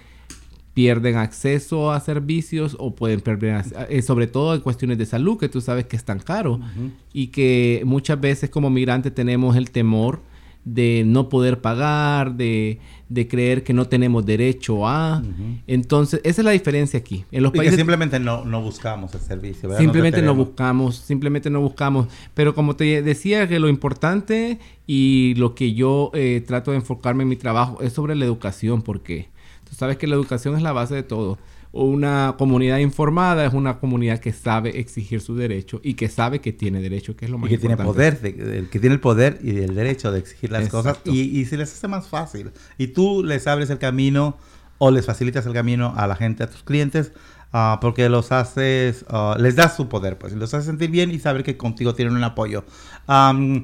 pierden 0.73 1.17
acceso 1.17 1.91
a 1.91 1.99
servicios 1.99 2.75
o 2.79 2.95
pueden 2.95 3.21
perder, 3.21 3.63
eh, 3.89 4.01
sobre 4.01 4.27
todo 4.27 4.55
en 4.55 4.61
cuestiones 4.61 4.97
de 4.97 5.05
salud, 5.05 5.37
que 5.37 5.49
tú 5.49 5.61
sabes 5.61 5.85
que 5.85 5.95
es 5.95 6.03
tan 6.03 6.19
caro 6.19 6.59
y 7.13 7.27
que 7.27 7.83
muchas 7.85 8.19
veces 8.19 8.49
como 8.49 8.69
migrantes 8.69 9.13
tenemos 9.13 9.55
el 9.55 9.71
temor 9.71 10.21
de 10.65 11.03
no 11.05 11.27
poder 11.27 11.59
pagar, 11.59 12.35
de, 12.35 12.79
creer 13.29 13.63
que 13.63 13.73
no 13.73 13.87
tenemos 13.87 14.25
derecho 14.25 14.87
a. 14.87 15.21
Entonces, 15.67 16.21
esa 16.23 16.41
es 16.41 16.45
la 16.45 16.51
diferencia 16.51 16.99
aquí. 16.99 17.25
En 17.31 17.43
los 17.43 17.51
países 17.51 17.75
simplemente 17.75 18.19
no, 18.19 18.45
no, 18.45 18.61
buscamos 18.61 19.13
el 19.13 19.21
servicio. 19.21 19.69
¿verdad? 19.69 19.81
Simplemente 19.81 20.21
no, 20.21 20.33
buscamos, 20.33 20.95
simplemente 20.95 21.49
no 21.49 21.61
buscamos. 21.61 22.07
Pero 22.33 22.55
como 22.55 22.75
te 22.75 23.03
decía, 23.03 23.47
que 23.47 23.59
lo 23.59 23.67
importante 23.67 24.59
y 24.87 25.35
lo 25.35 25.53
que 25.53 25.73
yo 25.73 26.11
eh, 26.13 26.41
trato 26.45 26.71
de 26.71 26.77
enfocarme 26.77 27.23
en 27.23 27.29
mi 27.29 27.35
trabajo 27.35 27.81
es 27.81 27.93
sobre 27.93 28.15
la 28.15 28.25
educación, 28.25 28.81
porque 28.81 29.32
sabes 29.73 29.97
que 29.97 30.07
la 30.07 30.15
educación 30.15 30.55
es 30.55 30.61
la 30.61 30.71
base 30.71 30.95
de 30.95 31.03
todo. 31.03 31.37
Una 31.71 32.35
comunidad 32.37 32.77
informada 32.77 33.45
es 33.45 33.53
una 33.53 33.79
comunidad 33.79 34.19
que 34.19 34.31
sabe 34.31 34.79
exigir 34.79 35.21
su 35.21 35.35
derecho 35.35 35.81
y 35.83 35.95
que 35.95 36.07
sabe 36.07 36.39
que 36.39 36.53
tiene 36.53 36.81
derecho, 36.81 37.15
que 37.15 37.25
es 37.25 37.31
lo 37.31 37.39
más 37.39 37.49
y 37.49 37.55
que 37.55 37.57
Tiene 37.57 37.77
poder, 37.77 38.19
que 38.19 38.79
tiene 38.79 38.93
el 38.93 38.99
poder 38.99 39.39
y 39.41 39.57
el 39.57 39.73
derecho 39.73 40.11
de 40.11 40.19
exigir 40.19 40.51
las 40.51 40.69
cosas 40.69 40.99
y, 41.05 41.21
y 41.21 41.45
se 41.45 41.57
les 41.57 41.73
hace 41.73 41.87
más 41.87 42.07
fácil. 42.07 42.51
Y 42.77 42.87
tú 42.87 43.23
les 43.23 43.47
abres 43.47 43.71
el 43.71 43.79
camino 43.79 44.37
o 44.77 44.91
les 44.91 45.05
facilitas 45.05 45.45
el 45.45 45.53
camino 45.53 45.93
a 45.95 46.05
la 46.05 46.15
gente, 46.15 46.43
a 46.43 46.49
tus 46.49 46.61
clientes, 46.61 47.11
uh, 47.53 47.79
porque 47.79 48.09
los 48.09 48.31
haces, 48.31 49.05
uh, 49.09 49.39
les 49.39 49.55
das 49.55 49.75
su 49.75 49.89
poder, 49.89 50.17
pues, 50.17 50.33
y 50.33 50.35
los 50.35 50.53
haces 50.53 50.65
sentir 50.67 50.91
bien 50.91 51.09
y 51.09 51.19
saber 51.19 51.43
que 51.43 51.57
contigo 51.57 51.95
tienen 51.95 52.15
un 52.15 52.23
apoyo. 52.23 52.65
Um, 53.07 53.63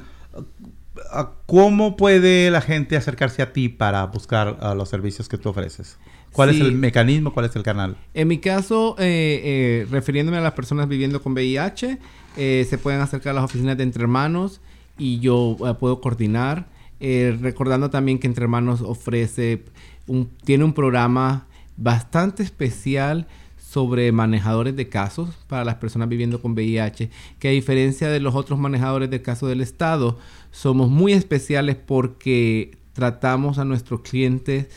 ¿Cómo 1.45 1.97
puede 1.97 2.51
la 2.51 2.61
gente 2.61 2.95
acercarse 2.95 3.41
a 3.41 3.53
ti 3.53 3.69
para 3.69 4.05
buscar 4.05 4.57
los 4.75 4.89
servicios 4.89 5.27
que 5.29 5.37
tú 5.37 5.49
ofreces? 5.49 5.97
¿Cuál 6.31 6.49
es 6.49 6.61
el 6.61 6.73
mecanismo? 6.73 7.33
¿Cuál 7.33 7.47
es 7.47 7.55
el 7.55 7.63
canal? 7.63 7.97
En 8.13 8.27
mi 8.27 8.37
caso, 8.37 8.95
eh, 8.99 9.41
eh, 9.43 9.87
refiriéndome 9.89 10.37
a 10.37 10.41
las 10.41 10.53
personas 10.53 10.87
viviendo 10.87 11.21
con 11.21 11.33
VIH, 11.33 11.97
eh, 12.37 12.67
se 12.69 12.77
pueden 12.77 13.01
acercar 13.01 13.31
a 13.31 13.33
las 13.35 13.43
oficinas 13.43 13.77
de 13.77 13.83
Entre 13.83 14.03
Hermanos 14.03 14.61
y 14.97 15.19
yo 15.19 15.57
puedo 15.79 16.01
coordinar. 16.01 16.67
recordando 16.99 17.89
también 17.89 18.19
que 18.19 18.27
Entre 18.27 18.43
Hermanos 18.43 18.81
ofrece, 18.81 19.63
un, 20.07 20.29
tiene 20.43 20.63
un 20.63 20.73
programa 20.73 21.47
bastante 21.77 22.43
especial 22.43 23.25
sobre 23.57 24.11
manejadores 24.11 24.75
de 24.75 24.89
casos 24.89 25.29
para 25.47 25.63
las 25.63 25.75
personas 25.75 26.09
viviendo 26.09 26.41
con 26.41 26.53
VIH, 26.53 27.11
que 27.37 27.47
a 27.47 27.51
diferencia 27.51 28.09
de 28.09 28.19
los 28.19 28.33
otros 28.33 28.57
manejadores 28.57 29.11
de 29.11 29.21
casos 29.21 29.47
del 29.47 29.61
Estado, 29.61 30.17
somos 30.51 30.89
muy 30.89 31.13
especiales 31.13 31.75
porque 31.75 32.77
tratamos 32.93 33.57
a 33.59 33.65
nuestros 33.65 34.01
clientes 34.01 34.67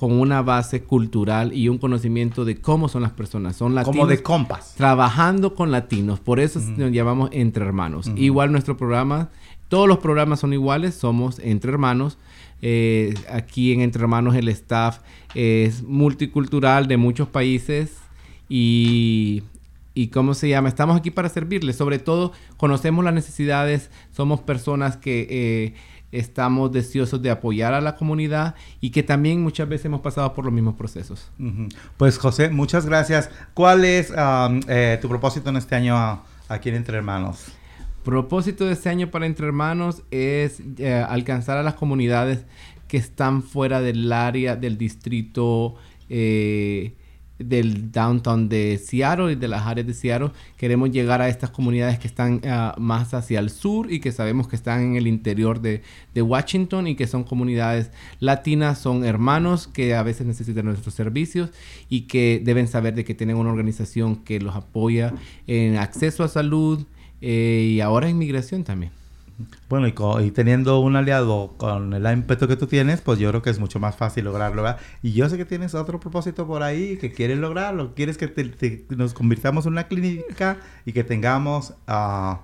con 0.00 0.12
una 0.12 0.40
base 0.40 0.82
cultural 0.82 1.52
y 1.52 1.68
un 1.68 1.76
conocimiento 1.76 2.46
de 2.46 2.58
cómo 2.58 2.88
son 2.88 3.02
las 3.02 3.12
personas. 3.12 3.56
Son 3.56 3.74
latinos. 3.74 3.96
Como 3.96 4.06
de 4.06 4.22
compas. 4.22 4.74
Trabajando 4.74 5.54
con 5.54 5.70
latinos. 5.70 6.20
Por 6.20 6.40
eso 6.40 6.58
nos 6.78 6.90
llamamos 6.90 7.28
Entre 7.32 7.62
Hermanos. 7.64 8.10
Igual 8.16 8.50
nuestro 8.50 8.78
programa, 8.78 9.28
todos 9.68 9.86
los 9.86 9.98
programas 9.98 10.40
son 10.40 10.54
iguales, 10.54 10.94
somos 10.94 11.38
Entre 11.38 11.70
Hermanos. 11.70 12.16
Eh, 12.62 13.14
aquí 13.30 13.72
en 13.74 13.82
Entre 13.82 14.00
Hermanos 14.00 14.34
el 14.36 14.48
staff 14.48 15.00
es 15.34 15.82
multicultural 15.82 16.88
de 16.88 16.96
muchos 16.96 17.28
países 17.28 17.92
y, 18.48 19.42
y 19.94 20.08
¿cómo 20.08 20.34
se 20.34 20.48
llama? 20.48 20.68
Estamos 20.68 20.96
aquí 20.96 21.10
para 21.10 21.28
servirles. 21.28 21.76
Sobre 21.76 21.98
todo 21.98 22.32
conocemos 22.56 23.04
las 23.04 23.14
necesidades, 23.14 23.90
somos 24.10 24.40
personas 24.40 24.96
que 24.96 25.26
eh, 25.30 25.74
estamos 26.12 26.72
deseosos 26.72 27.22
de 27.22 27.30
apoyar 27.30 27.74
a 27.74 27.80
la 27.80 27.96
comunidad 27.96 28.54
y 28.80 28.90
que 28.90 29.02
también 29.02 29.42
muchas 29.42 29.68
veces 29.68 29.86
hemos 29.86 30.00
pasado 30.00 30.32
por 30.34 30.44
los 30.44 30.52
mismos 30.52 30.74
procesos. 30.74 31.30
Pues 31.96 32.18
José, 32.18 32.50
muchas 32.50 32.86
gracias. 32.86 33.30
¿Cuál 33.54 33.84
es 33.84 34.10
um, 34.10 34.60
eh, 34.68 34.98
tu 35.00 35.08
propósito 35.08 35.50
en 35.50 35.56
este 35.56 35.76
año 35.76 36.22
aquí 36.48 36.68
en 36.68 36.76
Entre 36.76 36.96
Hermanos? 36.96 37.46
Propósito 38.04 38.64
de 38.64 38.72
este 38.72 38.88
año 38.88 39.10
para 39.10 39.26
Entre 39.26 39.46
Hermanos 39.46 40.02
es 40.10 40.62
eh, 40.78 40.94
alcanzar 40.94 41.58
a 41.58 41.62
las 41.62 41.74
comunidades 41.74 42.44
que 42.88 42.96
están 42.96 43.42
fuera 43.42 43.80
del 43.80 44.12
área, 44.12 44.56
del 44.56 44.76
distrito, 44.76 45.76
eh, 46.08 46.94
del 47.44 47.90
downtown 47.90 48.48
de 48.48 48.78
Seattle 48.78 49.32
y 49.32 49.34
de 49.34 49.48
las 49.48 49.66
áreas 49.66 49.86
de 49.86 49.94
Seattle. 49.94 50.30
Queremos 50.56 50.90
llegar 50.90 51.20
a 51.20 51.28
estas 51.28 51.50
comunidades 51.50 51.98
que 51.98 52.06
están 52.06 52.40
uh, 52.44 52.80
más 52.80 53.14
hacia 53.14 53.40
el 53.40 53.50
sur 53.50 53.92
y 53.92 54.00
que 54.00 54.12
sabemos 54.12 54.48
que 54.48 54.56
están 54.56 54.80
en 54.82 54.96
el 54.96 55.06
interior 55.06 55.60
de, 55.60 55.82
de, 56.14 56.22
Washington 56.22 56.86
y 56.86 56.96
que 56.96 57.06
son 57.06 57.24
comunidades 57.24 57.90
latinas, 58.18 58.78
son 58.78 59.04
hermanos 59.04 59.66
que 59.66 59.94
a 59.94 60.02
veces 60.02 60.26
necesitan 60.26 60.66
nuestros 60.66 60.94
servicios 60.94 61.50
y 61.88 62.02
que 62.02 62.40
deben 62.44 62.68
saber 62.68 62.94
de 62.94 63.04
que 63.04 63.14
tienen 63.14 63.36
una 63.36 63.50
organización 63.50 64.16
que 64.16 64.40
los 64.40 64.54
apoya 64.54 65.14
en 65.46 65.76
acceso 65.76 66.22
a 66.24 66.28
salud, 66.28 66.86
eh, 67.20 67.72
y 67.74 67.80
ahora 67.80 68.08
inmigración 68.08 68.64
también. 68.64 68.92
Bueno, 69.68 69.86
y, 69.86 69.94
y, 70.24 70.30
teniendo 70.30 70.80
un 70.80 70.96
aliado 70.96 71.54
con 71.56 71.94
el 71.94 72.12
ímpetu 72.12 72.48
que 72.48 72.56
tú 72.56 72.66
tienes, 72.66 73.00
pues 73.00 73.18
yo 73.18 73.28
creo 73.30 73.42
que 73.42 73.50
es 73.50 73.58
mucho 73.58 73.78
más 73.78 73.96
fácil 73.96 74.24
lograrlo. 74.24 74.64
Y 75.02 75.12
yo 75.12 75.28
sé 75.28 75.36
que 75.36 75.44
tienes 75.44 75.74
otro 75.74 76.00
propósito 76.00 76.46
por 76.46 76.62
ahí 76.62 76.96
que 76.96 77.12
quieres 77.12 77.38
lograrlo. 77.38 77.94
Quieres 77.94 78.18
que 78.18 78.28
te, 78.28 78.44
te, 78.44 78.86
nos 78.96 79.14
convirtamos 79.14 79.66
en 79.66 79.72
una 79.72 79.84
clínica 79.84 80.58
y 80.84 80.92
que 80.92 81.04
tengamos 81.04 81.74
uh, 81.88 82.36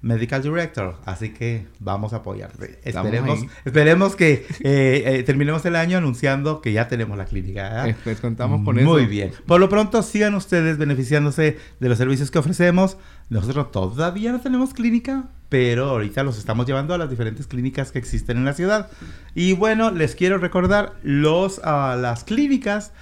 Medical 0.00 0.42
Director. 0.42 0.96
Así 1.04 1.30
que 1.30 1.66
vamos 1.80 2.12
a 2.12 2.16
apoyarte. 2.16 2.78
Esperemos, 2.84 3.40
esperemos 3.64 4.16
que 4.16 4.46
eh, 4.60 5.02
eh, 5.06 5.22
terminemos 5.24 5.64
el 5.64 5.76
año 5.76 5.98
anunciando 5.98 6.60
que 6.60 6.72
ya 6.72 6.88
tenemos 6.88 7.18
la 7.18 7.24
clínica. 7.24 7.96
Pues 8.04 8.20
contamos 8.20 8.64
con 8.64 8.74
Muy 8.76 8.82
eso. 8.82 8.92
Muy 8.92 9.06
bien. 9.06 9.32
Por 9.46 9.60
lo 9.60 9.68
pronto, 9.68 10.02
sigan 10.02 10.34
ustedes 10.34 10.78
beneficiándose 10.78 11.58
de 11.80 11.88
los 11.88 11.98
servicios 11.98 12.30
que 12.30 12.38
ofrecemos. 12.38 12.96
Nosotros 13.28 13.70
todavía 13.72 14.32
no 14.32 14.40
tenemos 14.40 14.72
clínica, 14.72 15.28
pero 15.48 15.90
ahorita 15.90 16.22
los 16.22 16.38
estamos 16.38 16.66
llevando 16.66 16.94
a 16.94 16.98
las 16.98 17.10
diferentes 17.10 17.46
clínicas 17.46 17.92
que 17.92 17.98
existen 17.98 18.38
en 18.38 18.44
la 18.44 18.54
ciudad. 18.54 18.90
Y 19.34 19.52
bueno, 19.52 19.90
les 19.90 20.14
quiero 20.14 20.38
recordar 20.38 20.94
los, 21.02 21.58
uh, 21.58 21.98
las 21.98 22.24
clínicas 22.24 22.92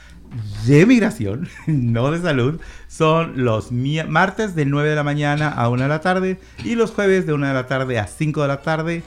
de 0.66 0.86
migración, 0.86 1.48
no 1.66 2.10
de 2.10 2.20
salud, 2.20 2.60
son 2.88 3.44
los 3.44 3.70
martes 3.72 4.54
de 4.54 4.64
9 4.64 4.90
de 4.90 4.96
la 4.96 5.02
mañana 5.02 5.48
a 5.48 5.68
1 5.68 5.82
de 5.82 5.88
la 5.88 6.00
tarde 6.00 6.40
y 6.64 6.74
los 6.74 6.90
jueves 6.90 7.26
de 7.26 7.32
1 7.32 7.46
de 7.46 7.54
la 7.54 7.66
tarde 7.66 7.98
a 7.98 8.06
5 8.06 8.42
de 8.42 8.48
la 8.48 8.62
tarde. 8.62 9.02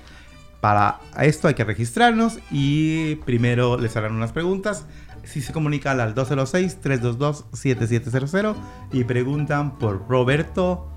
Para 0.62 1.00
esto 1.22 1.48
hay 1.48 1.54
que 1.54 1.64
registrarnos 1.64 2.40
y 2.52 3.16
primero 3.18 3.78
les 3.78 3.96
harán 3.96 4.14
unas 4.14 4.34
preguntas. 4.34 4.86
Si 5.24 5.42
se 5.42 5.54
comunican 5.54 6.00
al 6.00 6.16
206-322-7700 6.16 8.56
y 8.92 9.04
preguntan 9.06 9.78
por 9.78 10.08
Roberto 10.10 10.90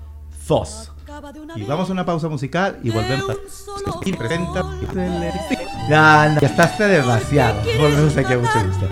Foss. 0.45 0.93
Y 1.55 1.63
vamos 1.63 1.89
a 1.89 1.93
una 1.93 2.05
pausa 2.05 2.27
musical 2.27 2.79
y 2.83 2.89
volvemos. 2.89 3.37
Y 4.03 4.11
presenta. 4.13 4.63
Ya, 5.89 6.37
estás 6.41 6.77
demasiado. 6.79 7.61
Volvemos 7.79 8.17
aquí 8.17 8.33
a 8.33 8.37
mucho 8.37 8.65
gusto. 8.65 8.87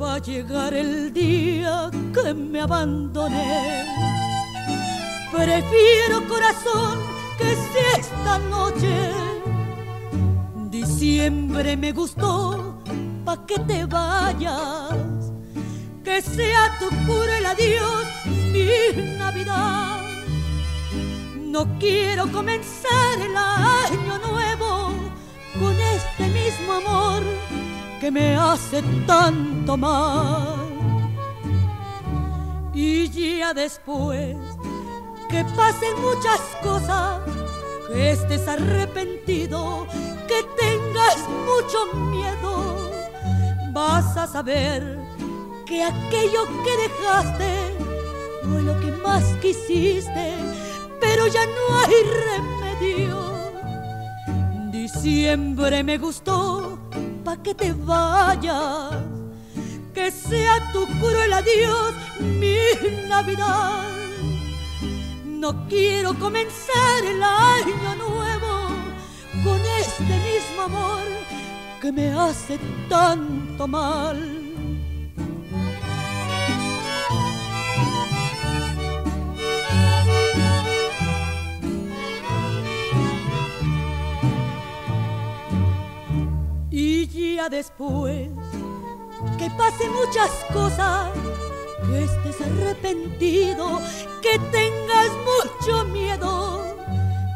Va 0.00 0.14
a 0.14 0.18
llegar 0.18 0.72
el 0.72 1.12
día 1.12 1.90
que 2.14 2.32
me 2.32 2.60
abandoné, 2.60 3.84
prefiero 5.30 6.26
corazón 6.26 6.98
que 7.36 7.54
sea 7.54 7.96
esta 7.98 8.38
noche. 8.38 9.10
Diciembre 10.70 11.76
me 11.76 11.92
gustó 11.92 12.82
pa' 13.24 13.44
que 13.46 13.58
te 13.58 13.84
vayas 13.84 14.94
que 16.02 16.22
sea 16.22 16.78
tu 16.78 16.88
cruel 17.04 17.44
adiós 17.44 18.06
mi 18.52 19.18
Navidad. 19.18 20.00
No 21.36 21.66
quiero 21.78 22.30
comenzar 22.32 23.14
el 23.18 23.36
año 23.36 24.18
nuevo 24.30 24.92
con 25.58 25.74
este 25.78 26.24
mismo 26.28 26.72
amor 26.72 27.22
que 28.00 28.10
me 28.10 28.34
hace 28.34 28.82
tanto 29.06 29.76
mal. 29.76 30.56
Y 32.72 33.10
ya 33.10 33.52
después 33.52 34.36
que 35.28 35.44
pasen 35.54 36.00
muchas 36.00 36.40
cosas, 36.62 37.20
que 37.86 38.12
estés 38.12 38.48
arrepentido, 38.48 39.86
que 40.26 40.42
tengas 40.58 41.18
mucho 41.50 41.94
miedo, 42.06 42.90
vas 43.72 44.16
a 44.16 44.26
saber 44.26 44.98
que 45.66 45.84
aquello 45.84 46.46
que 46.64 46.76
dejaste 46.88 47.52
fue 48.44 48.62
lo 48.62 48.80
que 48.80 48.92
más 48.92 49.24
quisiste, 49.42 50.34
pero 51.00 51.26
ya 51.26 51.44
no 51.44 51.78
hay 51.80 51.94
remedio. 52.24 53.20
Diciembre 54.72 55.84
me 55.84 55.98
gustó 55.98 56.78
que 57.36 57.54
te 57.54 57.72
vayas, 57.72 58.94
que 59.94 60.10
sea 60.10 60.72
tu 60.72 60.86
cruel 60.98 61.32
adiós 61.32 61.94
mi 62.20 62.56
Navidad. 63.08 63.82
No 65.24 65.66
quiero 65.68 66.14
comenzar 66.18 67.04
el 67.04 67.22
año 67.22 67.94
nuevo 67.96 68.68
con 69.44 69.60
este 69.80 70.14
mismo 70.28 70.62
amor 70.62 71.02
que 71.80 71.92
me 71.92 72.12
hace 72.12 72.58
tanto 72.88 73.66
mal. 73.66 74.39
Ya 87.12 87.48
después 87.48 88.28
que 89.38 89.50
pasen 89.50 89.92
muchas 89.92 90.30
cosas, 90.52 91.10
que 91.86 92.04
estés 92.04 92.40
arrepentido, 92.40 93.80
que 94.22 94.38
tengas 94.50 95.10
mucho 95.30 95.84
miedo, 95.84 96.64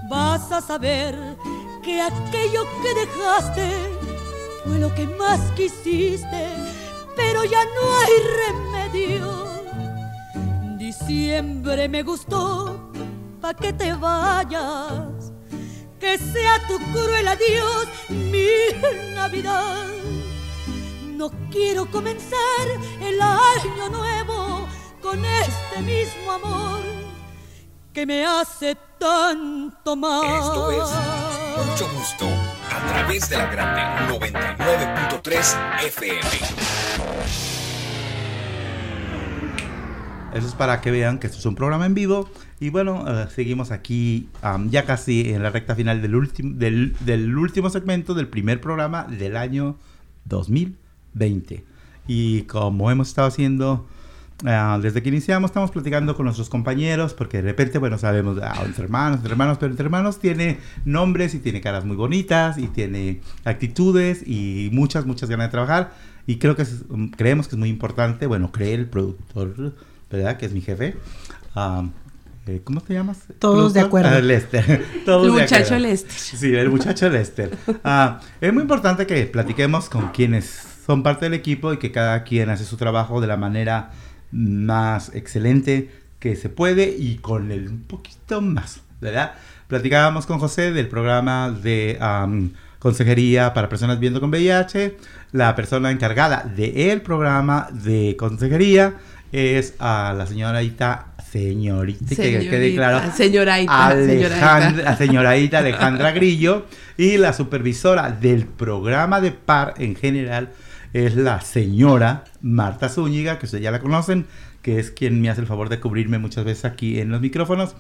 vas 0.09 0.51
a 0.53 0.61
saber 0.61 1.17
que 1.83 2.01
aquello 2.01 2.65
que 2.83 2.95
dejaste 2.95 3.71
fue 4.65 4.79
lo 4.79 4.95
que 4.95 5.07
más 5.07 5.41
quisiste, 5.53 6.49
pero 7.17 7.45
ya 7.45 7.65
no 7.65 7.97
hay 7.99 8.13
remedio. 8.47 9.45
Diciembre 10.79 11.89
me 11.89 12.03
gustó 12.03 12.91
pa' 13.41 13.55
que 13.55 13.73
te 13.73 13.93
vayas 13.93 15.24
que 16.05 16.19
sea 16.19 16.61
tu 16.69 16.79
cruel 16.93 17.27
adiós 17.27 17.89
mi 18.11 18.47
Navidad. 19.15 19.87
No 21.17 21.31
quiero 21.51 21.91
comenzar 21.91 22.67
el 23.01 23.19
año 23.23 23.89
nuevo 23.91 24.69
con 25.01 25.25
este 25.25 25.81
mismo 25.81 26.31
amor 26.31 26.83
que 27.95 28.05
me 28.05 28.27
hace 28.27 28.77
tanto 28.99 29.97
mal. 29.97 30.27
Esto 30.27 30.71
es 30.73 31.67
mucho 31.71 31.89
gusto 31.95 32.27
a 32.71 32.87
través 32.87 33.31
de 33.31 33.39
la 33.39 33.47
grande 33.47 33.83
99.3 34.13 35.85
FM. 35.87 36.21
Eso 40.35 40.49
es 40.49 40.55
para 40.55 40.83
que 40.83 40.91
vean 40.91 41.19
que 41.19 41.29
esto 41.29 41.39
es 41.39 41.47
un 41.47 41.55
programa 41.55 41.87
en 41.87 41.95
vivo. 41.95 42.29
Y 42.61 42.71
bueno, 42.71 43.03
uh, 43.03 43.31
seguimos 43.31 43.71
aquí 43.71 44.29
um, 44.43 44.71
ya 44.71 44.85
casi 44.85 45.33
en 45.33 45.43
la 45.43 45.51
recta 45.51 45.75
final 45.75 46.01
del, 46.01 46.31
del, 46.59 46.97
del, 47.01 47.37
último 47.37 47.69
segmento 47.69 48.15
del 48.15 48.29
primer 48.29 48.61
programa 48.61 49.05
del 49.05 49.37
año 49.37 49.77
2020. 50.27 51.65
Y 52.07 52.43
como 52.43 52.91
hemos 52.91 53.09
estado 53.09 53.29
haciendo 53.29 53.87
uh, 54.45 54.81
desde 54.81 55.03
que 55.03 55.09
iniciamos, 55.09 55.51
estamos 55.51 55.73
platicando 55.73 56.15
con 56.15 56.27
nuestros 56.27 56.49
compañeros, 56.49 57.13
porque 57.13 57.39
de 57.39 57.43
repente, 57.43 57.79
bueno, 57.79 57.99
sabemos, 57.99 58.39
ah, 58.41 58.63
entre 58.65 58.85
hermanos, 58.85 59.19
entre 59.19 59.33
hermanos, 59.33 59.59
pero 59.59 59.73
entre 59.73 59.85
hermanos 59.85 60.21
tiene 60.21 60.59
nombres 60.85 61.35
y 61.35 61.41
tiene 61.41 61.61
caras 61.61 61.85
muy 61.85 61.97
bonitas 61.97 62.57
y 62.57 62.69
tiene 62.69 63.21
actitudes 63.45 64.23
y 64.27 64.71
muchas, 64.73 65.07
muchas 65.07 65.29
ganas 65.29 65.49
de 65.49 65.51
trabajar. 65.51 65.93
Y 66.27 66.37
creo 66.37 66.55
que 66.55 66.63
es, 66.63 66.85
creemos 67.17 67.49
que 67.49 67.57
es 67.57 67.59
muy 67.59 67.69
importante, 67.69 68.27
bueno, 68.27 68.53
cree 68.53 68.75
el 68.75 68.87
productor 68.87 69.75
¿verdad? 70.11 70.37
Que 70.37 70.47
es 70.47 70.53
mi 70.53 70.61
jefe. 70.61 70.97
Um, 71.57 71.91
Eh, 72.47 72.61
¿Cómo 72.63 72.83
te 72.83 72.93
llamas? 72.93 73.21
Todos 73.39 73.73
de 73.73 73.81
acuerdo. 73.81 74.11
Ah, 74.11 74.21
Lester. 74.21 74.85
Todos 75.07 75.27
el 75.27 75.35
de 75.35 75.43
muchacho. 75.43 75.79
Lester. 75.79 76.13
Sí, 76.13 76.55
el 76.55 76.69
muchacho 76.69 77.09
Lester. 77.09 77.57
Ah, 77.83 78.21
es 78.41 78.53
muy 78.53 78.63
importante 78.63 79.07
que 79.07 79.25
platiquemos 79.27 79.89
con 79.89 80.11
quienes 80.11 80.45
son 80.87 81.03
parte 81.03 81.25
del 81.25 81.35
equipo 81.35 81.73
y 81.73 81.79
que 81.79 81.91
cada 81.91 82.23
quien 82.25 82.51
hace 82.51 82.65
su 82.65 82.77
trabajo 82.77 83.23
de 83.23 83.27
la 83.29 83.39
manera 83.39 83.93
más 84.31 85.15
excelente 85.15 85.91
que 86.19 86.37
se 86.37 86.51
puede 86.51 86.95
y 86.99 87.17
con 87.17 87.51
el 87.51 87.69
un 87.69 87.83
poquito 87.85 88.43
más, 88.43 88.81
¿verdad? 89.01 89.35
Platicábamos 89.69 90.27
con 90.27 90.39
José 90.39 90.73
del 90.73 90.89
programa 90.89 91.51
de 91.51 91.97
am, 92.01 92.53
consejería 92.79 93.55
para 93.55 93.71
personas 93.71 93.99
viviendo 93.99 94.21
con 94.21 94.29
VIH. 94.29 94.99
La 95.33 95.57
persona 95.57 95.91
encargada 95.91 96.43
del 96.43 97.01
programa 97.01 97.69
de 97.73 98.17
consejería 98.19 98.97
es 99.33 99.75
a 99.79 100.15
la 100.17 100.27
señorita, 100.27 101.14
señorita, 101.35 102.15
que 102.15 102.49
quede 102.49 102.75
claro, 102.77 103.13
señorita, 103.13 103.89
Alejandra, 103.89 104.85
la 104.85 104.97
señorita 104.97 105.59
Alejandra 105.65 106.13
Grillo 106.13 106.67
y 106.97 107.17
la 107.17 107.33
supervisora 107.33 108.13
del 108.13 108.47
programa 108.47 109.21
de 109.21 109.33
PAR 109.33 109.75
en 109.79 109.97
general 109.97 110.51
es 110.93 111.17
la 111.17 111.41
señora 111.41 112.23
Marta 112.41 112.89
Zúñiga, 112.89 113.41
que 113.41 113.47
ustedes 113.47 113.65
ya 113.65 113.73
la 113.73 113.81
conocen, 113.81 114.27
que 114.63 114.79
es 114.79 114.93
quien 114.93 115.21
me 115.21 115.29
hace 115.29 115.41
el 115.41 115.49
favor 115.49 115.69
de 115.71 115.81
cubrirme 115.81 116.19
muchas 116.19 116.45
veces 116.45 116.67
aquí 116.67 117.01
en 117.01 117.11
los 117.11 117.21
micrófonos. 117.21 117.75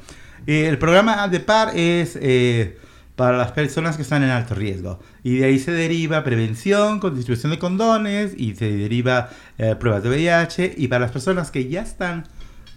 Eh, 0.49 0.67
el 0.67 0.79
programa 0.79 1.29
de 1.29 1.39
PAR 1.39 1.77
es 1.77 2.19
eh, 2.21 2.77
para 3.15 3.39
las 3.39 3.53
personas 3.53 3.95
que 3.95 4.03
están 4.03 4.25
en 4.25 4.31
alto 4.31 4.57
riesgo 4.57 4.99
y 5.23 5.37
de 5.37 5.45
ahí 5.45 5.61
se 5.61 5.71
deriva 5.71 6.25
prevención 6.25 6.99
con 6.99 7.15
distribución 7.15 7.53
de 7.53 7.61
condones 7.61 8.33
y 8.37 8.57
se 8.57 8.77
deriva 8.77 9.31
eh, 9.59 9.77
pruebas 9.79 10.03
de 10.03 10.09
VIH 10.09 10.75
y 10.77 10.89
para 10.89 11.03
las 11.03 11.13
personas 11.13 11.53
que 11.53 11.69
ya 11.69 11.83
están 11.83 12.25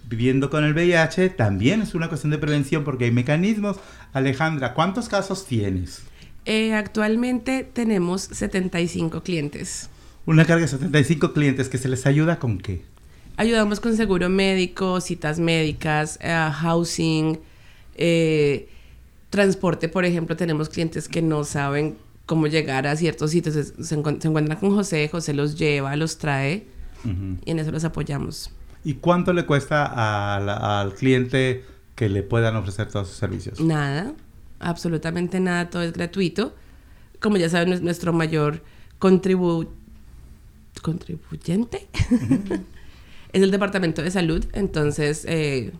viviendo 0.08 0.48
con 0.50 0.64
el 0.64 0.72
VIH 0.72 1.30
también 1.30 1.82
es 1.82 1.94
una 1.94 2.08
cuestión 2.08 2.30
de 2.30 2.38
prevención 2.38 2.84
porque 2.84 3.04
hay 3.06 3.10
mecanismos. 3.10 3.76
Alejandra, 4.12 4.74
¿cuántos 4.74 5.08
casos 5.08 5.46
tienes? 5.46 6.02
Eh, 6.44 6.72
actualmente 6.74 7.68
tenemos 7.70 8.22
75 8.22 9.22
clientes. 9.22 9.90
Una 10.24 10.44
carga 10.44 10.62
de 10.62 10.68
75 10.68 11.32
clientes 11.32 11.68
que 11.68 11.78
se 11.78 11.88
les 11.88 12.06
ayuda 12.06 12.38
con 12.38 12.58
qué? 12.58 12.82
Ayudamos 13.36 13.80
con 13.80 13.96
seguro 13.96 14.28
médico, 14.28 15.00
citas 15.00 15.38
médicas, 15.38 16.18
eh, 16.22 16.50
housing, 16.52 17.38
eh, 17.94 18.68
transporte, 19.30 19.88
por 19.88 20.04
ejemplo, 20.04 20.36
tenemos 20.36 20.68
clientes 20.68 21.08
que 21.08 21.22
no 21.22 21.44
saben 21.44 21.96
cómo 22.26 22.46
llegar 22.46 22.86
a 22.86 22.96
ciertos 22.96 23.30
sitios, 23.30 23.72
se 23.80 23.94
encuentran 23.94 24.56
con 24.56 24.70
José, 24.74 25.08
José 25.08 25.34
los 25.34 25.58
lleva, 25.58 25.94
los 25.96 26.18
trae 26.18 26.66
y 27.44 27.50
en 27.50 27.58
eso 27.58 27.70
los 27.70 27.84
apoyamos. 27.84 28.50
¿Y 28.84 28.94
cuánto 28.94 29.32
le 29.32 29.44
cuesta 29.46 29.84
a 30.36 30.40
la- 30.40 30.80
al 30.80 30.94
cliente 30.94 31.64
que 31.94 32.08
le 32.08 32.22
puedan 32.22 32.56
ofrecer 32.56 32.88
todos 32.88 33.08
sus 33.08 33.16
servicios? 33.16 33.60
Nada, 33.60 34.12
absolutamente 34.60 35.40
nada, 35.40 35.68
todo 35.70 35.82
es 35.82 35.92
gratuito. 35.92 36.54
Como 37.20 37.36
ya 37.36 37.48
saben, 37.48 37.72
es 37.72 37.82
nuestro 37.82 38.12
mayor 38.12 38.62
contribu 38.98 39.68
contribuyente 40.82 41.88
es 43.32 43.42
el 43.42 43.50
Departamento 43.50 44.00
de 44.02 44.10
Salud, 44.12 44.44
entonces 44.52 45.24
eh, 45.28 45.72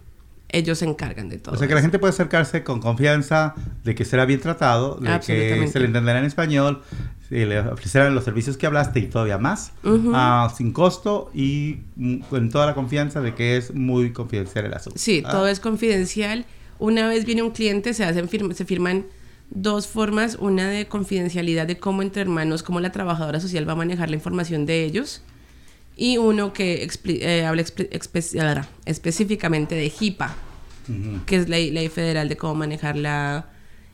ellos 0.51 0.79
se 0.79 0.85
encargan 0.87 1.29
de 1.29 1.39
todo. 1.39 1.55
O 1.55 1.59
sea 1.59 1.69
que 1.69 1.75
la 1.75 1.81
gente 1.83 1.99
puede 1.99 2.13
acercarse 2.13 2.65
con 2.65 2.81
confianza 2.81 3.55
de 3.85 3.95
que 3.95 4.05
será 4.05 4.25
bien 4.25 4.41
tratado, 4.41 4.97
de 5.01 5.21
que 5.21 5.69
se 5.69 5.79
le 5.81 5.87
entenderá 5.87 6.19
en 6.19 6.25
español, 6.25 6.83
se 7.29 7.45
le 7.45 7.59
ofrecerán 7.61 8.15
los 8.15 8.25
servicios 8.25 8.57
que 8.57 8.67
hablaste 8.67 9.01
y 9.01 9.07
todavía 9.07 9.37
más, 9.39 9.73
ah, 10.15 10.53
sin 10.57 10.73
costo 10.73 11.31
y 11.35 11.81
mm, 11.97 12.17
con 12.31 12.49
toda 12.51 12.65
la 12.67 12.75
confianza 12.75 13.21
de 13.21 13.35
que 13.35 13.57
es 13.59 13.75
muy 13.75 14.13
confidencial 14.13 14.65
el 14.65 14.73
asunto. 14.75 14.99
Sí, 14.99 15.23
Ah, 15.27 15.31
todo 15.33 15.49
es 15.49 15.61
confidencial. 15.61 16.47
Una 16.79 17.07
vez 17.09 17.25
viene 17.27 17.43
un 17.43 17.51
cliente, 17.51 17.93
se 17.93 18.05
hacen 18.05 18.29
firma- 18.29 18.55
se 18.55 18.65
firman 18.65 19.05
dos 19.51 19.87
formas, 19.89 20.37
una 20.41 20.69
de 20.69 20.87
confidencialidad 20.89 21.67
de 21.67 21.79
cómo 21.79 22.03
entre 22.03 22.23
hermanos, 22.23 22.63
cómo 22.63 22.81
la 22.81 22.93
trabajadora 22.93 23.41
social 23.41 23.69
va 23.69 23.73
a 23.73 23.77
manejar 23.77 24.09
la 24.11 24.17
información 24.17 24.65
de 24.67 24.85
ellos, 24.85 25.23
y 25.99 26.17
uno 26.17 26.53
que 26.55 26.89
eh, 27.07 27.45
habla 27.45 27.61
espe- 27.63 27.89
específicamente 28.87 29.75
de 29.75 29.93
HIPAA, 30.01 30.35
que 31.27 31.37
es 31.37 31.49
ley, 31.51 31.71
ley 31.71 31.89
federal 31.89 32.29
de 32.31 32.37
cómo 32.39 32.55
manejar 32.55 32.97
la 32.97 33.51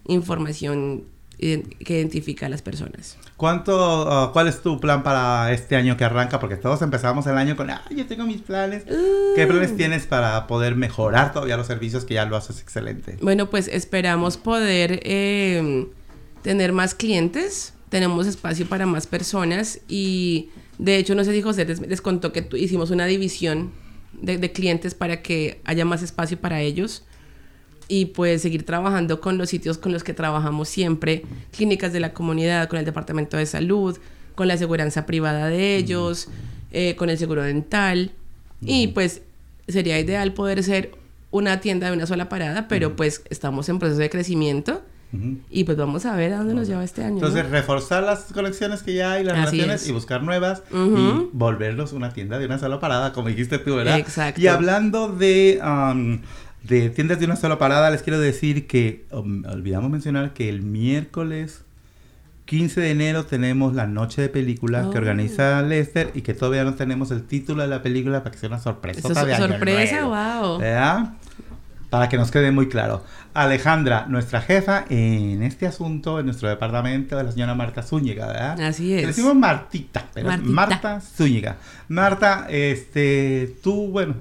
información 0.07 1.05
que 1.39 1.99
identifica 1.99 2.47
a 2.47 2.49
las 2.49 2.63
personas. 2.63 3.19
¿Cuánto, 3.37 4.09
ah, 4.11 4.31
¿Cuál 4.33 4.47
es 4.49 4.63
tu 4.63 4.79
plan 4.81 5.03
para 5.03 5.53
este 5.53 5.75
año 5.77 5.97
que 5.97 6.05
arranca? 6.05 6.39
Porque 6.39 6.57
todos 6.57 6.81
empezamos 6.83 7.27
el 7.27 7.37
año 7.37 7.57
con, 7.57 7.69
ah, 7.71 7.83
yo 7.95 8.07
tengo 8.07 8.25
mis 8.25 8.41
planes. 8.41 8.85
¿Qué 9.35 9.47
planes 9.47 9.77
tienes 9.77 10.07
para 10.07 10.47
poder 10.47 10.77
mejorar 10.77 11.33
todavía 11.33 11.57
los 11.57 11.67
servicios 11.67 12.05
que 12.05 12.15
ya 12.15 12.25
lo 12.25 12.37
haces 12.37 12.61
excelente? 12.61 13.19
Bueno, 13.21 13.51
pues 13.51 13.67
esperamos 13.69 14.37
poder 14.37 15.01
eh, 15.03 15.89
tener 16.43 16.73
más 16.73 16.95
clientes. 16.95 17.75
Tenemos 17.89 18.27
espacio 18.29 18.67
para 18.67 18.87
más 18.87 19.07
personas 19.07 19.81
y 19.89 20.51
de 20.79 20.97
hecho, 20.97 21.15
no 21.15 21.25
sé 21.25 21.33
si 21.33 21.43
José 21.43 21.65
les, 21.65 21.81
les 21.81 22.01
contó 22.01 22.33
que 22.33 22.43
tu- 22.43 22.57
hicimos 22.57 22.91
una 22.91 23.07
división 23.07 23.71
de, 24.21 24.39
de 24.39 24.53
clientes 24.53 24.95
para 24.95 25.23
que 25.23 25.61
haya 25.65 25.85
más 25.85 26.03
espacio 26.03 26.39
para 26.39 26.61
ellos 26.61 27.05
y 27.89 28.07
pues 28.07 28.43
seguir 28.43 28.65
trabajando 28.65 29.21
con 29.21 29.37
los 29.39 29.51
sitios 29.51 29.77
con 29.79 29.93
los 29.93 30.03
que 30.05 30.15
trabajamos 30.15 30.69
siempre, 30.69 31.23
clínicas 31.55 31.93
de 31.93 32.01
la 32.01 32.13
comunidad, 32.15 32.69
con 32.69 32.79
el 32.79 32.85
departamento 32.85 33.37
de 33.37 33.47
salud, 33.47 33.99
con 34.35 34.49
la 34.49 34.57
seguridad 34.57 35.07
privada 35.07 35.49
de 35.49 35.77
ellos, 35.77 36.29
eh, 36.73 36.97
con 36.97 37.11
el 37.11 37.19
seguro 37.19 37.43
dental 37.43 38.11
y 38.63 38.89
pues 38.89 39.23
sería 39.69 39.99
ideal 40.01 40.33
poder 40.33 40.63
ser 40.63 40.93
una 41.31 41.61
tienda 41.61 41.89
de 41.89 41.93
una 41.97 42.07
sola 42.07 42.29
parada, 42.29 42.67
pero 42.69 42.97
pues 42.97 43.23
estamos 43.29 43.69
en 43.69 43.79
proceso 43.79 44.01
de 44.01 44.09
crecimiento 44.11 44.83
Y 45.51 45.65
pues 45.65 45.77
vamos 45.79 46.05
a 46.07 46.17
ver 46.17 46.33
a 46.33 46.39
dónde 46.39 46.55
nos 46.55 46.67
lleva 46.69 46.83
este 46.85 47.03
año. 47.03 47.21
¿no? 47.21 47.27
Entonces, 47.27 47.49
reforzar 47.51 48.03
las 48.03 48.25
conexiones 48.33 48.83
que 48.83 48.95
ya 48.95 49.13
hay, 49.13 49.25
las 49.25 49.35
Así 49.39 49.57
relaciones 49.59 49.83
es. 49.83 49.89
y 49.89 49.93
buscar 49.93 50.23
nuevas 50.23 50.63
y 50.73 51.29
volverlos 51.33 51.93
una 51.93 52.13
tienda 52.13 52.39
de 52.39 52.47
una 52.47 52.59
sola 52.59 52.81
parada, 52.81 53.13
como 53.13 53.29
dijiste 53.29 53.59
tú, 53.59 53.77
¿verdad? 53.77 53.99
Exacto. 53.99 54.41
Y 54.41 54.47
hablando 54.47 55.09
de, 55.09 55.61
um, 55.65 56.21
de 56.63 56.91
tiendas 56.91 57.19
de 57.19 57.27
una 57.27 57.37
sola 57.37 57.59
parada, 57.59 57.91
les 57.91 58.03
quiero 58.03 58.19
decir 58.21 58.67
que 58.67 59.05
um, 59.13 59.45
olvidamos 59.47 59.91
mencionar 59.91 60.33
que 60.33 60.49
el 60.49 60.63
miércoles 60.63 61.61
15 62.47 62.81
de 62.81 62.91
enero 62.91 63.25
tenemos 63.25 63.75
la 63.75 63.87
noche 63.87 64.21
de 64.21 64.29
película 64.29 64.83
que 64.91 64.99
Oh. 64.99 65.01
organiza 65.01 65.63
Lester 65.63 66.11
y 66.15 66.21
que 66.21 66.35
todavía 66.35 66.65
no 66.65 66.75
tenemos 66.75 67.11
el 67.11 67.23
título 67.23 67.63
de 67.63 67.69
la 67.69 67.83
película 67.83 68.19
para 68.23 68.33
que 68.33 68.39
sea 68.39 68.51
una 68.51 68.59
sorpresa. 68.59 69.01
Eso 69.01 69.15
sorpresa, 69.15 70.05
wow. 70.05 70.59
¿Verdad? 70.59 71.15
Para 71.95 72.09
que 72.09 72.17
nos 72.17 72.33
quede 72.33 72.51
muy 72.51 72.69
claro. 72.69 73.05
Alejandra, 73.35 74.07
nuestra 74.09 74.41
jefa 74.41 74.85
en 74.89 75.45
este 75.45 75.65
asunto, 75.65 76.19
en 76.19 76.27
nuestro 76.27 76.49
departamento, 76.49 77.17
es 77.21 77.25
la 77.25 77.31
señora 77.31 77.55
Marta 77.55 77.85
Zúñiga, 77.85 78.27
¿verdad? 78.27 78.61
Así 78.63 78.89
Le 78.89 79.03
es. 79.03 79.07
decimos 79.07 79.37
Martita, 79.37 80.05
pero 80.13 80.27
Martita. 80.27 80.51
Marta 80.51 81.01
Zúñiga. 81.01 81.57
Marta, 81.87 82.49
este, 82.51 83.55
tú, 83.63 83.91
bueno, 83.93 84.15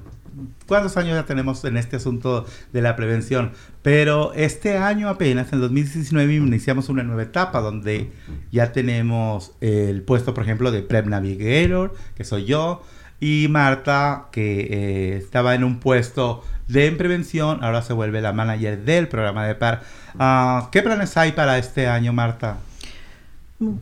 ¿cuántos 0.68 0.98
años 0.98 1.16
ya 1.16 1.26
tenemos 1.26 1.66
en 1.66 1.78
este 1.78 1.96
asunto 1.96 2.46
de 2.72 2.82
la 2.84 2.96
prevención? 2.96 3.54
Pero 3.82 4.34
este 4.36 4.78
año 4.78 5.10
apenas, 5.10 5.52
en 5.52 5.60
2019, 5.60 6.36
iniciamos 6.36 6.90
una 6.90 7.02
nueva 7.02 7.24
etapa 7.24 7.60
donde 7.60 8.12
ya 8.52 8.72
tenemos 8.72 9.54
el 9.62 10.04
puesto, 10.04 10.36
por 10.36 10.44
ejemplo, 10.44 10.70
de 10.70 10.84
Prep 10.84 11.08
Navigator, 11.08 11.96
que 12.14 12.24
soy 12.24 12.46
yo, 12.46 12.84
y 13.20 13.48
Marta, 13.50 14.28
que 14.32 14.68
eh, 14.70 15.18
estaba 15.18 15.56
en 15.56 15.64
un 15.64 15.80
puesto 15.80 16.44
de 16.68 16.88
en 16.88 16.98
prevención, 16.98 17.64
ahora 17.64 17.82
se 17.82 17.94
vuelve 17.94 18.22
la 18.22 18.34
manager 18.34 18.84
del 18.84 19.08
programa 19.08 19.46
de 19.46 19.56
PAR. 19.56 19.82
Ah, 20.18 20.70
¿Qué 20.72 20.82
planes 20.82 21.16
hay 21.18 21.32
para 21.34 21.58
este 21.58 21.88
año, 21.88 22.14
Marta? 22.14 22.58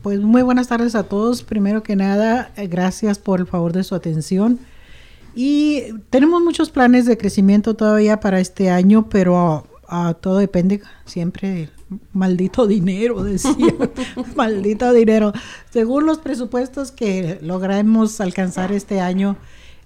Pues 0.01 0.19
muy 0.19 0.41
buenas 0.41 0.67
tardes 0.67 0.95
a 0.95 1.03
todos. 1.03 1.43
Primero 1.43 1.84
que 1.84 1.95
nada, 1.95 2.51
eh, 2.55 2.67
gracias 2.67 3.19
por 3.19 3.39
el 3.39 3.47
favor 3.47 3.73
de 3.73 3.84
su 3.84 3.95
atención. 3.95 4.59
Y 5.34 5.84
tenemos 6.09 6.41
muchos 6.41 6.69
planes 6.69 7.05
de 7.05 7.17
crecimiento 7.17 7.73
todavía 7.75 8.19
para 8.19 8.39
este 8.39 8.69
año, 8.69 9.07
pero 9.09 9.65
ah, 9.88 10.15
todo 10.19 10.38
depende 10.38 10.82
siempre 11.05 11.49
del 11.49 11.69
maldito 12.13 12.67
dinero, 12.67 13.23
decía. 13.23 13.73
maldito 14.36 14.91
dinero. 14.93 15.34
Según 15.69 16.05
los 16.05 16.19
presupuestos 16.19 16.91
que 16.91 17.39
logramos 17.41 18.19
alcanzar 18.21 18.71
este 18.71 18.99
año, 18.99 19.38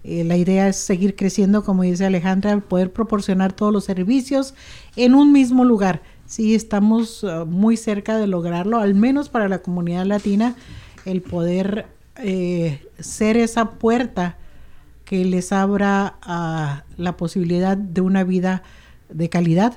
eh, 0.07 0.23
la 0.23 0.37
idea 0.37 0.67
es 0.67 0.75
seguir 0.75 1.15
creciendo, 1.15 1.63
como 1.63 1.81
dice 1.81 2.05
Alejandra, 2.05 2.59
poder 2.59 2.93
proporcionar 2.93 3.53
todos 3.53 3.73
los 3.73 3.85
servicios 3.85 4.53
en 4.95 5.15
un 5.15 5.31
mismo 5.31 5.65
lugar. 5.65 6.03
Sí, 6.27 6.53
estamos 6.53 7.23
uh, 7.23 7.47
muy 7.47 7.75
cerca 7.75 8.17
de 8.17 8.27
lograrlo, 8.27 8.77
al 8.77 8.93
menos 8.93 9.29
para 9.29 9.49
la 9.49 9.63
comunidad 9.63 10.05
latina, 10.05 10.55
el 11.05 11.23
poder 11.23 11.87
eh, 12.17 12.85
ser 12.99 13.35
esa 13.35 13.71
puerta 13.71 14.37
que 15.05 15.25
les 15.25 15.51
abra 15.51 16.17
a 16.21 16.83
la 16.97 17.17
posibilidad 17.17 17.75
de 17.75 18.01
una 18.01 18.23
vida 18.23 18.61
de 19.09 19.29
calidad, 19.29 19.73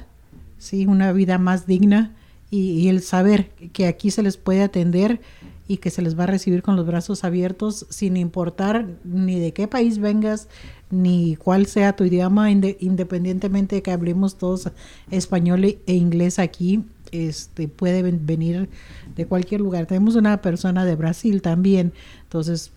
sí, 0.58 0.84
una 0.84 1.12
vida 1.12 1.38
más 1.38 1.66
digna 1.66 2.12
y 2.50 2.88
el 2.88 3.02
saber 3.02 3.50
que 3.72 3.86
aquí 3.86 4.10
se 4.10 4.22
les 4.22 4.38
puede 4.38 4.62
atender 4.62 5.20
y 5.68 5.76
que 5.76 5.90
se 5.90 6.02
les 6.02 6.18
va 6.18 6.24
a 6.24 6.26
recibir 6.26 6.62
con 6.62 6.74
los 6.74 6.86
brazos 6.86 7.22
abiertos 7.24 7.86
sin 7.90 8.16
importar 8.16 8.86
ni 9.04 9.38
de 9.38 9.52
qué 9.52 9.68
país 9.68 9.98
vengas, 9.98 10.48
ni 10.90 11.36
cuál 11.36 11.66
sea 11.66 11.94
tu 11.94 12.04
idioma, 12.04 12.50
independientemente 12.50 13.76
de 13.76 13.82
que 13.82 13.92
hablemos 13.92 14.36
todos 14.36 14.70
español 15.10 15.64
e, 15.64 15.78
e 15.86 15.94
inglés 15.94 16.38
aquí, 16.38 16.82
este, 17.12 17.68
puede 17.68 18.02
venir 18.02 18.68
de 19.14 19.26
cualquier 19.26 19.60
lugar. 19.60 19.86
Tenemos 19.86 20.16
una 20.16 20.40
persona 20.40 20.86
de 20.86 20.96
Brasil 20.96 21.42
también, 21.42 21.92
entonces 22.22 22.72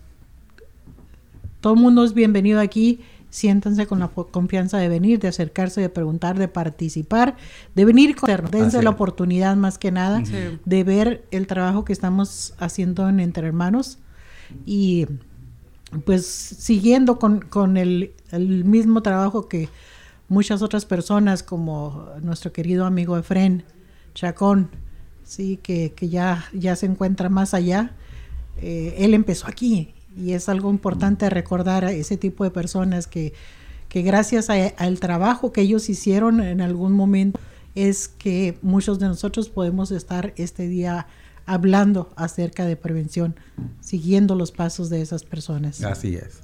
todo 1.62 1.74
el 1.74 1.80
mundo 1.80 2.04
es 2.04 2.12
bienvenido 2.12 2.60
aquí. 2.60 3.00
Siéntanse 3.32 3.86
con 3.86 3.98
la 3.98 4.08
confianza 4.08 4.76
de 4.76 4.90
venir, 4.90 5.18
de 5.18 5.28
acercarse, 5.28 5.80
de 5.80 5.88
preguntar, 5.88 6.38
de 6.38 6.48
participar, 6.48 7.34
de 7.74 7.86
venir 7.86 8.14
con 8.14 8.28
dense 8.50 8.82
la 8.82 8.90
oportunidad 8.90 9.56
más 9.56 9.78
que 9.78 9.90
nada 9.90 10.22
de 10.66 10.84
ver 10.84 11.24
el 11.30 11.46
trabajo 11.46 11.82
que 11.86 11.94
estamos 11.94 12.52
haciendo 12.58 13.08
en 13.08 13.20
Entre 13.20 13.46
Hermanos 13.46 14.00
y 14.66 15.06
pues 16.04 16.26
siguiendo 16.26 17.18
con, 17.18 17.78
el, 17.78 18.12
mismo 18.66 19.02
trabajo 19.02 19.48
que 19.48 19.70
muchas 20.28 20.60
otras 20.60 20.84
personas 20.84 21.42
como 21.42 22.10
nuestro 22.20 22.52
querido 22.52 22.84
amigo 22.84 23.16
Efren 23.16 23.64
Chacón, 24.12 24.68
sí, 25.24 25.56
que, 25.62 25.94
ya, 26.02 26.44
ya 26.52 26.76
se 26.76 26.84
encuentra 26.84 27.30
más 27.30 27.54
allá. 27.54 27.92
Eh, 28.58 28.94
él 28.98 29.14
empezó 29.14 29.46
aquí 29.46 29.94
y 30.16 30.32
es 30.32 30.48
algo 30.48 30.70
importante 30.70 31.28
recordar 31.30 31.84
a 31.84 31.92
ese 31.92 32.16
tipo 32.16 32.44
de 32.44 32.50
personas 32.50 33.06
que, 33.06 33.32
que 33.88 34.02
gracias 34.02 34.48
al 34.50 35.00
trabajo 35.00 35.52
que 35.52 35.62
ellos 35.62 35.88
hicieron 35.88 36.40
en 36.40 36.60
algún 36.60 36.92
momento 36.92 37.40
es 37.74 38.08
que 38.08 38.58
muchos 38.62 38.98
de 38.98 39.06
nosotros 39.06 39.48
podemos 39.48 39.90
estar 39.90 40.34
este 40.36 40.68
día 40.68 41.06
hablando 41.46 42.12
acerca 42.16 42.66
de 42.66 42.76
prevención, 42.76 43.34
siguiendo 43.80 44.34
los 44.34 44.52
pasos 44.52 44.90
de 44.90 45.02
esas 45.02 45.24
personas. 45.24 45.82
Así 45.82 46.14
es. 46.14 46.40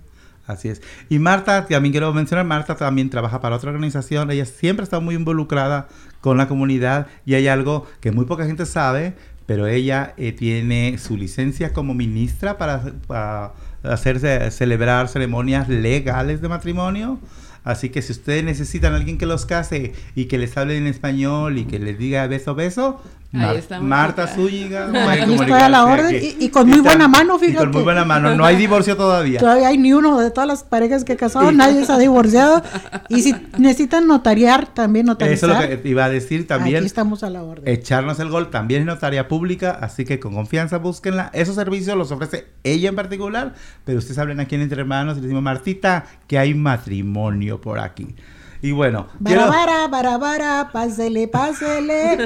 Así 0.47 0.69
es. 0.69 0.81
Y 1.11 1.19
Marta, 1.19 1.67
también 1.67 1.93
quiero 1.93 2.13
mencionar, 2.15 2.47
Marta 2.47 2.75
también 2.75 3.11
trabaja 3.11 3.41
para 3.41 3.57
otra 3.57 3.71
organización, 3.71 4.31
ella 4.31 4.47
siempre 4.47 4.83
está 4.83 4.99
muy 4.99 5.15
involucrada 5.15 5.89
con 6.23 6.39
la 6.39 6.49
comunidad 6.49 7.07
y 7.27 7.35
hay 7.35 7.49
algo 7.49 7.87
que 8.01 8.13
muy 8.13 8.25
poca 8.25 8.47
gente 8.47 8.65
sabe, 8.65 9.15
pero 9.49 9.67
ella 9.67 10.13
eh, 10.19 10.33
tiene 10.33 10.99
su 10.99 11.17
licencia 11.17 11.73
como 11.73 11.95
ministra 11.95 12.59
para, 12.59 12.83
para 13.07 13.55
celebrar 13.97 15.09
ceremonias 15.09 15.71
legales 15.71 16.43
de 16.43 16.49
matrimonio. 16.51 17.19
Así 17.65 17.91
que 17.91 18.03
si 18.03 18.13
ustedes 18.13 18.45
necesitan 18.45 18.93
a 18.95 18.97
alguien 18.97 19.19
que 19.19 19.27
los 19.27 19.47
case 19.47 19.93
y 20.15 20.27
que 20.27 20.39
les 20.39 20.57
hable 20.57 20.77
en 20.77 20.87
español 20.87 21.59
y 21.59 21.65
que 21.65 21.79
les 21.79 21.99
diga 21.99 22.27
beso, 22.27 22.55
beso, 22.55 23.01
Marta 23.31 24.27
Zúñiga. 24.27 24.87
a 24.87 25.69
la 25.69 25.85
orden 25.85 26.19
y, 26.41 26.49
con 26.49 26.67
muy 26.67 26.81
buena 26.81 27.09
mano, 27.09 27.39
fíjate. 27.39 27.59
con 27.59 27.71
muy 27.73 27.83
buena 27.83 28.05
mano. 28.05 28.35
No 28.35 28.45
hay 28.45 28.57
divorcio 28.57 28.97
todavía. 28.97 29.39
Todavía 29.39 29.69
hay 29.69 29.77
ni 29.77 29.93
uno 29.93 30.19
de 30.19 30.31
todas 30.31 30.49
las 30.49 30.63
parejas 30.63 31.05
que 31.05 31.13
he 31.13 31.17
casado, 31.17 31.53
nadie 31.53 31.85
se 31.85 31.93
ha 31.93 31.99
divorciado. 31.99 32.63
Y 33.11 33.21
si 33.21 33.35
necesitan 33.59 34.07
notariar, 34.07 34.73
también 34.73 35.07
notarizar. 35.07 35.51
Eso 35.51 35.61
es 35.61 35.71
lo 35.71 35.83
que 35.83 35.89
iba 35.89 36.07
a 36.07 36.09
decir 36.09 36.47
también. 36.47 36.79
Aquí 36.79 36.87
estamos 36.87 37.23
a 37.23 37.29
la 37.29 37.43
orden. 37.43 37.69
Echarnos 37.69 38.19
el 38.21 38.31
gol 38.31 38.49
también 38.51 38.83
es 38.83 38.87
notaria 38.87 39.29
pública, 39.29 39.79
así 39.81 40.07
que 40.07 40.19
con 40.19 40.35
confianza 40.35 40.79
búsquenla. 40.79 41.31
Esos 41.35 41.55
servicios 41.55 41.99
los 41.99 42.11
ofrece 42.11 42.47
ella 42.65 42.89
en 42.89 42.97
particular, 42.97 43.55
pero 43.85 43.99
ustedes 43.99 44.19
hablen 44.19 44.41
aquí 44.41 44.55
en 44.55 44.63
Entre 44.63 44.81
Hermanos 44.81 45.19
y 45.19 45.21
le 45.21 45.27
decimos, 45.27 45.43
Martita, 45.43 46.07
que 46.27 46.39
hay 46.39 46.55
matrimonio 46.55 47.58
por 47.61 47.79
aquí. 47.79 48.15
Y 48.61 48.73
bueno. 48.73 49.07
Barabara, 49.19 49.87
barabara, 49.89 50.71
pásele, 50.73 51.29
pásele. 51.29 52.19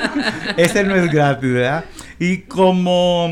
Ese 0.56 0.84
no 0.84 0.94
es 0.96 1.10
gratis, 1.10 1.52
¿verdad? 1.52 1.84
Y 2.18 2.38
como, 2.38 3.28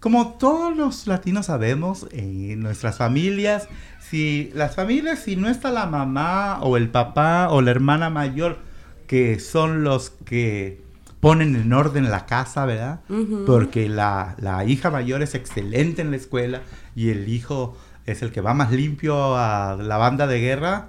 como 0.00 0.34
todos 0.34 0.76
los 0.76 1.06
latinos 1.06 1.46
sabemos, 1.46 2.06
en 2.10 2.60
nuestras 2.60 2.96
familias, 2.96 3.68
si 4.00 4.50
las 4.54 4.74
familias, 4.74 5.20
si 5.20 5.36
no 5.36 5.48
está 5.48 5.70
la 5.70 5.86
mamá 5.86 6.58
o 6.62 6.76
el 6.76 6.88
papá 6.88 7.48
o 7.50 7.62
la 7.62 7.70
hermana 7.70 8.10
mayor, 8.10 8.58
que 9.06 9.38
son 9.38 9.84
los 9.84 10.10
que 10.10 10.82
ponen 11.20 11.56
en 11.56 11.72
orden 11.72 12.10
la 12.10 12.26
casa, 12.26 12.66
¿verdad? 12.66 13.00
Porque 13.46 13.88
la, 13.88 14.34
la 14.38 14.64
hija 14.64 14.90
mayor 14.90 15.22
es 15.22 15.34
excelente 15.34 16.02
en 16.02 16.10
la 16.10 16.16
escuela 16.16 16.60
y 16.94 17.10
el 17.10 17.28
hijo 17.28 17.76
es 18.06 18.22
el 18.22 18.32
que 18.32 18.40
va 18.40 18.54
más 18.54 18.70
limpio 18.72 19.36
a 19.36 19.76
la 19.80 19.96
banda 19.96 20.26
de 20.26 20.40
guerra 20.40 20.88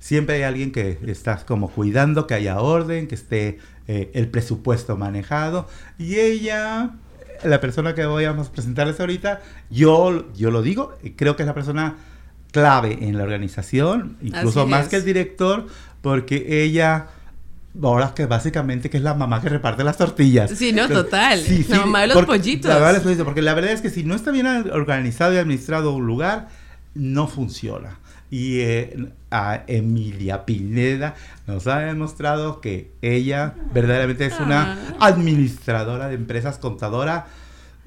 siempre 0.00 0.36
hay 0.36 0.42
alguien 0.42 0.72
que 0.72 0.98
está 1.06 1.36
como 1.44 1.70
cuidando 1.70 2.26
que 2.26 2.34
haya 2.34 2.58
orden, 2.58 3.06
que 3.06 3.14
esté 3.14 3.58
eh, 3.86 4.10
el 4.14 4.28
presupuesto 4.28 4.96
manejado. 4.96 5.68
Y 5.98 6.16
ella, 6.16 6.90
la 7.44 7.60
persona 7.60 7.94
que 7.94 8.04
voy 8.06 8.24
a 8.24 8.34
presentarles 8.34 8.98
ahorita, 8.98 9.40
yo, 9.68 10.32
yo 10.34 10.50
lo 10.50 10.62
digo, 10.62 10.96
creo 11.16 11.36
que 11.36 11.44
es 11.44 11.46
la 11.46 11.54
persona 11.54 11.96
clave 12.50 12.98
en 13.02 13.16
la 13.16 13.22
organización, 13.22 14.16
incluso 14.20 14.66
más 14.66 14.88
que 14.88 14.96
el 14.96 15.04
director, 15.04 15.66
porque 16.00 16.64
ella... 16.64 17.08
Ahora 17.82 18.12
que 18.14 18.26
básicamente 18.26 18.90
que 18.90 18.96
es 18.96 19.02
la 19.02 19.14
mamá 19.14 19.40
que 19.40 19.48
reparte 19.48 19.84
las 19.84 19.96
tortillas. 19.96 20.50
Sí, 20.50 20.72
no, 20.72 20.88
total. 20.88 21.42
la 21.68 21.78
mamá 21.78 22.00
de 22.02 22.06
los 22.08 22.24
pollitos. 22.24 22.74
porque 23.24 23.42
la 23.42 23.54
verdad 23.54 23.72
es 23.72 23.80
que 23.80 23.90
si 23.90 24.02
no 24.02 24.14
está 24.14 24.30
bien 24.30 24.46
organizado 24.46 25.34
y 25.34 25.38
administrado 25.38 25.92
un 25.92 26.06
lugar, 26.06 26.48
no 26.94 27.28
funciona 27.28 27.98
y 28.30 28.60
eh, 28.60 29.08
a 29.30 29.64
Emilia 29.66 30.46
Pineda 30.46 31.14
nos 31.46 31.66
ha 31.66 31.80
demostrado 31.80 32.60
que 32.60 32.92
ella 33.02 33.54
verdaderamente 33.74 34.26
es 34.26 34.38
una 34.38 34.78
ah. 34.98 35.06
administradora 35.08 36.08
de 36.08 36.14
empresas, 36.14 36.58
contadora 36.58 37.26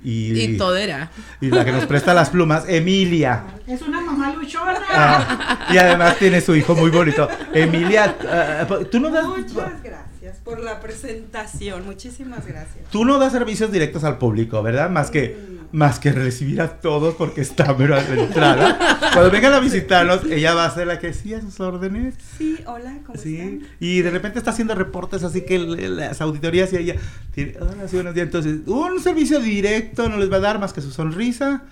y, 0.03 0.39
y 0.39 0.57
todera. 0.57 1.09
Y 1.41 1.49
la 1.49 1.63
que 1.65 1.71
nos 1.71 1.85
presta 1.85 2.13
las 2.13 2.29
plumas, 2.29 2.65
Emilia. 2.67 3.43
Es 3.67 3.81
una 3.81 4.01
mamá 4.01 4.33
luchona. 4.33 4.79
Ah, 4.89 5.67
y 5.71 5.77
además 5.77 6.17
tiene 6.17 6.41
su 6.41 6.55
hijo 6.55 6.75
muy 6.75 6.89
bonito. 6.89 7.27
Emilia, 7.53 8.15
ah, 8.29 8.67
tú 8.91 8.99
no 8.99 9.09
das... 9.09 9.25
Muchas 9.25 9.83
gracias 9.83 10.12
por 10.37 10.59
la 10.59 10.79
presentación, 10.79 11.85
muchísimas 11.85 12.45
gracias. 12.45 12.89
Tú 12.91 13.05
no 13.05 13.19
das 13.19 13.31
servicios 13.31 13.71
directos 13.71 14.03
al 14.03 14.17
público, 14.17 14.61
¿verdad? 14.61 14.89
Más 14.89 15.11
que 15.11 15.37
mm, 15.37 15.53
más 15.73 15.97
que 15.97 16.11
recibir 16.11 16.61
a 16.61 16.79
todos 16.79 17.15
porque 17.15 17.41
está 17.41 17.75
pero 17.75 17.95
a 17.95 18.01
la 18.01 18.21
entrada. 18.21 18.99
Cuando 19.11 19.31
vengan 19.31 19.53
a 19.53 19.59
visitarnos, 19.59 20.23
ella 20.25 20.53
va 20.53 20.65
a 20.65 20.69
ser 20.69 20.85
la 20.85 20.99
que 20.99 21.13
sí 21.13 21.33
a 21.33 21.41
sus 21.41 21.59
órdenes. 21.59 22.13
Sí, 22.37 22.59
hola, 22.67 22.99
¿cómo 23.05 23.17
sí. 23.17 23.61
Y 23.79 24.01
de 24.01 24.11
repente 24.11 24.37
está 24.37 24.51
haciendo 24.51 24.75
reportes, 24.75 25.23
así 25.23 25.41
que 25.41 25.57
las 25.57 26.21
auditorías 26.21 26.71
y 26.73 26.77
ella 26.77 26.95
tiene, 27.33 27.55
hola, 27.59 27.87
sí, 27.87 27.95
buenos 27.95 28.13
días. 28.13 28.27
Entonces, 28.27 28.59
un 28.67 29.01
servicio 29.01 29.39
directo 29.39 30.07
no 30.09 30.17
les 30.17 30.31
va 30.31 30.37
a 30.37 30.41
dar 30.41 30.59
más 30.59 30.73
que 30.73 30.81
su 30.81 30.91
sonrisa, 30.91 31.63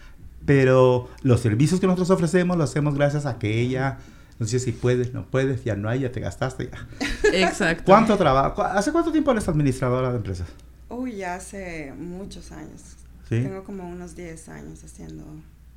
pero 0.47 1.07
los 1.21 1.39
servicios 1.39 1.79
que 1.79 1.85
nosotros 1.85 2.09
ofrecemos 2.09 2.57
los 2.57 2.71
hacemos 2.71 2.95
gracias 2.95 3.27
a 3.27 3.37
que 3.37 3.61
ella 3.61 3.99
no 4.41 4.47
sé 4.47 4.57
si 4.57 4.71
puedes, 4.71 5.13
no 5.13 5.23
puedes, 5.27 5.63
ya 5.63 5.75
no 5.75 5.87
hay, 5.87 5.99
ya 5.99 6.11
te 6.11 6.19
gastaste. 6.19 6.71
Ya. 6.71 6.87
Exacto. 7.31 7.83
¿Cuánto 7.85 8.17
trabajo? 8.17 8.63
¿Hace 8.63 8.91
cuánto 8.91 9.11
tiempo 9.11 9.31
eres 9.31 9.47
administradora 9.47 10.09
de 10.09 10.17
empresas? 10.17 10.47
Uy, 10.89 11.17
ya 11.17 11.35
hace 11.35 11.93
muchos 11.95 12.51
años. 12.51 12.95
Tengo 13.29 13.63
como 13.63 13.87
unos 13.87 14.15
10 14.15 14.49
años 14.49 14.83
haciendo 14.83 15.23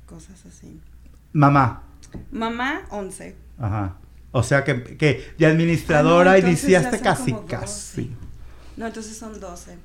cosas 0.07 0.43
así. 0.47 0.81
Mamá. 1.31 1.83
Mamá, 2.31 2.87
11. 2.89 3.35
Ajá. 3.59 3.97
O 4.31 4.41
sea 4.41 4.63
que, 4.63 4.97
que 4.97 5.35
de 5.37 5.45
administradora 5.45 6.31
ah, 6.31 6.39
iniciaste 6.39 7.01
casi, 7.01 7.35
casi. 7.47 8.15
No, 8.77 8.87
entonces 8.87 9.15
son 9.15 9.39
12. 9.39 9.77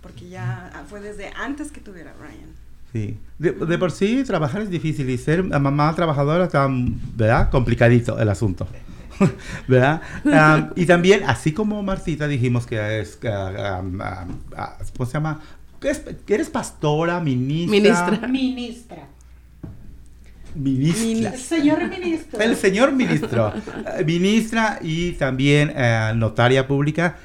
Porque 0.00 0.28
ya 0.28 0.70
ah, 0.76 0.84
fue 0.88 1.00
desde 1.00 1.32
antes 1.34 1.72
que 1.72 1.80
tuviera 1.80 2.14
Ryan. 2.20 2.54
Sí. 2.98 3.18
De, 3.38 3.78
por 3.78 3.92
sí, 3.92 4.24
trabajar 4.24 4.62
es 4.62 4.70
difícil 4.70 5.08
y 5.10 5.16
ser 5.16 5.44
mamá 5.44 5.94
trabajadora 5.94 6.44
está, 6.44 6.68
¿verdad? 6.68 7.50
Complicadito 7.50 8.18
el 8.18 8.28
asunto. 8.28 8.66
¿Verdad? 9.68 10.02
y 10.74 10.86
también, 10.86 11.22
así 11.26 11.52
como 11.52 11.82
Marcita 11.82 12.26
dijimos 12.26 12.66
que 12.66 13.00
es, 13.00 13.16
¿cómo 13.16 15.06
se 15.06 15.12
llama? 15.12 15.40
¿Eres 16.26 16.50
pastora, 16.50 17.20
ministra? 17.20 17.70
Ministra. 17.70 18.28
Ministra. 18.28 19.08
Ministra. 20.54 21.30
El 21.30 21.38
señor 21.38 21.88
ministro. 21.88 22.40
El 22.40 22.56
señor 22.56 22.92
ministro. 22.92 23.52
Ministra 24.06 24.78
y 24.82 25.12
también 25.12 25.72
eh, 25.76 26.12
notaria 26.16 26.66
pública. 26.66 27.16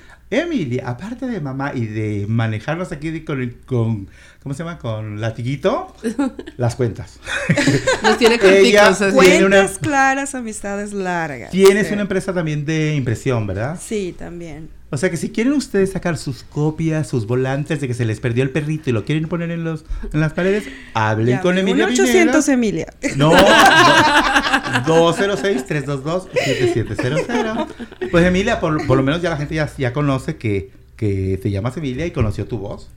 Emilia, 0.42 0.90
aparte 0.90 1.28
de 1.28 1.40
mamá 1.40 1.72
y 1.74 1.86
de 1.86 2.26
manejarnos 2.28 2.92
aquí 2.92 3.24
con, 3.24 3.56
con 3.66 4.10
¿cómo 4.42 4.56
se 4.56 4.64
llama? 4.64 4.80
Con 4.80 5.22
latiguito, 5.22 5.96
las 6.58 6.76
cuentas. 6.76 7.20
Nos 8.04 8.18
tiene 8.18 8.40
Ella 8.42 8.94
Cuentas 9.14 9.80
claras, 9.80 10.36
amistades 10.36 10.94
largas. 10.94 11.52
Tienes 11.52 11.92
una 11.92 12.02
empresa 12.02 12.34
también 12.34 12.66
de 12.66 12.96
impresión, 12.96 13.48
¿verdad? 13.48 13.80
Sí, 13.82 14.16
también. 14.18 14.70
O 14.94 14.98
sea 14.98 15.10
que 15.10 15.18
si 15.18 15.32
quieren 15.32 15.54
ustedes 15.54 15.94
sacar 15.94 16.18
sus 16.18 16.44
copias, 16.44 17.08
sus 17.08 17.26
volantes 17.26 17.82
de 17.82 17.88
que 17.88 17.96
se 17.96 18.06
les 18.06 18.20
perdió 18.20 18.44
el 18.44 18.52
perrito 18.52 18.92
y 18.92 18.94
lo 18.94 19.06
quieren 19.06 19.28
poner 19.28 19.50
en 19.50 19.64
los 19.64 19.86
en 20.14 20.20
las 20.20 20.34
paredes, 20.34 20.66
hablen 20.94 21.40
con 21.40 21.58
Emilia 21.58 21.88
800 21.88 22.48
Emilia. 22.50 22.94
No, 23.18 23.32
206-322-7700. 24.86 27.68
Pues 28.12 28.24
Emilia, 28.24 28.60
por, 28.60 28.86
lo 28.86 29.02
menos 29.02 29.24
ya 29.24 29.32
la 29.32 29.38
gente 29.38 29.56
ya, 29.56 29.68
ya 29.80 29.94
conoce 29.94 30.38
que, 30.38 30.70
que 30.96 31.40
te 31.42 31.50
llamas 31.50 31.76
Emilia 31.76 32.06
y 32.06 32.12
conoció 32.12 32.46
tu 32.46 32.60
voz. 32.60 32.92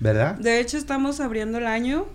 ¿Verdad? 0.00 0.34
De 0.34 0.58
hecho, 0.58 0.76
estamos 0.76 1.20
abriendo 1.20 1.58
el 1.58 1.68
año 1.68 2.06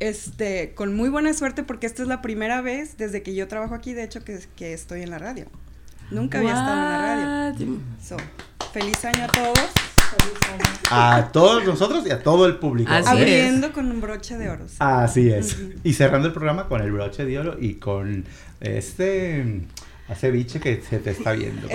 este, 0.00 0.72
con 0.74 0.96
muy 0.96 1.10
buena 1.10 1.34
suerte 1.34 1.62
porque 1.62 1.88
esta 1.88 2.00
es 2.00 2.08
la 2.08 2.22
primera 2.22 2.62
vez 2.62 2.96
desde 2.96 3.22
que 3.22 3.34
yo 3.34 3.48
trabajo 3.48 3.74
aquí, 3.74 3.92
de 3.92 4.04
hecho, 4.04 4.24
que, 4.24 4.38
que 4.56 4.72
estoy 4.72 5.02
en 5.02 5.10
la 5.10 5.18
radio. 5.18 5.44
Nunca 6.12 6.38
había 6.38 6.50
estado 6.50 6.72
en 6.72 6.88
la 6.88 6.98
radio. 6.98 7.78
So, 8.06 8.16
feliz 8.72 9.02
año 9.04 9.24
a 9.24 9.28
todos. 9.28 9.58
A 10.90 11.30
todos 11.32 11.64
nosotros 11.64 12.06
y 12.06 12.10
a 12.10 12.22
todo 12.22 12.44
el 12.44 12.56
público. 12.56 12.92
Abriendo 12.92 13.72
con 13.72 13.90
un 13.90 14.02
broche 14.02 14.36
de 14.36 14.50
oro. 14.50 14.66
Así 14.78 15.30
es. 15.30 15.56
Y 15.82 15.94
cerrando 15.94 16.28
el 16.28 16.34
programa 16.34 16.68
con 16.68 16.82
el 16.82 16.92
broche 16.92 17.24
de 17.24 17.38
oro 17.38 17.56
y 17.58 17.76
con 17.76 18.26
este 18.60 19.62
a 20.12 20.14
ceviche 20.14 20.60
que 20.60 20.82
se 20.88 20.98
te 20.98 21.10
está 21.10 21.32
viendo. 21.32 21.68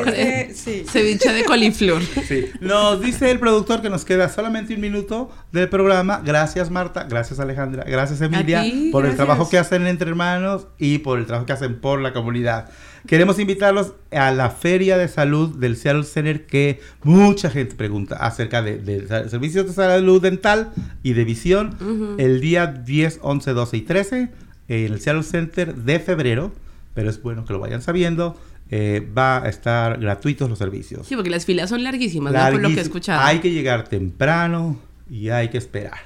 sí. 0.53 0.85
Ceviche 0.87 1.33
de 1.33 1.43
coliflor. 1.43 2.01
Sí. 2.27 2.45
Nos 2.61 3.01
dice 3.01 3.29
el 3.31 3.39
productor 3.39 3.81
que 3.81 3.89
nos 3.89 4.05
queda 4.05 4.29
solamente 4.29 4.73
un 4.73 4.81
minuto 4.81 5.29
del 5.51 5.69
programa. 5.69 6.21
Gracias 6.23 6.69
Marta, 6.69 7.05
gracias 7.09 7.39
Alejandra, 7.39 7.83
gracias 7.83 8.21
Emilia 8.21 8.63
por 8.91 9.05
el 9.05 9.15
trabajo 9.15 9.49
que 9.49 9.57
hacen 9.57 9.87
entre 9.87 10.09
hermanos 10.09 10.67
y 10.77 10.99
por 10.99 11.19
el 11.19 11.25
trabajo 11.25 11.45
que 11.45 11.53
hacen 11.53 11.79
por 11.79 11.99
la 12.01 12.13
comunidad. 12.13 12.69
Queremos 13.07 13.39
invitarlos 13.39 13.93
a 14.11 14.31
la 14.31 14.49
Feria 14.49 14.97
de 14.97 15.07
Salud 15.07 15.57
del 15.57 15.77
Seattle 15.77 16.03
Center 16.03 16.45
que 16.45 16.81
mucha 17.03 17.49
gente 17.49 17.75
pregunta 17.75 18.17
acerca 18.17 18.61
de, 18.61 19.07
servicios 19.29 19.67
de 19.67 19.73
salud 19.73 20.21
dental 20.21 20.73
y 21.03 21.13
de 21.13 21.23
visión 21.23 22.15
el 22.17 22.41
día 22.41 22.67
10, 22.67 23.19
11, 23.21 23.51
12 23.53 23.77
y 23.77 23.81
13 23.81 24.29
en 24.67 24.93
el 24.93 24.99
Seattle 24.99 25.23
Center 25.23 25.75
de 25.75 25.99
febrero 25.99 26.51
pero 26.97 27.11
es 27.11 27.21
bueno 27.21 27.45
que 27.45 27.53
lo 27.53 27.59
vayan 27.59 27.83
sabiendo. 27.83 28.35
Eh, 28.71 29.07
va 29.15 29.43
a 29.43 29.49
estar 29.49 29.99
gratuitos 29.99 30.49
los 30.49 30.57
servicios. 30.57 31.05
Sí, 31.05 31.13
porque 31.13 31.29
las 31.29 31.45
filas 31.45 31.69
son 31.69 31.83
larguísimas, 31.83 32.33
¿no? 32.33 32.51
por 32.51 32.59
lo 32.59 32.69
que 32.69 32.77
he 32.77 32.81
escuchado. 32.81 33.21
Hay 33.21 33.37
que 33.37 33.51
llegar 33.51 33.87
temprano 33.87 34.79
y 35.07 35.29
hay 35.29 35.49
que 35.49 35.59
esperar. 35.59 35.99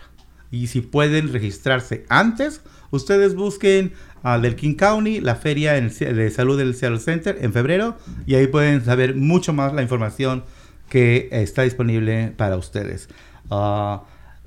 Y 0.51 0.67
si 0.67 0.81
pueden 0.81 1.31
registrarse 1.31 2.05
antes, 2.09 2.59
ustedes 2.89 3.35
busquen 3.35 3.93
al 4.21 4.41
del 4.41 4.57
King 4.57 4.75
County, 4.75 5.21
la 5.21 5.35
feria 5.35 5.79
de 5.79 6.29
salud 6.29 6.57
del 6.57 6.75
Seattle 6.75 6.99
Center 6.99 7.37
en 7.39 7.53
febrero, 7.53 7.95
y 8.27 8.35
ahí 8.35 8.47
pueden 8.47 8.83
saber 8.83 9.15
mucho 9.15 9.53
más 9.53 9.73
la 9.73 9.83
información 9.83 10.43
que 10.89 11.29
está 11.31 11.61
disponible 11.61 12.33
para 12.35 12.57
ustedes. 12.57 13.07
Uh, 13.49 13.99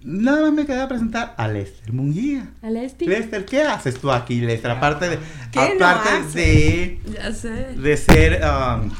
Nada 0.04 0.42
más 0.42 0.52
me 0.52 0.66
queda 0.66 0.86
presentar 0.86 1.34
a 1.38 1.48
Lester 1.48 1.90
Munguía. 1.90 2.50
A 2.60 2.68
Lester. 2.68 3.08
Lester, 3.08 3.46
¿qué 3.46 3.62
haces 3.62 3.98
tú 3.98 4.12
aquí, 4.12 4.38
Lester? 4.42 4.70
Aparte 4.70 5.08
de, 5.08 5.18
aparte 5.54 6.10
de, 6.34 7.00
ya 7.10 7.32
sé. 7.32 7.48
de 7.74 7.96
ser 7.96 8.42
um, 8.44 8.90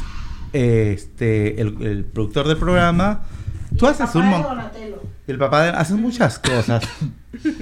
este 0.55 1.61
el, 1.61 1.83
el, 1.83 2.05
productor 2.07 2.49
del 2.49 2.57
programa, 2.57 3.21
tú 3.77 3.87
haces 3.87 4.15
un 4.15 4.29
montón. 4.29 4.59
El 5.27 5.39
papá 5.39 5.65
de 5.65 5.71
haces 5.71 5.97
muchas 5.97 6.39
cosas. 6.39 6.83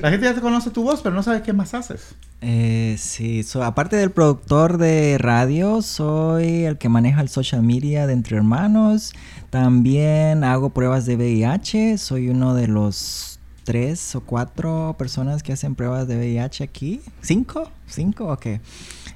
La 0.00 0.10
gente 0.10 0.26
ya 0.26 0.34
te 0.34 0.40
conoce 0.40 0.70
tu 0.70 0.84
voz, 0.84 1.00
pero 1.00 1.14
no 1.14 1.22
sabe 1.24 1.42
qué 1.42 1.52
más 1.52 1.74
haces. 1.74 2.14
Eh, 2.42 2.96
sí, 2.98 3.44
aparte 3.60 3.96
del 3.96 4.10
productor 4.10 4.78
de 4.78 5.16
radio, 5.18 5.82
soy 5.82 6.64
el 6.64 6.78
que 6.78 6.88
maneja 6.88 7.20
el 7.20 7.28
social 7.28 7.62
media 7.62 8.06
de 8.06 8.12
Entre 8.12 8.36
Hermanos. 8.36 9.12
También 9.50 10.44
hago 10.44 10.70
pruebas 10.70 11.06
de 11.06 11.16
VIH. 11.16 11.98
Soy 11.98 12.28
uno 12.28 12.54
de 12.54 12.68
los 12.68 13.31
tres 13.64 14.14
o 14.14 14.20
cuatro 14.20 14.94
personas 14.98 15.42
que 15.42 15.52
hacen 15.52 15.74
pruebas 15.74 16.08
de 16.08 16.16
VIH 16.16 16.64
aquí. 16.64 17.00
¿Cinco? 17.20 17.70
¿Cinco? 17.86 18.26
Ok. 18.26 18.46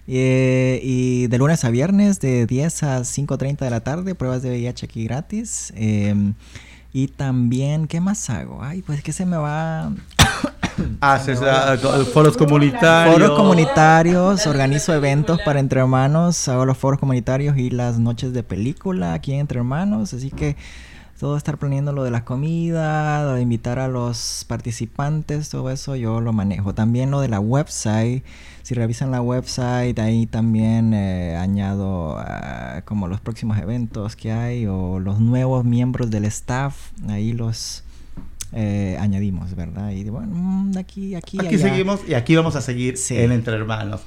Eh, 0.09 0.81
y 0.83 1.27
de 1.27 1.39
lunes 1.39 1.65
a 1.65 1.71
viernes, 1.71 2.21
de 2.21 2.47
10 2.47 2.83
a 2.85 3.01
5.30 3.01 3.59
de 3.59 3.71
la 3.71 3.81
tarde, 3.81 4.15
pruebas 4.15 4.43
de 4.43 4.51
VIH 4.51 4.87
aquí 4.87 5.05
gratis. 5.05 5.73
Em, 5.77 6.35
y 6.93 7.09
también, 7.09 7.89
¿qué 7.89 8.01
más 8.01 8.31
hago? 8.31 8.63
Ay, 8.63 8.83
pues 8.83 9.03
que 9.03 9.13
se 9.13 9.27
me 9.27 9.37
va... 9.37 9.93
Haces 11.01 11.41
ah, 11.43 11.77
foros 12.13 12.37
comunitarios. 12.37 13.15
Foros 13.15 13.37
comunitarios, 13.37 14.47
organizo 14.47 14.95
eventos 14.95 15.41
para 15.45 15.59
Entre 15.59 15.81
Hermanos, 15.81 16.49
hago 16.49 16.65
los 16.65 16.79
foros 16.79 17.01
comunitarios 17.01 17.57
y 17.57 17.71
las 17.71 17.99
noches 17.99 18.33
de 18.33 18.43
película 18.43 19.15
aquí 19.15 19.33
en 19.33 19.41
Entre 19.41 19.59
Hermanos, 19.59 20.15
así 20.15 20.31
que 20.31 20.57
todo 21.19 21.37
estar 21.37 21.57
planeando 21.57 21.93
lo 21.93 22.05
de 22.05 22.11
la 22.11 22.25
comida, 22.25 23.35
de 23.35 23.41
invitar 23.41 23.79
a 23.79 23.89
los 23.89 24.45
participantes, 24.47 25.49
todo 25.49 25.71
eso 25.71 25.97
yo 25.97 26.21
lo 26.21 26.33
manejo. 26.33 26.75
También 26.75 27.11
lo 27.11 27.21
de 27.21 27.29
la 27.29 27.41
website, 27.41 28.23
si 28.63 28.75
revisan 28.75 29.11
la 29.11 29.23
website, 29.23 29.99
ahí 29.99 30.27
también 30.27 30.93
eh, 30.93 31.37
añado 31.37 32.19
ah, 32.19 32.83
como 32.85 33.09
los 33.09 33.21
próximos 33.21 33.59
eventos 33.59 34.17
que 34.17 34.33
hay 34.33 34.67
o 34.67 35.01
los 35.01 35.19
nuevos 35.21 35.65
miembros 35.65 36.11
del 36.11 36.27
staff, 36.27 36.93
ahí 37.09 37.33
los 37.33 37.83
eh, 38.59 38.97
añadimos, 38.99 39.55
¿verdad? 39.55 39.91
Y 39.91 40.09
bueno, 40.09 40.29
mm, 40.33 40.79
aquí, 40.79 41.15
aquí. 41.15 41.39
Aquí 41.39 41.59
seguimos 41.59 42.01
y 42.09 42.15
aquí 42.15 42.35
vamos 42.35 42.57
a 42.57 42.63
seguir 42.63 42.95
en 43.11 43.31
Entre 43.31 43.55
Hermanos. 43.55 44.01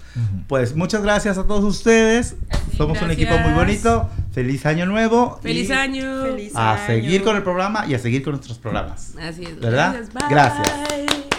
Pues 0.48 0.76
muchas 0.76 1.04
gracias 1.04 1.38
a 1.38 1.46
todos 1.46 1.64
ustedes. 1.64 2.36
Somos 2.76 3.00
un 3.04 3.12
equipo 3.12 3.38
muy 3.38 3.54
bonito. 3.54 4.10
Feliz 4.32 4.66
año 4.66 4.88
nuevo. 4.88 5.40
Feliz 5.44 5.70
año. 5.70 6.26
a 6.56 6.88
seguir 6.88 7.24
con 7.24 7.36
el 7.36 7.44
programa 7.44 7.86
y 7.88 7.94
a 7.94 8.00
seguir 8.00 8.24
con 8.24 8.34
nuestros 8.34 8.58
programas. 8.58 9.14
Así 9.22 9.44
es. 9.44 9.60
¿Verdad? 9.60 10.04
gracias. 10.32 11.30